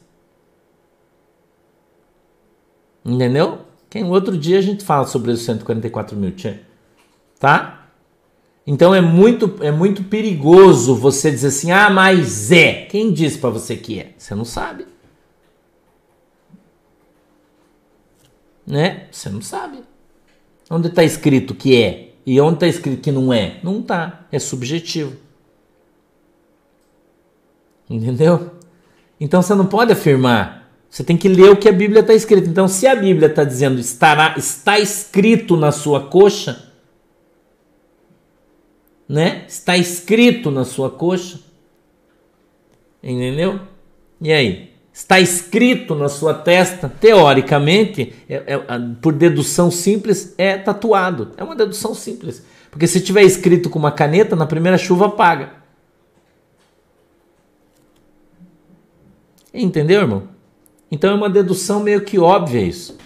Entendeu? 3.04 3.58
Quem 3.90 4.04
outro 4.04 4.38
dia 4.38 4.58
a 4.58 4.62
gente 4.62 4.84
fala 4.84 5.06
sobre 5.06 5.32
os 5.32 5.42
144 5.42 6.16
mil, 6.16 6.30
tchê. 6.30 6.60
tá? 7.38 7.88
Então 8.64 8.94
é 8.94 9.00
muito, 9.00 9.56
é 9.60 9.72
muito 9.72 10.04
perigoso 10.04 10.94
você 10.94 11.30
dizer 11.30 11.48
assim, 11.48 11.72
ah, 11.72 11.90
mas 11.90 12.52
é. 12.52 12.86
Quem 12.86 13.12
disse 13.12 13.38
para 13.38 13.50
você 13.50 13.76
que 13.76 13.98
é? 13.98 14.12
Você 14.16 14.34
não 14.36 14.44
sabe. 14.44 14.86
Né? 18.66 19.08
Você 19.10 19.28
não 19.28 19.42
sabe. 19.42 19.78
Onde 20.70 20.88
está 20.88 21.04
escrito 21.04 21.54
que 21.54 21.80
é? 21.82 22.12
E 22.24 22.40
onde 22.40 22.54
está 22.54 22.66
escrito 22.66 23.02
que 23.02 23.12
não 23.12 23.32
é? 23.32 23.58
Não 23.62 23.80
está. 23.80 24.26
É 24.30 24.38
subjetivo. 24.38 25.16
Entendeu? 27.88 28.52
Então 29.20 29.42
você 29.42 29.54
não 29.54 29.66
pode 29.66 29.92
afirmar. 29.92 30.62
Você 30.92 31.02
tem 31.02 31.16
que 31.16 31.28
ler 31.28 31.50
o 31.50 31.56
que 31.56 31.68
a 31.68 31.72
Bíblia 31.72 32.00
está 32.00 32.12
escrito. 32.12 32.50
Então, 32.50 32.68
se 32.68 32.86
a 32.86 32.94
Bíblia 32.94 33.28
está 33.28 33.44
dizendo 33.44 33.80
estará, 33.80 34.34
está 34.36 34.78
escrito 34.78 35.56
na 35.56 35.72
sua 35.72 36.08
coxa, 36.08 36.70
né? 39.08 39.46
Está 39.48 39.74
escrito 39.74 40.50
na 40.50 40.66
sua 40.66 40.90
coxa. 40.90 41.40
Entendeu? 43.02 43.58
E 44.20 44.32
aí? 44.32 44.71
Está 44.92 45.18
escrito 45.18 45.94
na 45.94 46.08
sua 46.08 46.34
testa, 46.34 46.88
teoricamente, 46.88 48.14
é, 48.28 48.42
é, 48.46 48.58
por 49.00 49.14
dedução 49.14 49.70
simples, 49.70 50.34
é 50.36 50.58
tatuado. 50.58 51.30
É 51.36 51.42
uma 51.42 51.56
dedução 51.56 51.94
simples. 51.94 52.44
Porque 52.70 52.86
se 52.86 53.00
tiver 53.00 53.22
escrito 53.22 53.70
com 53.70 53.78
uma 53.78 53.90
caneta, 53.90 54.36
na 54.36 54.46
primeira 54.46 54.76
chuva 54.76 55.06
apaga. 55.06 55.50
Entendeu, 59.52 60.02
irmão? 60.02 60.28
Então 60.90 61.10
é 61.10 61.14
uma 61.14 61.30
dedução 61.30 61.82
meio 61.82 62.02
que 62.02 62.18
óbvia 62.18 62.60
isso. 62.60 62.98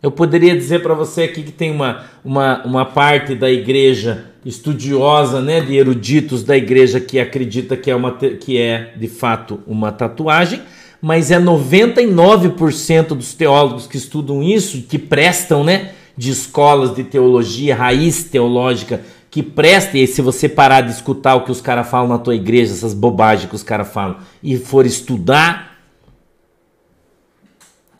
Eu 0.00 0.12
poderia 0.12 0.54
dizer 0.54 0.80
para 0.80 0.94
você 0.94 1.24
aqui 1.24 1.42
que 1.42 1.50
tem 1.50 1.72
uma, 1.72 2.04
uma, 2.24 2.64
uma 2.64 2.84
parte 2.84 3.34
da 3.34 3.50
igreja 3.50 4.32
estudiosa, 4.48 5.42
né, 5.42 5.60
de 5.60 5.76
eruditos 5.76 6.42
da 6.42 6.56
igreja 6.56 6.98
que 6.98 7.20
acredita 7.20 7.76
que 7.76 7.90
é, 7.90 7.94
uma, 7.94 8.12
que 8.12 8.56
é 8.56 8.94
de 8.96 9.06
fato 9.06 9.60
uma 9.66 9.92
tatuagem, 9.92 10.62
mas 11.02 11.30
é 11.30 11.38
99% 11.38 13.08
dos 13.08 13.34
teólogos 13.34 13.86
que 13.86 13.98
estudam 13.98 14.42
isso, 14.42 14.82
que 14.88 14.98
prestam, 14.98 15.62
né, 15.62 15.92
de 16.16 16.30
escolas 16.30 16.96
de 16.96 17.04
teologia, 17.04 17.76
raiz 17.76 18.24
teológica, 18.24 19.02
que 19.30 19.42
prestem, 19.42 20.02
e 20.02 20.06
se 20.06 20.22
você 20.22 20.48
parar 20.48 20.80
de 20.80 20.92
escutar 20.92 21.34
o 21.34 21.44
que 21.44 21.52
os 21.52 21.60
caras 21.60 21.86
falam 21.86 22.08
na 22.08 22.18
tua 22.18 22.34
igreja, 22.34 22.72
essas 22.72 22.94
bobagens 22.94 23.50
que 23.50 23.54
os 23.54 23.62
caras 23.62 23.88
falam, 23.92 24.16
e 24.42 24.56
for 24.56 24.86
estudar, 24.86 25.78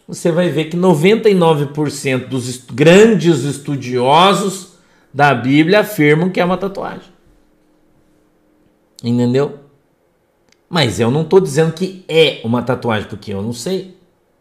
você 0.09 0.33
vai 0.33 0.49
ver 0.49 0.71
que 0.71 0.77
99% 0.79 2.27
dos 2.27 2.65
grandes 2.73 3.45
estudiosos 3.45 4.68
da 5.13 5.35
Bíblia 5.35 5.81
afirmam 5.81 6.31
que 6.31 6.41
é 6.41 6.45
uma 6.45 6.57
tatuagem. 6.57 7.13
Entendeu? 9.03 9.59
Mas 10.69 11.01
eu 11.01 11.11
não 11.11 11.23
estou 11.23 11.41
dizendo 11.41 11.73
que 11.73 12.05
é 12.09 12.41
uma 12.45 12.63
tatuagem, 12.63 13.09
porque 13.09 13.33
eu 13.33 13.41
não 13.41 13.53
sei. 13.53 13.97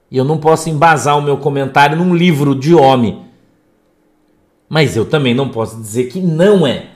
E 0.09 0.17
eu 0.17 0.23
não 0.23 0.37
posso 0.37 0.69
embasar 0.69 1.17
o 1.17 1.21
meu 1.21 1.37
comentário 1.37 1.97
num 1.97 2.15
livro 2.15 2.53
de 2.55 2.73
homem. 2.73 3.25
Mas 4.67 4.95
eu 4.95 5.05
também 5.05 5.33
não 5.33 5.49
posso 5.49 5.79
dizer 5.79 6.05
que 6.05 6.19
não 6.19 6.67
é. 6.67 6.89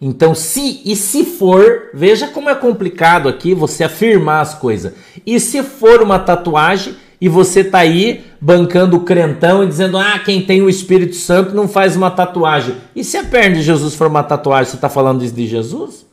Então, 0.00 0.34
se 0.34 0.80
e 0.84 0.96
se 0.96 1.24
for, 1.24 1.90
veja 1.92 2.28
como 2.28 2.48
é 2.48 2.54
complicado 2.54 3.28
aqui 3.28 3.54
você 3.54 3.84
afirmar 3.84 4.40
as 4.40 4.54
coisas. 4.54 4.94
E 5.26 5.38
se 5.38 5.62
for 5.62 6.00
uma 6.00 6.18
tatuagem, 6.18 6.96
e 7.20 7.28
você 7.28 7.62
tá 7.62 7.80
aí 7.80 8.24
bancando 8.40 8.96
o 8.96 9.04
crentão 9.04 9.62
e 9.62 9.66
dizendo: 9.66 9.98
ah, 9.98 10.18
quem 10.18 10.44
tem 10.44 10.62
o 10.62 10.70
Espírito 10.70 11.16
Santo 11.16 11.54
não 11.54 11.68
faz 11.68 11.96
uma 11.96 12.10
tatuagem. 12.10 12.76
E 12.96 13.04
se 13.04 13.16
a 13.16 13.24
perna 13.24 13.56
de 13.56 13.62
Jesus 13.62 13.94
for 13.94 14.06
uma 14.06 14.22
tatuagem, 14.22 14.70
você 14.70 14.76
está 14.76 14.88
falando 14.88 15.22
isso 15.22 15.34
de 15.34 15.46
Jesus? 15.46 16.06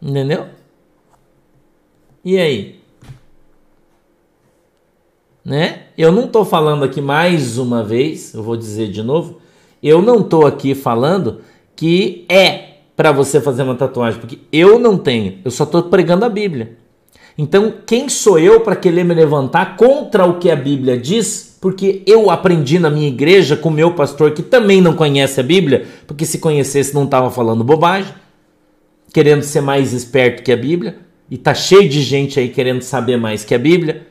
Entendeu? 0.00 0.46
E 2.24 2.38
aí? 2.38 2.80
Né? 5.44 5.86
Eu 5.98 6.10
não 6.10 6.24
estou 6.24 6.44
falando 6.44 6.84
aqui 6.84 7.00
mais 7.00 7.58
uma 7.58 7.82
vez, 7.84 8.32
eu 8.32 8.42
vou 8.42 8.56
dizer 8.56 8.90
de 8.90 9.02
novo, 9.02 9.40
eu 9.82 10.00
não 10.00 10.20
estou 10.20 10.46
aqui 10.46 10.74
falando 10.74 11.40
que 11.76 12.24
é 12.28 12.71
para 12.96 13.12
você 13.12 13.40
fazer 13.40 13.62
uma 13.62 13.74
tatuagem, 13.74 14.20
porque 14.20 14.38
eu 14.52 14.78
não 14.78 14.98
tenho, 14.98 15.38
eu 15.44 15.50
só 15.50 15.64
estou 15.64 15.84
pregando 15.84 16.24
a 16.24 16.28
Bíblia. 16.28 16.76
Então, 17.36 17.72
quem 17.86 18.08
sou 18.08 18.38
eu 18.38 18.60
para 18.60 18.76
querer 18.76 19.04
me 19.04 19.14
levantar 19.14 19.76
contra 19.76 20.26
o 20.26 20.38
que 20.38 20.50
a 20.50 20.56
Bíblia 20.56 20.98
diz? 20.98 21.56
Porque 21.60 22.02
eu 22.06 22.30
aprendi 22.30 22.78
na 22.78 22.90
minha 22.90 23.08
igreja 23.08 23.56
com 23.56 23.70
meu 23.70 23.94
pastor 23.94 24.32
que 24.32 24.42
também 24.42 24.82
não 24.82 24.94
conhece 24.94 25.40
a 25.40 25.42
Bíblia, 25.42 25.86
porque 26.06 26.26
se 26.26 26.38
conhecesse 26.38 26.94
não 26.94 27.04
estava 27.04 27.30
falando 27.30 27.64
bobagem, 27.64 28.12
querendo 29.14 29.42
ser 29.42 29.62
mais 29.62 29.94
esperto 29.94 30.42
que 30.42 30.52
a 30.52 30.56
Bíblia, 30.56 30.98
e 31.30 31.38
tá 31.38 31.54
cheio 31.54 31.88
de 31.88 32.02
gente 32.02 32.38
aí 32.38 32.50
querendo 32.50 32.82
saber 32.82 33.16
mais 33.16 33.44
que 33.44 33.54
a 33.54 33.58
Bíblia, 33.58 34.06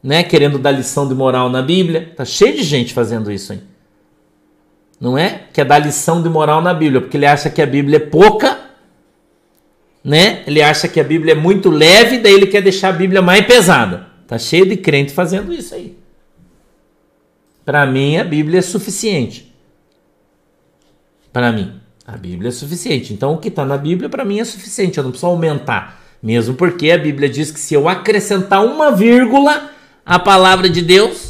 né? 0.00 0.22
Querendo 0.22 0.58
dar 0.58 0.70
lição 0.70 1.08
de 1.08 1.14
moral 1.14 1.50
na 1.50 1.60
Bíblia, 1.60 2.12
tá 2.16 2.24
cheio 2.24 2.54
de 2.54 2.62
gente 2.62 2.94
fazendo 2.94 3.32
isso 3.32 3.52
aí 3.52 3.60
não 5.00 5.16
é? 5.16 5.44
Que 5.52 5.60
é 5.60 5.64
dar 5.64 5.78
lição 5.78 6.22
de 6.22 6.28
moral 6.28 6.60
na 6.60 6.74
Bíblia, 6.74 7.00
porque 7.00 7.16
ele 7.16 7.26
acha 7.26 7.48
que 7.48 7.62
a 7.62 7.66
Bíblia 7.66 7.96
é 7.96 8.00
pouca, 8.00 8.58
né? 10.02 10.42
Ele 10.46 10.62
acha 10.62 10.88
que 10.88 10.98
a 10.98 11.04
Bíblia 11.04 11.32
é 11.32 11.36
muito 11.36 11.70
leve, 11.70 12.18
daí 12.18 12.34
ele 12.34 12.46
quer 12.46 12.62
deixar 12.62 12.88
a 12.88 12.92
Bíblia 12.92 13.22
mais 13.22 13.44
pesada. 13.46 14.06
Tá 14.26 14.38
cheio 14.38 14.66
de 14.66 14.76
crente 14.76 15.12
fazendo 15.12 15.52
isso 15.52 15.74
aí. 15.74 15.96
Para 17.64 17.86
mim 17.86 18.16
a 18.16 18.24
Bíblia 18.24 18.58
é 18.58 18.62
suficiente. 18.62 19.54
Para 21.32 21.52
mim, 21.52 21.78
a 22.06 22.16
Bíblia 22.16 22.48
é 22.48 22.52
suficiente. 22.52 23.12
Então 23.12 23.34
o 23.34 23.38
que 23.38 23.48
está 23.48 23.64
na 23.64 23.76
Bíblia 23.76 24.08
para 24.08 24.24
mim 24.24 24.40
é 24.40 24.44
suficiente, 24.44 24.98
eu 24.98 25.04
não 25.04 25.10
preciso 25.10 25.30
aumentar. 25.30 26.02
Mesmo 26.22 26.54
porque 26.54 26.90
a 26.90 26.98
Bíblia 26.98 27.28
diz 27.28 27.50
que 27.50 27.60
se 27.60 27.74
eu 27.74 27.88
acrescentar 27.88 28.64
uma 28.64 28.90
vírgula 28.90 29.70
à 30.04 30.18
palavra 30.18 30.68
de 30.68 30.82
Deus, 30.82 31.27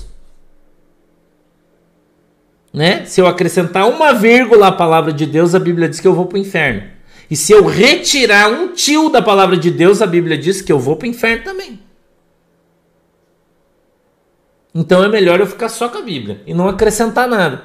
né? 2.73 3.05
Se 3.05 3.21
eu 3.21 3.27
acrescentar 3.27 3.89
uma 3.89 4.13
vírgula 4.13 4.69
à 4.69 4.73
palavra 4.73 5.13
de 5.13 5.27
Deus, 5.27 5.55
a 5.55 5.59
Bíblia 5.59 5.89
diz 5.89 6.01
que 6.01 6.07
eu 6.07 6.15
vou 6.15 6.27
para 6.27 6.37
o 6.37 6.41
inferno. 6.41 6.83
E 7.31 7.37
se 7.37 7.53
eu 7.53 7.67
retirar 7.67 8.49
um 8.51 8.73
tio 8.73 9.09
da 9.11 9.21
palavra 9.21 9.57
de 9.57 9.71
Deus, 9.71 10.01
a 10.01 10.07
Bíblia 10.07 10.39
diz 10.39 10.63
que 10.63 10.73
eu 10.73 10.79
vou 10.79 10.97
para 10.97 11.07
o 11.07 11.11
inferno 11.11 11.45
também. 11.45 11.81
Então 14.75 15.03
é 15.03 15.09
melhor 15.09 15.41
eu 15.41 15.47
ficar 15.47 15.69
só 15.69 15.89
com 15.89 15.99
a 15.99 16.03
Bíblia 16.03 16.41
e 16.47 16.55
não 16.55 16.69
acrescentar 16.69 17.29
nada. 17.29 17.63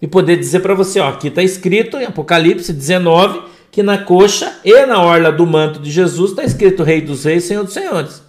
E 0.00 0.06
poder 0.06 0.36
dizer 0.36 0.60
para 0.60 0.74
você, 0.74 1.00
ó, 1.00 1.08
aqui 1.08 1.28
está 1.28 1.42
escrito 1.42 1.96
em 1.96 2.04
Apocalipse 2.04 2.72
19 2.72 3.42
que 3.70 3.82
na 3.82 4.04
coxa 4.04 4.60
e 4.64 4.84
na 4.84 5.02
orla 5.02 5.32
do 5.32 5.46
manto 5.46 5.80
de 5.80 5.90
Jesus 5.90 6.30
está 6.30 6.44
escrito 6.44 6.82
Rei 6.82 7.00
dos 7.00 7.24
Reis, 7.24 7.44
Senhor 7.44 7.64
dos 7.64 7.72
Senhores. 7.72 8.22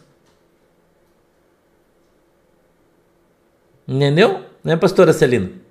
Entendeu? 3.85 4.45
Né, 4.63 4.77
pastora 4.77 5.11
Celina? 5.11 5.62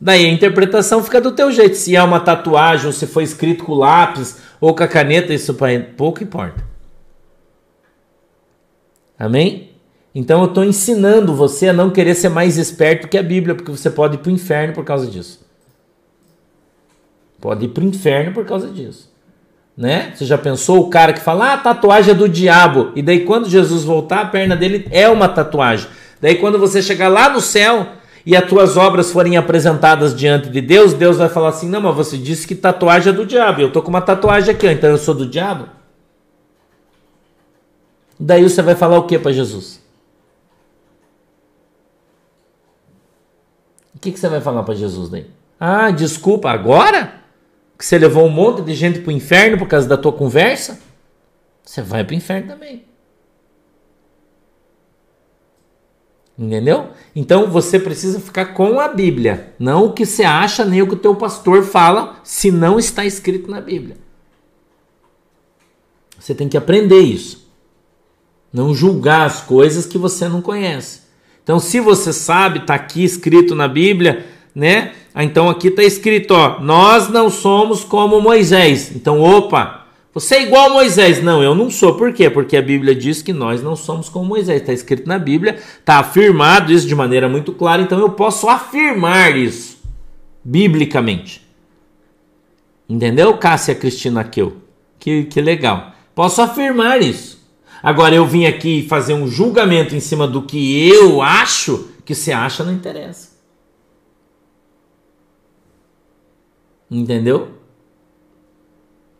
Daí 0.00 0.26
a 0.26 0.32
interpretação 0.32 1.02
fica 1.02 1.20
do 1.20 1.32
teu 1.32 1.50
jeito. 1.50 1.76
Se 1.76 1.96
é 1.96 2.02
uma 2.02 2.20
tatuagem, 2.20 2.86
ou 2.86 2.92
se 2.92 3.06
foi 3.06 3.24
escrito 3.24 3.64
com 3.64 3.74
lápis 3.74 4.38
ou 4.60 4.74
com 4.74 4.84
a 4.84 4.88
caneta, 4.88 5.34
isso 5.34 5.56
pouco 5.96 6.22
importa. 6.22 6.64
Amém? 9.18 9.72
Então 10.14 10.40
eu 10.40 10.46
estou 10.46 10.64
ensinando 10.64 11.34
você 11.34 11.68
a 11.68 11.72
não 11.72 11.90
querer 11.90 12.14
ser 12.14 12.28
mais 12.28 12.56
esperto 12.56 13.08
que 13.08 13.18
a 13.18 13.22
Bíblia, 13.22 13.54
porque 13.54 13.70
você 13.70 13.90
pode 13.90 14.14
ir 14.14 14.18
para 14.18 14.30
o 14.30 14.34
inferno 14.34 14.74
por 14.74 14.84
causa 14.84 15.06
disso. 15.06 15.44
Pode 17.40 17.66
ir 17.66 17.68
para 17.68 17.84
o 17.84 17.86
inferno 17.86 18.32
por 18.32 18.44
causa 18.44 18.68
disso. 18.68 19.12
Né? 19.76 20.12
Você 20.14 20.24
já 20.24 20.36
pensou 20.36 20.80
o 20.80 20.90
cara 20.90 21.12
que 21.12 21.20
fala, 21.20 21.52
ah, 21.52 21.58
tatuagem 21.58 22.10
é 22.10 22.14
do 22.14 22.28
diabo, 22.28 22.90
e 22.96 23.02
daí 23.02 23.20
quando 23.24 23.48
Jesus 23.48 23.84
voltar, 23.84 24.22
a 24.22 24.26
perna 24.26 24.56
dele 24.56 24.88
é 24.90 25.08
uma 25.08 25.28
tatuagem. 25.28 25.88
Daí 26.20 26.34
quando 26.34 26.58
você 26.58 26.82
chegar 26.82 27.06
lá 27.06 27.28
no 27.28 27.40
céu, 27.40 27.86
e 28.24 28.36
as 28.36 28.48
tuas 28.48 28.76
obras 28.76 29.10
forem 29.10 29.36
apresentadas 29.36 30.14
diante 30.14 30.48
de 30.48 30.60
Deus, 30.60 30.94
Deus 30.94 31.16
vai 31.16 31.28
falar 31.28 31.48
assim: 31.48 31.68
não, 31.68 31.80
mas 31.80 31.94
você 31.94 32.16
disse 32.16 32.46
que 32.46 32.54
tatuagem 32.54 33.12
é 33.12 33.16
do 33.16 33.26
diabo. 33.26 33.60
Eu 33.60 33.72
tô 33.72 33.82
com 33.82 33.88
uma 33.88 34.00
tatuagem 34.00 34.54
aqui, 34.54 34.66
então 34.66 34.90
eu 34.90 34.98
sou 34.98 35.14
do 35.14 35.26
diabo. 35.26 35.68
Daí 38.18 38.42
você 38.42 38.62
vai 38.62 38.74
falar 38.74 38.98
o 38.98 39.06
que 39.06 39.18
para 39.18 39.32
Jesus? 39.32 39.80
O 43.94 43.98
que, 44.00 44.12
que 44.12 44.18
você 44.18 44.28
vai 44.28 44.40
falar 44.40 44.62
para 44.62 44.74
Jesus 44.74 45.08
daí? 45.08 45.26
Ah, 45.58 45.90
desculpa, 45.90 46.50
agora? 46.50 47.14
Que 47.76 47.84
você 47.84 47.98
levou 47.98 48.26
um 48.26 48.30
monte 48.30 48.62
de 48.62 48.74
gente 48.74 49.00
para 49.00 49.08
o 49.08 49.12
inferno 49.12 49.58
por 49.58 49.68
causa 49.68 49.88
da 49.88 49.96
tua 49.96 50.12
conversa? 50.12 50.80
Você 51.64 51.82
vai 51.82 52.04
para 52.04 52.14
o 52.14 52.16
inferno 52.16 52.48
também. 52.48 52.87
Entendeu? 56.38 56.90
Então 57.16 57.50
você 57.50 57.80
precisa 57.80 58.20
ficar 58.20 58.54
com 58.54 58.78
a 58.78 58.86
Bíblia, 58.86 59.54
não 59.58 59.86
o 59.86 59.92
que 59.92 60.06
você 60.06 60.22
acha 60.22 60.64
nem 60.64 60.80
o 60.80 60.86
que 60.86 60.94
o 60.94 60.98
teu 60.98 61.16
pastor 61.16 61.64
fala, 61.64 62.20
se 62.22 62.52
não 62.52 62.78
está 62.78 63.04
escrito 63.04 63.50
na 63.50 63.60
Bíblia. 63.60 63.96
Você 66.18 66.34
tem 66.34 66.48
que 66.48 66.56
aprender 66.56 67.00
isso. 67.00 67.48
Não 68.52 68.72
julgar 68.72 69.26
as 69.26 69.40
coisas 69.40 69.84
que 69.84 69.98
você 69.98 70.28
não 70.28 70.40
conhece. 70.40 71.02
Então, 71.42 71.58
se 71.58 71.80
você 71.80 72.12
sabe, 72.12 72.60
está 72.60 72.74
aqui 72.74 73.02
escrito 73.02 73.54
na 73.54 73.66
Bíblia, 73.66 74.26
né? 74.54 74.92
Ah, 75.14 75.24
então 75.24 75.48
aqui 75.48 75.68
está 75.68 75.82
escrito, 75.82 76.32
ó, 76.32 76.60
nós 76.60 77.08
não 77.08 77.30
somos 77.30 77.82
como 77.82 78.20
Moisés. 78.20 78.94
Então, 78.94 79.20
opa, 79.20 79.87
você 80.12 80.36
é 80.36 80.42
igual 80.42 80.70
a 80.70 80.72
Moisés. 80.72 81.22
Não, 81.22 81.42
eu 81.42 81.54
não 81.54 81.70
sou. 81.70 81.94
Por 81.94 82.12
quê? 82.12 82.28
Porque 82.30 82.56
a 82.56 82.62
Bíblia 82.62 82.94
diz 82.94 83.22
que 83.22 83.32
nós 83.32 83.62
não 83.62 83.76
somos 83.76 84.08
como 84.08 84.24
Moisés. 84.24 84.60
Está 84.60 84.72
escrito 84.72 85.06
na 85.06 85.18
Bíblia, 85.18 85.54
está 85.78 85.98
afirmado 85.98 86.72
isso 86.72 86.86
de 86.86 86.94
maneira 86.94 87.28
muito 87.28 87.52
clara, 87.52 87.82
então 87.82 87.98
eu 87.98 88.10
posso 88.10 88.48
afirmar 88.48 89.36
isso 89.36 89.78
biblicamente. 90.42 91.46
Entendeu, 92.88 93.36
Cássia 93.36 93.74
Cristina 93.74 94.24
Keu? 94.24 94.56
Que, 94.98 95.24
que 95.24 95.40
legal. 95.40 95.92
Posso 96.14 96.40
afirmar 96.40 97.02
isso. 97.02 97.38
Agora, 97.82 98.14
eu 98.14 98.26
vim 98.26 98.46
aqui 98.46 98.86
fazer 98.88 99.14
um 99.14 99.28
julgamento 99.28 99.94
em 99.94 100.00
cima 100.00 100.26
do 100.26 100.42
que 100.42 100.88
eu 100.88 101.22
acho, 101.22 101.90
que 102.04 102.14
você 102.14 102.32
acha 102.32 102.64
não 102.64 102.72
interessa. 102.72 103.36
Entendeu? 106.90 107.57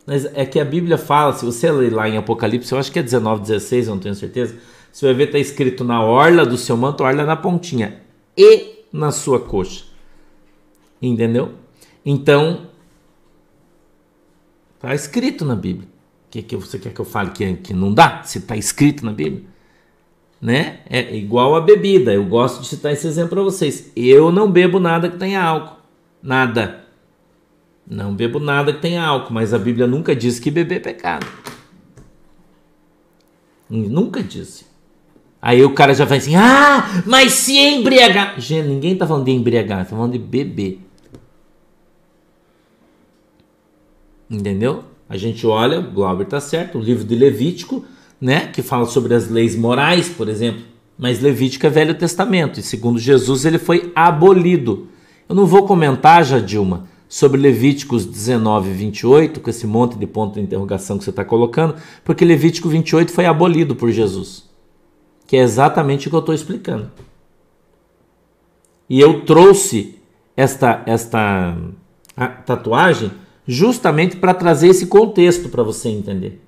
Mas 0.08 0.24
é 0.24 0.46
que 0.46 0.58
a 0.58 0.64
Bíblia 0.64 0.96
fala, 0.96 1.34
se 1.34 1.44
você 1.44 1.70
ler 1.70 1.92
lá 1.92 2.08
em 2.08 2.16
Apocalipse, 2.16 2.72
eu 2.72 2.78
acho 2.78 2.90
que 2.90 2.98
é 2.98 3.02
19, 3.02 3.42
16, 3.42 3.88
eu 3.88 3.94
não 3.94 4.00
tenho 4.00 4.14
certeza. 4.14 4.56
Você 4.90 5.04
vai 5.04 5.14
ver 5.14 5.24
está 5.24 5.38
escrito 5.38 5.84
na 5.84 6.02
orla 6.02 6.46
do 6.46 6.56
seu 6.56 6.78
manto, 6.78 7.04
orla 7.04 7.26
na 7.26 7.36
pontinha 7.36 8.00
e 8.34 8.86
na 8.90 9.12
sua 9.12 9.38
coxa. 9.38 9.84
Entendeu? 11.02 11.52
Então, 12.06 12.68
está 14.76 14.94
escrito 14.94 15.44
na 15.44 15.54
Bíblia. 15.54 15.86
O 16.26 16.30
que, 16.30 16.40
que 16.40 16.56
você 16.56 16.78
quer 16.78 16.94
que 16.94 17.00
eu 17.00 17.04
fale 17.04 17.28
que, 17.32 17.56
que 17.56 17.74
não 17.74 17.92
dá? 17.92 18.22
Se 18.22 18.38
está 18.38 18.56
escrito 18.56 19.04
na 19.04 19.12
Bíblia. 19.12 19.44
Né? 20.40 20.80
É 20.88 21.14
igual 21.14 21.54
a 21.54 21.60
bebida. 21.60 22.14
Eu 22.14 22.24
gosto 22.24 22.62
de 22.62 22.68
citar 22.68 22.94
esse 22.94 23.06
exemplo 23.06 23.32
para 23.32 23.42
vocês. 23.42 23.92
Eu 23.94 24.32
não 24.32 24.50
bebo 24.50 24.80
nada 24.80 25.10
que 25.10 25.18
tenha 25.18 25.42
álcool. 25.42 25.76
Nada. 26.22 26.87
Não 27.90 28.14
bebo 28.14 28.38
nada 28.38 28.72
que 28.72 28.80
tenha 28.80 29.02
álcool, 29.02 29.32
mas 29.32 29.54
a 29.54 29.58
Bíblia 29.58 29.86
nunca 29.86 30.14
diz 30.14 30.38
que 30.38 30.50
beber 30.50 30.76
é 30.76 30.80
pecado. 30.80 31.26
Nunca 33.70 34.22
disse. 34.22 34.66
Aí 35.40 35.64
o 35.64 35.72
cara 35.72 35.94
já 35.94 36.04
vai 36.04 36.18
assim: 36.18 36.36
ah, 36.36 37.02
mas 37.06 37.32
se 37.32 37.56
embriagar. 37.56 38.38
Gente, 38.38 38.68
ninguém 38.68 38.96
tá 38.96 39.06
falando 39.06 39.24
de 39.24 39.30
embriagar, 39.30 39.84
tá 39.84 39.96
falando 39.96 40.12
de 40.12 40.18
beber. 40.18 40.80
Entendeu? 44.30 44.84
A 45.08 45.16
gente 45.16 45.46
olha, 45.46 45.80
o 45.80 45.90
Glauber 45.90 46.26
tá 46.26 46.40
certo, 46.40 46.76
o 46.76 46.80
livro 46.82 47.04
de 47.04 47.14
Levítico, 47.14 47.86
né, 48.20 48.48
que 48.48 48.60
fala 48.60 48.84
sobre 48.84 49.14
as 49.14 49.30
leis 49.30 49.56
morais, 49.56 50.08
por 50.10 50.28
exemplo. 50.28 50.62
Mas 50.98 51.20
Levítico 51.20 51.66
é 51.66 51.70
Velho 51.70 51.94
Testamento 51.94 52.60
e 52.60 52.62
segundo 52.62 52.98
Jesus 52.98 53.46
ele 53.46 53.58
foi 53.58 53.90
abolido. 53.94 54.88
Eu 55.26 55.34
não 55.34 55.46
vou 55.46 55.66
comentar, 55.66 56.24
já 56.24 56.38
Dilma, 56.38 56.88
sobre 57.08 57.40
Levíticos 57.40 58.04
19 58.04 58.70
e 58.70 58.74
28, 58.74 59.40
com 59.40 59.48
esse 59.48 59.66
monte 59.66 59.96
de 59.96 60.06
ponto 60.06 60.34
de 60.34 60.40
interrogação 60.40 60.98
que 60.98 61.04
você 61.04 61.10
está 61.10 61.24
colocando, 61.24 61.76
porque 62.04 62.24
Levítico 62.24 62.68
28 62.68 63.10
foi 63.10 63.24
abolido 63.24 63.74
por 63.74 63.90
Jesus, 63.90 64.44
que 65.26 65.36
é 65.36 65.40
exatamente 65.40 66.06
o 66.06 66.10
que 66.10 66.16
eu 66.16 66.20
estou 66.20 66.34
explicando. 66.34 66.90
E 68.90 69.00
eu 69.00 69.22
trouxe 69.24 69.98
esta, 70.36 70.82
esta 70.86 71.56
tatuagem 72.44 73.10
justamente 73.46 74.16
para 74.16 74.34
trazer 74.34 74.68
esse 74.68 74.86
contexto 74.86 75.48
para 75.48 75.62
você 75.62 75.88
entender. 75.88 76.42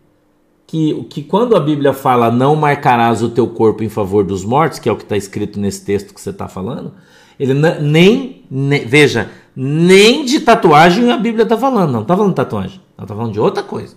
Que, 0.67 1.03
que 1.05 1.23
quando 1.23 1.57
a 1.57 1.61
Bíblia 1.61 1.93
fala 1.93 2.31
não 2.31 2.55
marcarás 2.55 3.23
o 3.23 3.31
teu 3.31 3.49
corpo 3.49 3.83
em 3.83 3.89
favor 3.89 4.23
dos 4.23 4.45
mortos, 4.45 4.79
que 4.79 4.89
é 4.89 4.93
o 4.93 4.97
que 4.97 5.03
está 5.03 5.17
escrito 5.17 5.59
nesse 5.59 5.85
texto 5.85 6.15
que 6.15 6.21
você 6.21 6.31
está 6.31 6.47
falando, 6.47 6.93
ele 7.39 7.55
nem, 7.55 8.45
nem, 8.51 8.87
veja, 8.87 9.31
nem 9.55 10.25
de 10.25 10.41
tatuagem 10.41 11.11
a 11.11 11.17
Bíblia 11.17 11.43
está 11.43 11.57
falando, 11.57 11.93
não 11.93 12.03
está 12.03 12.17
falando 12.17 12.31
de 12.31 12.37
tatuagem, 12.37 12.81
ela 12.97 13.05
está 13.05 13.15
falando 13.15 13.33
de 13.33 13.41
outra 13.41 13.63
coisa. 13.63 13.97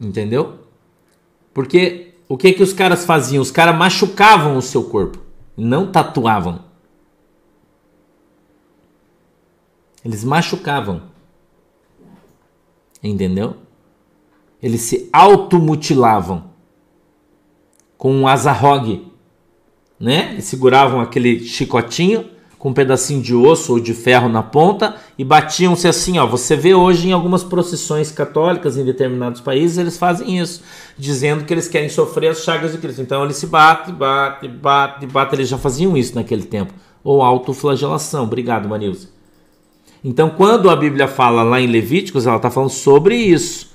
Entendeu? 0.00 0.58
Porque 1.54 2.14
o 2.28 2.36
que 2.36 2.52
que 2.52 2.62
os 2.62 2.72
caras 2.72 3.04
faziam? 3.04 3.40
Os 3.40 3.50
caras 3.50 3.76
machucavam 3.76 4.56
o 4.56 4.62
seu 4.62 4.84
corpo, 4.84 5.18
não 5.56 5.92
tatuavam. 5.92 6.64
Eles 10.04 10.24
machucavam. 10.24 11.02
Entendeu? 13.02 13.56
Eles 14.60 14.80
se 14.82 15.08
automutilavam 15.12 16.50
com 17.96 18.12
um 18.12 18.26
azarrogue 18.26 19.11
né? 20.02 20.30
Eles 20.32 20.46
seguravam 20.46 21.00
aquele 21.00 21.44
chicotinho 21.44 22.24
com 22.58 22.70
um 22.70 22.72
pedacinho 22.72 23.22
de 23.22 23.34
osso 23.34 23.72
ou 23.72 23.80
de 23.80 23.94
ferro 23.94 24.28
na 24.28 24.42
ponta 24.42 24.96
e 25.16 25.24
batiam-se 25.24 25.86
assim, 25.86 26.18
ó. 26.18 26.26
Você 26.26 26.56
vê 26.56 26.74
hoje 26.74 27.08
em 27.08 27.12
algumas 27.12 27.44
procissões 27.44 28.10
católicas 28.10 28.76
em 28.76 28.84
determinados 28.84 29.40
países, 29.40 29.78
eles 29.78 29.96
fazem 29.96 30.38
isso, 30.38 30.62
dizendo 30.98 31.44
que 31.44 31.54
eles 31.54 31.68
querem 31.68 31.88
sofrer 31.88 32.30
as 32.30 32.42
chagas 32.42 32.72
de 32.72 32.78
Cristo. 32.78 33.00
Então 33.00 33.22
eles 33.24 33.36
se 33.36 33.46
batem, 33.46 33.94
batem, 33.94 34.50
batem, 34.50 35.08
batem. 35.08 35.38
Eles 35.38 35.48
já 35.48 35.56
faziam 35.56 35.96
isso 35.96 36.16
naquele 36.16 36.42
tempo. 36.42 36.74
Ou 37.04 37.22
autoflagelação. 37.22 38.24
Obrigado, 38.24 38.68
Manilson. 38.68 39.08
Então, 40.04 40.30
quando 40.30 40.68
a 40.68 40.74
Bíblia 40.74 41.06
fala 41.06 41.44
lá 41.44 41.60
em 41.60 41.68
Levíticos, 41.68 42.26
ela 42.26 42.36
está 42.36 42.50
falando 42.50 42.70
sobre 42.70 43.14
isso 43.14 43.71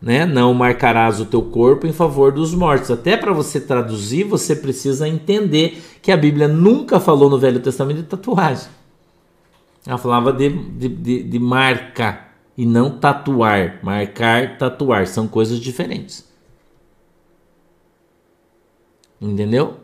né? 0.00 0.26
Não 0.26 0.52
marcarás 0.52 1.20
o 1.20 1.24
teu 1.24 1.42
corpo 1.42 1.86
em 1.86 1.92
favor 1.92 2.32
dos 2.32 2.54
mortos. 2.54 2.90
Até 2.90 3.16
para 3.16 3.32
você 3.32 3.60
traduzir, 3.60 4.24
você 4.24 4.54
precisa 4.54 5.08
entender 5.08 5.82
que 6.02 6.12
a 6.12 6.16
Bíblia 6.16 6.46
nunca 6.48 7.00
falou 7.00 7.30
no 7.30 7.38
Velho 7.38 7.60
Testamento 7.60 7.98
de 7.98 8.04
tatuagem. 8.04 8.68
Ela 9.86 9.98
falava 9.98 10.32
de, 10.32 10.48
de, 10.50 10.88
de, 10.88 11.22
de 11.22 11.38
marca 11.38 12.26
e 12.56 12.66
não 12.66 12.98
tatuar. 12.98 13.78
Marcar, 13.82 14.58
tatuar 14.58 15.06
são 15.06 15.28
coisas 15.28 15.60
diferentes. 15.60 16.26
Entendeu? 19.20 19.76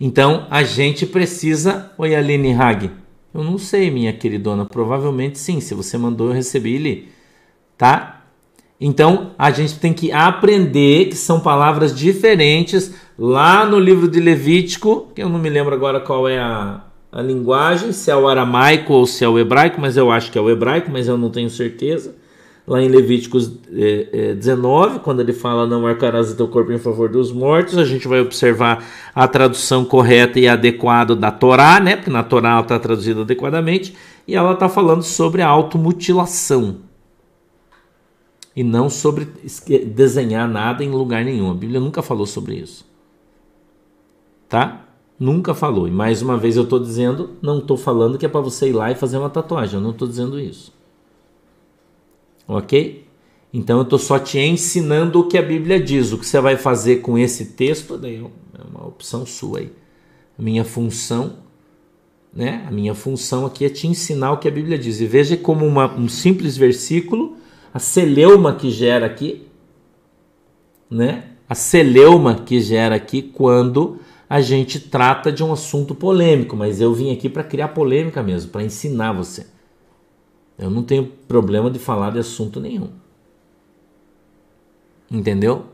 Então 0.00 0.46
a 0.50 0.62
gente 0.62 1.06
precisa. 1.06 1.92
Oi, 1.98 2.14
Aline 2.14 2.52
Hag. 2.54 2.90
Eu 3.32 3.44
não 3.44 3.58
sei, 3.58 3.90
minha 3.90 4.12
queridona. 4.12 4.64
Provavelmente 4.64 5.38
sim. 5.38 5.60
Se 5.60 5.74
você 5.74 5.98
mandou, 5.98 6.28
eu 6.28 6.34
recebi 6.34 6.74
ele. 6.74 7.08
Tá? 7.76 8.19
Então 8.80 9.32
a 9.38 9.50
gente 9.50 9.78
tem 9.78 9.92
que 9.92 10.10
aprender 10.10 11.10
que 11.10 11.16
são 11.16 11.38
palavras 11.38 11.94
diferentes 11.94 12.94
lá 13.18 13.66
no 13.66 13.78
livro 13.78 14.08
de 14.08 14.18
Levítico, 14.18 15.08
que 15.14 15.22
eu 15.22 15.28
não 15.28 15.38
me 15.38 15.50
lembro 15.50 15.74
agora 15.74 16.00
qual 16.00 16.26
é 16.26 16.38
a, 16.38 16.80
a 17.12 17.20
linguagem, 17.20 17.92
se 17.92 18.10
é 18.10 18.16
o 18.16 18.26
aramaico 18.26 18.94
ou 18.94 19.06
se 19.06 19.22
é 19.22 19.28
o 19.28 19.38
hebraico, 19.38 19.78
mas 19.78 19.98
eu 19.98 20.10
acho 20.10 20.32
que 20.32 20.38
é 20.38 20.40
o 20.40 20.48
hebraico, 20.48 20.90
mas 20.90 21.06
eu 21.06 21.18
não 21.18 21.28
tenho 21.28 21.50
certeza. 21.50 22.14
Lá 22.66 22.80
em 22.80 22.88
Levíticos 22.88 23.52
é, 23.72 24.30
é, 24.30 24.34
19, 24.34 25.00
quando 25.00 25.20
ele 25.20 25.32
fala 25.32 25.66
não 25.66 25.82
marcarás 25.82 26.30
o 26.30 26.36
teu 26.36 26.48
corpo 26.48 26.72
em 26.72 26.78
favor 26.78 27.08
dos 27.08 27.32
mortos, 27.32 27.76
a 27.76 27.84
gente 27.84 28.06
vai 28.08 28.20
observar 28.20 28.82
a 29.14 29.28
tradução 29.28 29.84
correta 29.84 30.38
e 30.38 30.48
adequada 30.48 31.14
da 31.16 31.30
Torá, 31.30 31.80
né? 31.80 31.96
Porque 31.96 32.10
na 32.10 32.22
Torá 32.22 32.52
ela 32.52 32.60
está 32.60 32.78
traduzida 32.78 33.22
adequadamente, 33.22 33.94
e 34.26 34.36
ela 34.36 34.52
está 34.52 34.68
falando 34.68 35.02
sobre 35.02 35.42
a 35.42 35.48
automutilação 35.48 36.89
e 38.54 38.64
não 38.64 38.90
sobre 38.90 39.26
desenhar 39.86 40.48
nada 40.48 40.84
em 40.84 40.90
lugar 40.90 41.24
nenhum. 41.24 41.50
A 41.50 41.54
Bíblia 41.54 41.80
nunca 41.80 42.02
falou 42.02 42.26
sobre 42.26 42.56
isso. 42.56 42.84
Tá? 44.48 44.88
Nunca 45.18 45.54
falou. 45.54 45.86
E 45.86 45.90
mais 45.90 46.20
uma 46.22 46.36
vez 46.36 46.56
eu 46.56 46.64
estou 46.64 46.78
dizendo, 46.78 47.30
não 47.40 47.58
estou 47.58 47.76
falando 47.76 48.18
que 48.18 48.26
é 48.26 48.28
para 48.28 48.40
você 48.40 48.68
ir 48.68 48.72
lá 48.72 48.90
e 48.90 48.96
fazer 48.96 49.18
uma 49.18 49.30
tatuagem. 49.30 49.76
Eu 49.76 49.80
não 49.80 49.90
estou 49.90 50.08
dizendo 50.08 50.40
isso. 50.40 50.72
Ok? 52.48 53.06
Então 53.52 53.78
eu 53.78 53.82
estou 53.82 53.98
só 53.98 54.18
te 54.18 54.38
ensinando 54.38 55.20
o 55.20 55.28
que 55.28 55.38
a 55.38 55.42
Bíblia 55.42 55.78
diz. 55.78 56.12
O 56.12 56.18
que 56.18 56.26
você 56.26 56.40
vai 56.40 56.56
fazer 56.56 56.96
com 56.96 57.16
esse 57.16 57.52
texto 57.52 57.96
daí 57.96 58.16
é 58.16 58.62
uma 58.68 58.86
opção 58.86 59.24
sua 59.24 59.60
aí. 59.60 59.72
A 60.36 60.42
minha 60.42 60.64
função, 60.64 61.36
né? 62.32 62.64
A 62.66 62.70
minha 62.70 62.94
função 62.94 63.46
aqui 63.46 63.64
é 63.64 63.68
te 63.68 63.86
ensinar 63.86 64.32
o 64.32 64.38
que 64.38 64.48
a 64.48 64.50
Bíblia 64.50 64.78
diz. 64.78 65.00
E 65.00 65.06
veja 65.06 65.36
como 65.36 65.66
uma, 65.66 65.94
um 65.94 66.08
simples 66.08 66.56
versículo 66.56 67.36
a 67.72 67.78
celeuma 67.78 68.54
que 68.54 68.70
gera 68.70 69.06
aqui, 69.06 69.48
né? 70.90 71.30
A 71.48 71.54
celeuma 71.54 72.34
que 72.34 72.60
gera 72.60 72.94
aqui 72.94 73.22
quando 73.22 73.98
a 74.28 74.40
gente 74.40 74.78
trata 74.78 75.32
de 75.32 75.42
um 75.42 75.52
assunto 75.52 75.94
polêmico, 75.94 76.56
mas 76.56 76.80
eu 76.80 76.94
vim 76.94 77.12
aqui 77.12 77.28
para 77.28 77.42
criar 77.42 77.68
polêmica 77.68 78.22
mesmo, 78.22 78.50
para 78.50 78.62
ensinar 78.62 79.12
você. 79.12 79.46
Eu 80.56 80.70
não 80.70 80.82
tenho 80.82 81.06
problema 81.26 81.70
de 81.70 81.78
falar 81.78 82.10
de 82.10 82.18
assunto 82.18 82.60
nenhum. 82.60 82.90
Entendeu? 85.10 85.66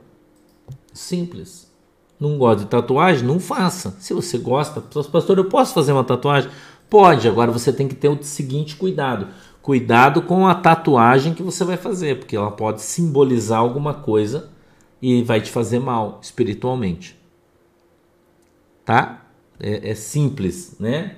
Simples. 0.93 1.71
Não 2.19 2.39
gosta 2.39 2.65
de 2.65 2.71
tatuagem? 2.71 3.27
Não 3.27 3.39
faça. 3.39 3.95
Se 4.01 4.15
você 4.15 4.39
gosta, 4.39 4.81
pastor, 4.81 5.37
eu 5.37 5.45
posso 5.47 5.75
fazer 5.75 5.93
uma 5.93 6.05
tatuagem? 6.05 6.51
Pode, 6.89 7.29
agora 7.29 7.51
você 7.51 7.73
tem 7.73 7.89
que 7.89 7.95
ter 7.95 8.09
o 8.09 8.23
seguinte 8.23 8.77
cuidado. 8.77 9.29
Cuidado 9.67 10.23
com 10.23 10.47
a 10.47 10.55
tatuagem 10.55 11.35
que 11.35 11.43
você 11.43 11.65
vai 11.65 11.77
fazer, 11.77 12.21
porque 12.21 12.37
ela 12.37 12.53
pode 12.53 12.81
simbolizar 12.83 13.59
alguma 13.59 13.93
coisa 13.93 14.49
e 15.03 15.25
vai 15.25 15.41
te 15.41 15.51
fazer 15.51 15.81
mal 15.81 16.21
espiritualmente. 16.23 17.19
Tá? 18.85 19.27
É, 19.59 19.91
é 19.91 19.95
simples, 19.97 20.77
né? 20.79 21.17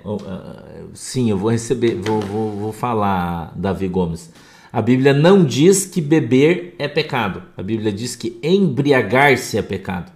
Sim, 0.95 1.29
eu 1.29 1.37
vou 1.37 1.51
receber, 1.51 1.97
vou, 1.97 2.23
vou, 2.23 2.51
vou 2.53 2.73
falar, 2.73 3.53
Davi 3.55 3.87
Gomes. 3.87 4.33
A 4.73 4.81
Bíblia 4.81 5.13
não 5.13 5.45
diz 5.45 5.85
que 5.85 6.01
beber 6.01 6.75
é 6.79 6.89
pecado. 6.89 7.43
A 7.55 7.63
Bíblia 7.63 7.93
diz 7.93 8.17
que 8.17 8.41
embriagar-se 8.43 9.59
é 9.59 9.63
pecado. 9.63 10.11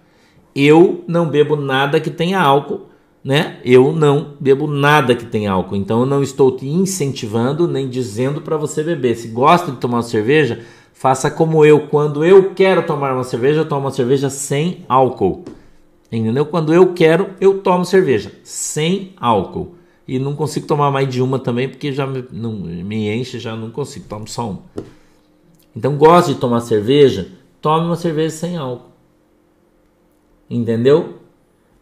Eu 0.55 1.03
não 1.07 1.29
bebo 1.29 1.55
nada 1.55 1.99
que 1.99 2.09
tenha 2.09 2.41
álcool, 2.41 2.89
né? 3.23 3.59
Eu 3.63 3.93
não 3.93 4.35
bebo 4.39 4.67
nada 4.67 5.15
que 5.15 5.25
tem 5.25 5.47
álcool, 5.47 5.75
então 5.75 6.01
eu 6.01 6.05
não 6.05 6.21
estou 6.21 6.55
te 6.55 6.67
incentivando 6.67 7.67
nem 7.67 7.87
dizendo 7.87 8.41
para 8.41 8.57
você 8.57 8.83
beber. 8.83 9.15
Se 9.15 9.29
gosta 9.29 9.71
de 9.71 9.77
tomar 9.77 9.97
uma 9.97 10.03
cerveja, 10.03 10.61
faça 10.93 11.31
como 11.31 11.63
eu. 11.63 11.87
Quando 11.87 12.25
eu 12.25 12.53
quero 12.53 12.85
tomar 12.85 13.13
uma 13.13 13.23
cerveja, 13.23 13.61
eu 13.61 13.67
tomo 13.67 13.81
uma 13.81 13.91
cerveja 13.91 14.29
sem 14.29 14.83
álcool. 14.89 15.45
Entendeu? 16.11 16.45
Quando 16.45 16.73
eu 16.73 16.93
quero, 16.93 17.31
eu 17.39 17.59
tomo 17.59 17.85
cerveja 17.85 18.31
sem 18.43 19.13
álcool. 19.17 19.75
E 20.07 20.19
não 20.19 20.35
consigo 20.35 20.67
tomar 20.67 20.91
mais 20.91 21.07
de 21.07 21.21
uma 21.21 21.39
também, 21.39 21.69
porque 21.69 21.93
já 21.93 22.05
me, 22.05 22.25
não, 22.31 22.51
me 22.51 23.09
enche, 23.09 23.39
já 23.39 23.55
não 23.55 23.71
consigo, 23.71 24.05
tomo 24.07 24.27
só 24.27 24.49
uma. 24.49 24.59
Então, 25.75 25.95
gosta 25.95 26.33
de 26.33 26.39
tomar 26.39 26.59
cerveja? 26.59 27.31
Tome 27.61 27.85
uma 27.85 27.95
cerveja 27.95 28.35
sem 28.35 28.57
álcool. 28.57 28.91
Entendeu? 30.49 31.22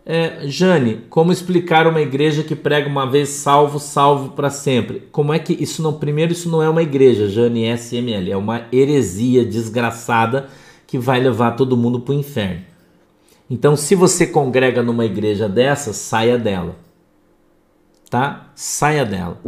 É, 0.04 0.48
Jane, 0.48 1.06
como 1.10 1.32
explicar 1.32 1.86
uma 1.86 2.02
igreja 2.02 2.44
que 2.44 2.56
prega 2.56 2.90
uma 2.90 3.10
vez 3.10 3.30
salvo, 3.30 3.80
salvo 3.80 4.32
para 4.32 4.50
sempre? 4.50 5.08
Como 5.12 5.32
é 5.32 5.38
que 5.38 5.54
isso 5.54 5.84
não. 5.84 5.94
Primeiro, 5.94 6.32
isso 6.32 6.50
não 6.50 6.62
é 6.62 6.70
uma 6.70 6.82
igreja, 6.82 7.30
Jane 7.30 7.66
SML, 7.78 8.32
é 8.32 8.38
uma 8.38 8.68
heresia 8.72 9.46
desgraçada 9.46 10.50
que 10.88 10.98
vai 10.98 11.20
levar 11.20 11.52
todo 11.52 11.78
mundo 11.78 12.00
para 12.00 12.14
o 12.14 12.18
inferno. 12.18 12.62
Então, 13.50 13.76
se 13.76 13.96
você 13.96 14.26
congrega 14.26 14.82
numa 14.82 15.06
igreja 15.06 15.48
dessa, 15.48 15.94
saia 15.94 16.38
dela. 16.38 16.76
Tá? 18.10 18.52
Saia 18.56 19.06
dela. 19.06 19.40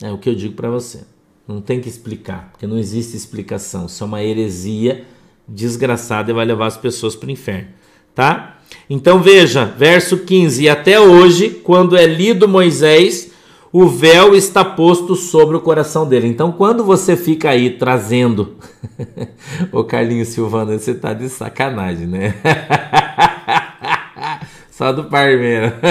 É 0.00 0.10
o 0.12 0.18
que 0.18 0.28
eu 0.28 0.34
digo 0.34 0.54
para 0.54 0.70
você. 0.70 1.04
Não 1.46 1.60
tem 1.60 1.80
que 1.80 1.88
explicar, 1.88 2.50
porque 2.50 2.66
não 2.66 2.78
existe 2.78 3.16
explicação. 3.16 3.86
Isso 3.86 4.02
é 4.02 4.06
uma 4.06 4.22
heresia 4.22 5.04
desgraçada 5.46 6.30
e 6.30 6.34
vai 6.34 6.44
levar 6.44 6.66
as 6.66 6.76
pessoas 6.76 7.16
para 7.16 7.28
o 7.28 7.32
inferno. 7.32 7.68
Tá? 8.14 8.53
Então 8.88 9.20
veja, 9.20 9.64
verso 9.64 10.18
15: 10.18 10.62
E 10.64 10.68
até 10.68 11.00
hoje, 11.00 11.50
quando 11.50 11.96
é 11.96 12.06
lido 12.06 12.48
Moisés, 12.48 13.32
o 13.72 13.88
véu 13.88 14.36
está 14.36 14.64
posto 14.64 15.16
sobre 15.16 15.56
o 15.56 15.60
coração 15.60 16.06
dele. 16.06 16.28
Então, 16.28 16.52
quando 16.52 16.84
você 16.84 17.16
fica 17.16 17.50
aí 17.50 17.70
trazendo. 17.70 18.54
Ô 19.72 19.82
Carlinhos 19.82 20.28
Silvano, 20.28 20.78
você 20.78 20.94
tá 20.94 21.12
de 21.12 21.28
sacanagem, 21.28 22.06
né? 22.06 22.36
Só 24.70 24.92
do 24.92 25.02
Parmeiro. 25.04 25.72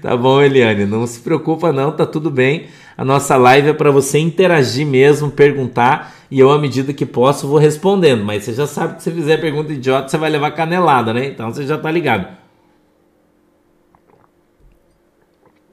tá 0.00 0.16
bom, 0.16 0.40
Eliane, 0.40 0.86
não 0.86 1.04
se 1.04 1.18
preocupa 1.18 1.72
não, 1.72 1.90
tá 1.90 2.06
tudo 2.06 2.30
bem. 2.30 2.68
A 2.98 3.04
nossa 3.04 3.36
live 3.36 3.68
é 3.68 3.72
para 3.72 3.92
você 3.92 4.18
interagir 4.18 4.84
mesmo, 4.84 5.30
perguntar 5.30 6.16
e 6.28 6.40
eu, 6.40 6.50
à 6.50 6.58
medida 6.58 6.92
que 6.92 7.06
posso, 7.06 7.46
vou 7.46 7.56
respondendo. 7.56 8.24
Mas 8.24 8.42
você 8.42 8.52
já 8.52 8.66
sabe 8.66 8.96
que 8.96 9.04
se 9.04 9.12
fizer 9.12 9.36
pergunta 9.36 9.72
idiota, 9.72 10.08
você 10.08 10.18
vai 10.18 10.28
levar 10.28 10.50
canelada, 10.50 11.14
né? 11.14 11.26
Então 11.26 11.52
você 11.52 11.64
já 11.64 11.78
tá 11.78 11.92
ligado. 11.92 12.26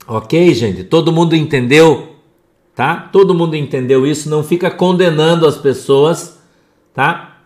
Ok, 0.08 0.54
gente? 0.54 0.84
Todo 0.84 1.12
mundo 1.12 1.36
entendeu? 1.36 2.16
Tá? 2.76 3.10
Todo 3.12 3.34
mundo 3.34 3.56
entendeu 3.56 4.06
isso. 4.06 4.30
Não 4.30 4.44
fica 4.44 4.70
condenando 4.70 5.48
as 5.48 5.58
pessoas, 5.58 6.38
tá? 6.94 7.40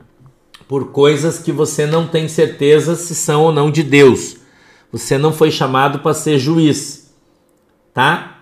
Por 0.68 0.92
coisas 0.92 1.40
que 1.40 1.54
você 1.54 1.86
não 1.86 2.06
tem 2.06 2.28
certeza 2.28 2.96
se 2.96 3.16
são 3.16 3.44
ou 3.44 3.54
não 3.54 3.72
de 3.72 3.82
Deus. 3.82 4.36
Você 4.92 5.18
não 5.18 5.32
foi 5.32 5.52
chamado 5.52 6.00
para 6.00 6.14
ser 6.14 6.38
juiz, 6.38 7.16
tá? 7.94 8.39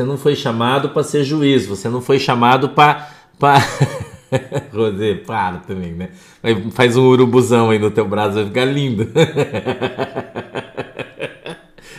Você 0.00 0.06
não 0.06 0.16
foi 0.16 0.34
chamado 0.34 0.88
para 0.88 1.02
ser 1.02 1.24
juiz, 1.24 1.66
você 1.66 1.86
não 1.86 2.00
foi 2.00 2.18
chamado 2.18 2.70
para. 2.70 3.10
Pra... 3.38 3.62
Rosê, 4.72 5.16
para 5.26 5.58
também, 5.58 5.92
né? 5.92 6.08
Faz 6.70 6.96
um 6.96 7.02
urubuzão 7.02 7.68
aí 7.68 7.78
no 7.78 7.90
teu 7.90 8.08
braço, 8.08 8.36
vai 8.36 8.46
ficar 8.46 8.64
lindo. 8.64 9.06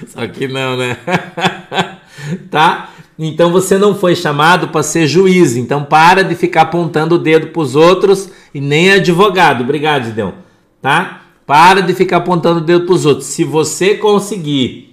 Só 0.07 0.25
que 0.25 0.47
não, 0.47 0.77
né? 0.77 0.97
tá? 2.49 2.89
Então 3.19 3.51
você 3.51 3.77
não 3.77 3.93
foi 3.93 4.15
chamado 4.15 4.69
para 4.69 4.81
ser 4.81 5.05
juiz. 5.05 5.55
Então 5.55 5.83
para 5.83 6.23
de 6.23 6.33
ficar 6.33 6.63
apontando 6.63 7.13
o 7.13 7.19
dedo 7.19 7.49
para 7.49 7.61
os 7.61 7.75
outros 7.75 8.31
e 8.51 8.59
nem 8.59 8.93
advogado. 8.93 9.61
Obrigado, 9.61 10.05
Gideon. 10.05 10.31
Tá? 10.81 11.21
Para 11.45 11.81
de 11.81 11.93
ficar 11.93 12.17
apontando 12.17 12.61
o 12.61 12.63
dedo 12.63 12.87
para 12.87 12.95
os 12.95 13.05
outros. 13.05 13.27
Se 13.27 13.43
você 13.43 13.93
conseguir 13.93 14.90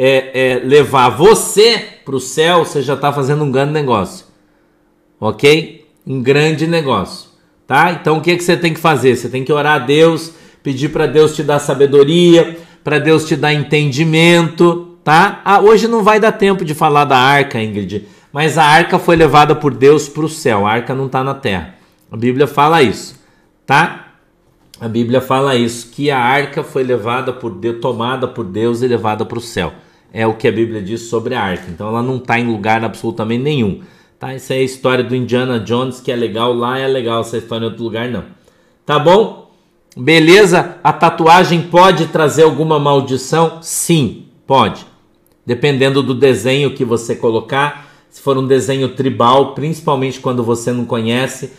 é, 0.00 0.30
é, 0.32 0.60
levar 0.60 1.08
você 1.08 1.84
para 2.04 2.14
o 2.14 2.20
céu, 2.20 2.64
você 2.64 2.80
já 2.80 2.94
está 2.94 3.12
fazendo 3.12 3.42
um 3.42 3.50
grande 3.50 3.72
negócio. 3.72 4.26
Ok? 5.18 5.88
Um 6.06 6.22
grande 6.22 6.68
negócio. 6.68 7.30
Tá? 7.66 7.90
Então 7.90 8.18
o 8.18 8.20
que, 8.20 8.36
que 8.36 8.44
você 8.44 8.56
tem 8.56 8.72
que 8.72 8.78
fazer? 8.78 9.16
Você 9.16 9.28
tem 9.28 9.42
que 9.42 9.52
orar 9.52 9.82
a 9.82 9.84
Deus, 9.84 10.32
pedir 10.62 10.90
para 10.90 11.06
Deus 11.08 11.34
te 11.34 11.42
dar 11.42 11.58
sabedoria, 11.58 12.58
para 12.84 13.00
Deus 13.00 13.26
te 13.26 13.34
dar 13.34 13.52
entendimento. 13.52 14.96
Tá? 15.02 15.42
Ah, 15.44 15.58
hoje 15.58 15.88
não 15.88 16.04
vai 16.04 16.20
dar 16.20 16.30
tempo 16.30 16.64
de 16.64 16.74
falar 16.74 17.04
da 17.04 17.18
arca, 17.18 17.60
Ingrid, 17.60 18.06
mas 18.32 18.56
a 18.56 18.64
arca 18.64 19.00
foi 19.00 19.16
levada 19.16 19.56
por 19.56 19.74
Deus 19.74 20.08
para 20.08 20.24
o 20.24 20.28
céu. 20.28 20.64
A 20.64 20.70
arca 20.70 20.94
não 20.94 21.06
está 21.06 21.24
na 21.24 21.34
terra. 21.34 21.74
A 22.08 22.16
Bíblia 22.16 22.46
fala 22.46 22.84
isso. 22.84 23.18
Tá? 23.66 24.12
A 24.80 24.86
Bíblia 24.86 25.20
fala 25.20 25.56
isso, 25.56 25.90
que 25.90 26.08
a 26.08 26.20
arca 26.20 26.62
foi 26.62 26.84
levada 26.84 27.32
por 27.32 27.50
Deus, 27.50 27.80
tomada 27.80 28.28
por 28.28 28.44
Deus 28.44 28.80
e 28.80 28.86
levada 28.86 29.24
para 29.24 29.38
o 29.38 29.40
céu 29.40 29.72
é 30.12 30.26
o 30.26 30.34
que 30.34 30.48
a 30.48 30.52
Bíblia 30.52 30.82
diz 30.82 31.02
sobre 31.02 31.34
a 31.34 31.42
arca. 31.42 31.64
Então 31.68 31.88
ela 31.88 32.02
não 32.02 32.16
está 32.16 32.38
em 32.38 32.46
lugar 32.46 32.84
absolutamente 32.84 33.42
nenhum. 33.42 33.80
Tá? 34.18 34.34
Isso 34.34 34.52
é 34.52 34.56
a 34.56 34.62
história 34.62 35.04
do 35.04 35.14
Indiana 35.14 35.60
Jones, 35.60 36.00
que 36.00 36.10
é 36.10 36.16
legal. 36.16 36.52
Lá 36.52 36.78
é 36.78 36.88
legal, 36.88 37.20
essa 37.20 37.38
história 37.38 37.64
em 37.64 37.68
outro 37.68 37.84
lugar 37.84 38.08
não. 38.08 38.24
Tá 38.84 38.98
bom? 38.98 39.50
Beleza? 39.96 40.76
A 40.82 40.92
tatuagem 40.92 41.62
pode 41.62 42.06
trazer 42.06 42.42
alguma 42.42 42.78
maldição? 42.78 43.58
Sim, 43.60 44.24
pode. 44.46 44.86
Dependendo 45.44 46.02
do 46.02 46.14
desenho 46.14 46.74
que 46.74 46.84
você 46.84 47.14
colocar. 47.14 47.88
Se 48.10 48.22
for 48.22 48.38
um 48.38 48.46
desenho 48.46 48.88
tribal, 48.88 49.54
principalmente 49.54 50.18
quando 50.18 50.42
você 50.42 50.72
não 50.72 50.84
conhece, 50.84 51.52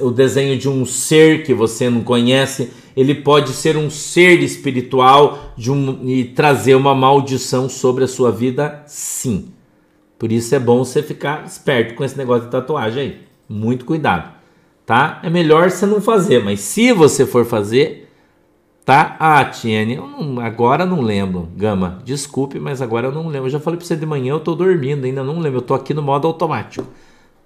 o 0.00 0.10
desenho 0.10 0.58
de 0.58 0.68
um 0.68 0.84
ser 0.84 1.44
que 1.44 1.54
você 1.54 1.88
não 1.88 2.02
conhece, 2.02 2.72
ele 2.96 3.14
pode 3.14 3.50
ser 3.50 3.76
um 3.76 3.90
ser 3.90 4.40
espiritual 4.42 5.52
um, 5.68 6.08
e 6.08 6.24
trazer 6.24 6.74
uma 6.74 6.94
maldição 6.94 7.68
sobre 7.68 8.04
a 8.04 8.08
sua 8.08 8.32
vida, 8.32 8.82
sim. 8.86 9.48
Por 10.18 10.32
isso 10.32 10.54
é 10.54 10.58
bom 10.58 10.82
você 10.82 11.02
ficar 11.02 11.44
esperto 11.44 11.94
com 11.94 12.02
esse 12.02 12.16
negócio 12.16 12.46
de 12.46 12.50
tatuagem 12.50 13.02
aí. 13.02 13.20
Muito 13.46 13.84
cuidado, 13.84 14.32
tá? 14.86 15.20
É 15.22 15.28
melhor 15.28 15.70
você 15.70 15.84
não 15.84 16.00
fazer, 16.00 16.42
mas 16.42 16.60
se 16.60 16.90
você 16.90 17.26
for 17.26 17.44
fazer, 17.44 18.10
tá? 18.82 19.14
Ah, 19.20 19.44
Tiene, 19.44 20.00
agora 20.42 20.86
não 20.86 21.02
lembro. 21.02 21.50
Gama, 21.54 22.00
desculpe, 22.02 22.58
mas 22.58 22.80
agora 22.80 23.08
eu 23.08 23.12
não 23.12 23.28
lembro. 23.28 23.46
Eu 23.46 23.50
já 23.50 23.60
falei 23.60 23.76
pra 23.76 23.86
você 23.86 23.94
de 23.94 24.06
manhã, 24.06 24.32
eu 24.32 24.40
tô 24.40 24.54
dormindo, 24.54 25.04
ainda 25.04 25.22
não 25.22 25.38
lembro. 25.38 25.58
Eu 25.58 25.62
tô 25.62 25.74
aqui 25.74 25.92
no 25.92 26.00
modo 26.02 26.26
automático, 26.26 26.86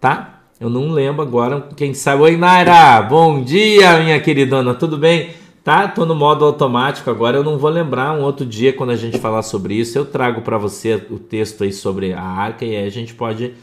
tá? 0.00 0.42
Eu 0.60 0.70
não 0.70 0.90
lembro 0.90 1.22
agora. 1.22 1.68
Quem 1.76 1.92
sabe. 1.92 2.22
Oi, 2.22 2.36
Naira! 2.36 3.02
Bom 3.02 3.42
dia, 3.42 3.98
minha 3.98 4.20
queridona, 4.20 4.74
tudo 4.74 4.96
bem? 4.96 5.39
Tá, 5.62 5.86
tô 5.86 6.06
no 6.06 6.14
modo 6.14 6.44
automático 6.44 7.10
agora. 7.10 7.36
Eu 7.36 7.44
não 7.44 7.58
vou 7.58 7.70
lembrar 7.70 8.12
um 8.12 8.22
outro 8.22 8.46
dia 8.46 8.72
quando 8.72 8.90
a 8.90 8.96
gente 8.96 9.18
falar 9.18 9.42
sobre 9.42 9.74
isso. 9.74 9.98
Eu 9.98 10.06
trago 10.06 10.40
para 10.40 10.56
você 10.56 10.94
o 11.10 11.18
texto 11.18 11.64
aí 11.64 11.72
sobre 11.72 12.14
a 12.14 12.22
arca 12.22 12.64
e 12.64 12.74
aí 12.74 12.86
a 12.86 12.90
gente 12.90 13.14
pode, 13.14 13.54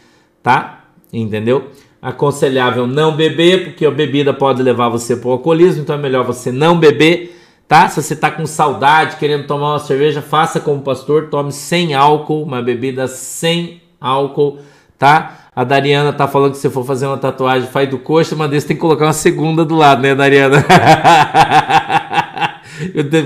tá? 0.43 0.86
Entendeu? 1.12 1.70
Aconselhável 2.00 2.86
não 2.86 3.16
beber, 3.16 3.66
porque 3.66 3.86
a 3.86 3.89
bebida 3.89 4.32
pode 4.32 4.62
levar 4.62 4.89
você 4.89 5.16
para 5.16 5.30
o 5.30 5.32
alcoolismo, 5.32 5.82
então 5.82 5.95
é 5.95 6.00
melhor 6.00 6.24
você 6.24 6.52
não 6.52 6.80
beber, 6.80 7.36
tá? 7.68 7.89
Se 7.89 8.02
você 8.02 8.16
tá 8.16 8.30
com 8.30 8.45
saudade, 8.45 9.18
querendo 9.18 9.48
tomar 9.48 9.72
uma 9.72 9.80
cerveja, 9.80 10.22
faça 10.22 10.60
como 10.60 10.82
pastor, 10.82 11.30
tome 11.30 11.52
sem 11.52 11.95
álcool, 11.95 12.43
uma 12.43 12.62
bebida 12.62 13.08
sem 13.08 13.82
álcool, 14.00 14.60
tá? 15.00 15.47
A 15.58 15.64
Dariana 15.64 16.14
tá 16.14 16.28
falando 16.28 16.51
que 16.51 16.60
se 16.60 16.70
for 16.70 16.86
fazer 16.86 17.08
uma 17.08 17.18
tatuagem, 17.18 17.68
faz 17.68 17.89
do 17.89 17.97
coxa, 17.97 18.36
mas 18.36 18.47
desse 18.47 18.68
tem 18.68 18.76
que 18.78 18.80
colocar 18.80 19.08
uma 19.08 19.14
segunda 19.14 19.66
do 19.66 19.76
lado, 19.76 20.03
né, 20.03 20.14
Dariana? 20.14 20.64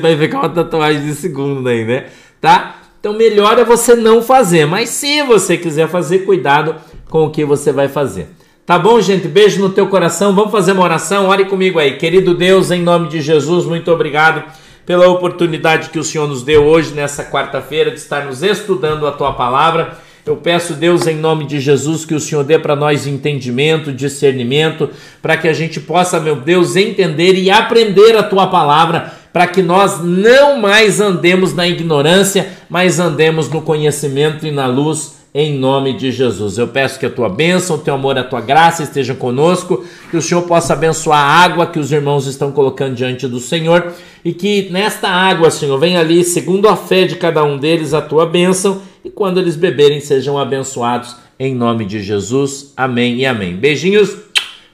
Vai 0.02 0.16
ficar 0.16 0.38
uma 0.40 0.48
tatuagem 0.48 1.02
de 1.02 1.14
segundo 1.14 1.68
aí, 1.68 1.84
né? 1.84 2.06
Tá? 2.40 2.78
Então 3.02 3.12
melhor 3.12 3.60
é 3.60 3.66
você 3.66 3.98
não 3.98 4.22
fazer, 4.22 4.66
mas 4.66 4.92
se 4.92 5.22
você 5.24 5.58
quiser 5.58 5.90
fazer, 5.90 6.20
cuidado 6.20 6.78
com 7.10 7.26
o 7.26 7.30
que 7.30 7.44
você 7.44 7.74
vai 7.74 7.90
fazer. 7.90 8.30
Tá 8.66 8.80
bom, 8.80 9.02
gente? 9.02 9.28
Beijo 9.28 9.60
no 9.60 9.68
teu 9.68 9.88
coração. 9.88 10.34
Vamos 10.34 10.54
fazer 10.54 10.72
uma 10.72 10.84
oração? 10.84 11.28
Ore 11.28 11.44
comigo 11.44 11.80
aí. 11.80 11.98
Querido 11.98 12.34
Deus, 12.34 12.72
em 12.72 12.82
nome 12.82 13.10
de 13.10 13.20
Jesus, 13.20 13.66
muito 13.66 13.92
obrigado 13.92 14.42
pela 14.86 15.06
oportunidade 15.10 15.90
que 15.90 16.00
o 16.00 16.04
Senhor 16.04 16.30
nos 16.30 16.44
deu 16.44 16.64
hoje, 16.64 16.94
nessa 16.94 17.26
quarta-feira, 17.26 17.92
de 17.92 17.98
estarmos 17.98 18.42
estudando 18.42 19.06
a 19.06 19.12
tua 19.12 19.34
palavra. 19.34 19.98
Eu 20.26 20.38
peço, 20.38 20.74
Deus, 20.74 21.08
em 21.08 21.16
nome 21.16 21.46
de 21.46 21.60
Jesus, 21.60 22.06
que 22.06 22.14
o 22.14 22.20
Senhor 22.20 22.44
dê 22.44 22.60
para 22.60 22.76
nós 22.76 23.08
entendimento, 23.08 23.92
discernimento, 23.92 24.90
para 25.22 25.36
que 25.36 25.48
a 25.48 25.54
gente 25.54 25.80
possa, 25.80 26.20
meu 26.20 26.36
Deus, 26.36 26.76
entender 26.76 27.34
e 27.34 27.50
aprender 27.50 28.16
a 28.16 28.22
tua 28.22 28.46
palavra, 28.48 29.14
para 29.34 29.48
que 29.48 29.64
nós 29.64 30.00
não 30.04 30.60
mais 30.60 31.02
andemos 31.02 31.56
na 31.56 31.68
ignorância, 31.68 32.50
mas 32.70 33.00
andemos 33.00 33.50
no 33.50 33.62
conhecimento 33.62 34.46
e 34.46 34.52
na 34.52 34.68
luz 34.68 35.22
em 35.34 35.58
nome 35.58 35.94
de 35.94 36.12
Jesus. 36.12 36.58
Eu 36.58 36.68
peço 36.68 37.00
que 37.00 37.06
a 37.06 37.10
tua 37.10 37.30
bênção, 37.30 37.78
o 37.78 37.80
teu 37.80 37.94
amor, 37.94 38.18
a 38.18 38.24
tua 38.24 38.42
graça 38.42 38.84
estejam 38.84 39.16
conosco, 39.16 39.84
que 40.10 40.18
o 40.18 40.22
Senhor 40.22 40.42
possa 40.44 40.74
abençoar 40.74 41.20
a 41.20 41.44
água 41.44 41.66
que 41.66 41.80
os 41.80 41.92
irmãos 41.92 42.28
estão 42.28 42.52
colocando 42.52 42.96
diante 42.96 43.28
do 43.28 43.40
Senhor 43.40 43.94
e 44.24 44.34
que 44.34 44.70
nesta 44.70 45.08
água, 45.08 45.50
Senhor, 45.50 45.80
venha 45.80 46.00
ali, 46.00 46.24
segundo 46.24 46.68
a 46.68 46.76
fé 46.76 47.06
de 47.06 47.16
cada 47.16 47.44
um 47.44 47.58
deles, 47.58 47.94
a 47.94 48.02
tua 48.02 48.26
bênção 48.26 48.82
e 49.04 49.10
quando 49.10 49.39
eles 49.39 49.56
beberem 49.56 49.99
sejam 49.99 50.38
abençoados 50.38 51.16
em 51.39 51.56
nome 51.56 51.86
de 51.86 52.02
Jesus. 52.02 52.74
Amém 52.78 53.18
e 53.18 53.26
amém. 53.26 53.56
Beijinhos. 53.56 54.16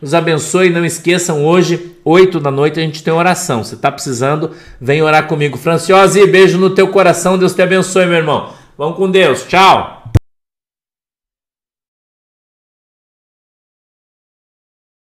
Os 0.02 0.14
abençoe. 0.14 0.70
Não 0.70 0.86
esqueçam, 0.86 1.46
hoje, 1.46 1.92
8 2.04 2.40
da 2.40 2.52
noite, 2.52 2.80
a 2.80 2.84
gente 2.84 3.04
tem 3.04 3.14
oração. 3.14 3.64
Se 3.64 3.76
está 3.76 3.92
precisando, 3.92 4.52
vem 4.80 5.02
orar 5.02 5.28
comigo. 5.28 5.58
Franciose, 5.58 6.26
beijo 6.28 6.58
no 6.58 6.70
teu 6.70 6.90
coração. 6.90 7.38
Deus 7.38 7.56
te 7.56 7.62
abençoe, 7.62 8.06
meu 8.06 8.18
irmão. 8.18 8.50
Vamos 8.78 8.98
com 8.98 9.10
Deus. 9.10 9.44
Tchau. 9.44 9.97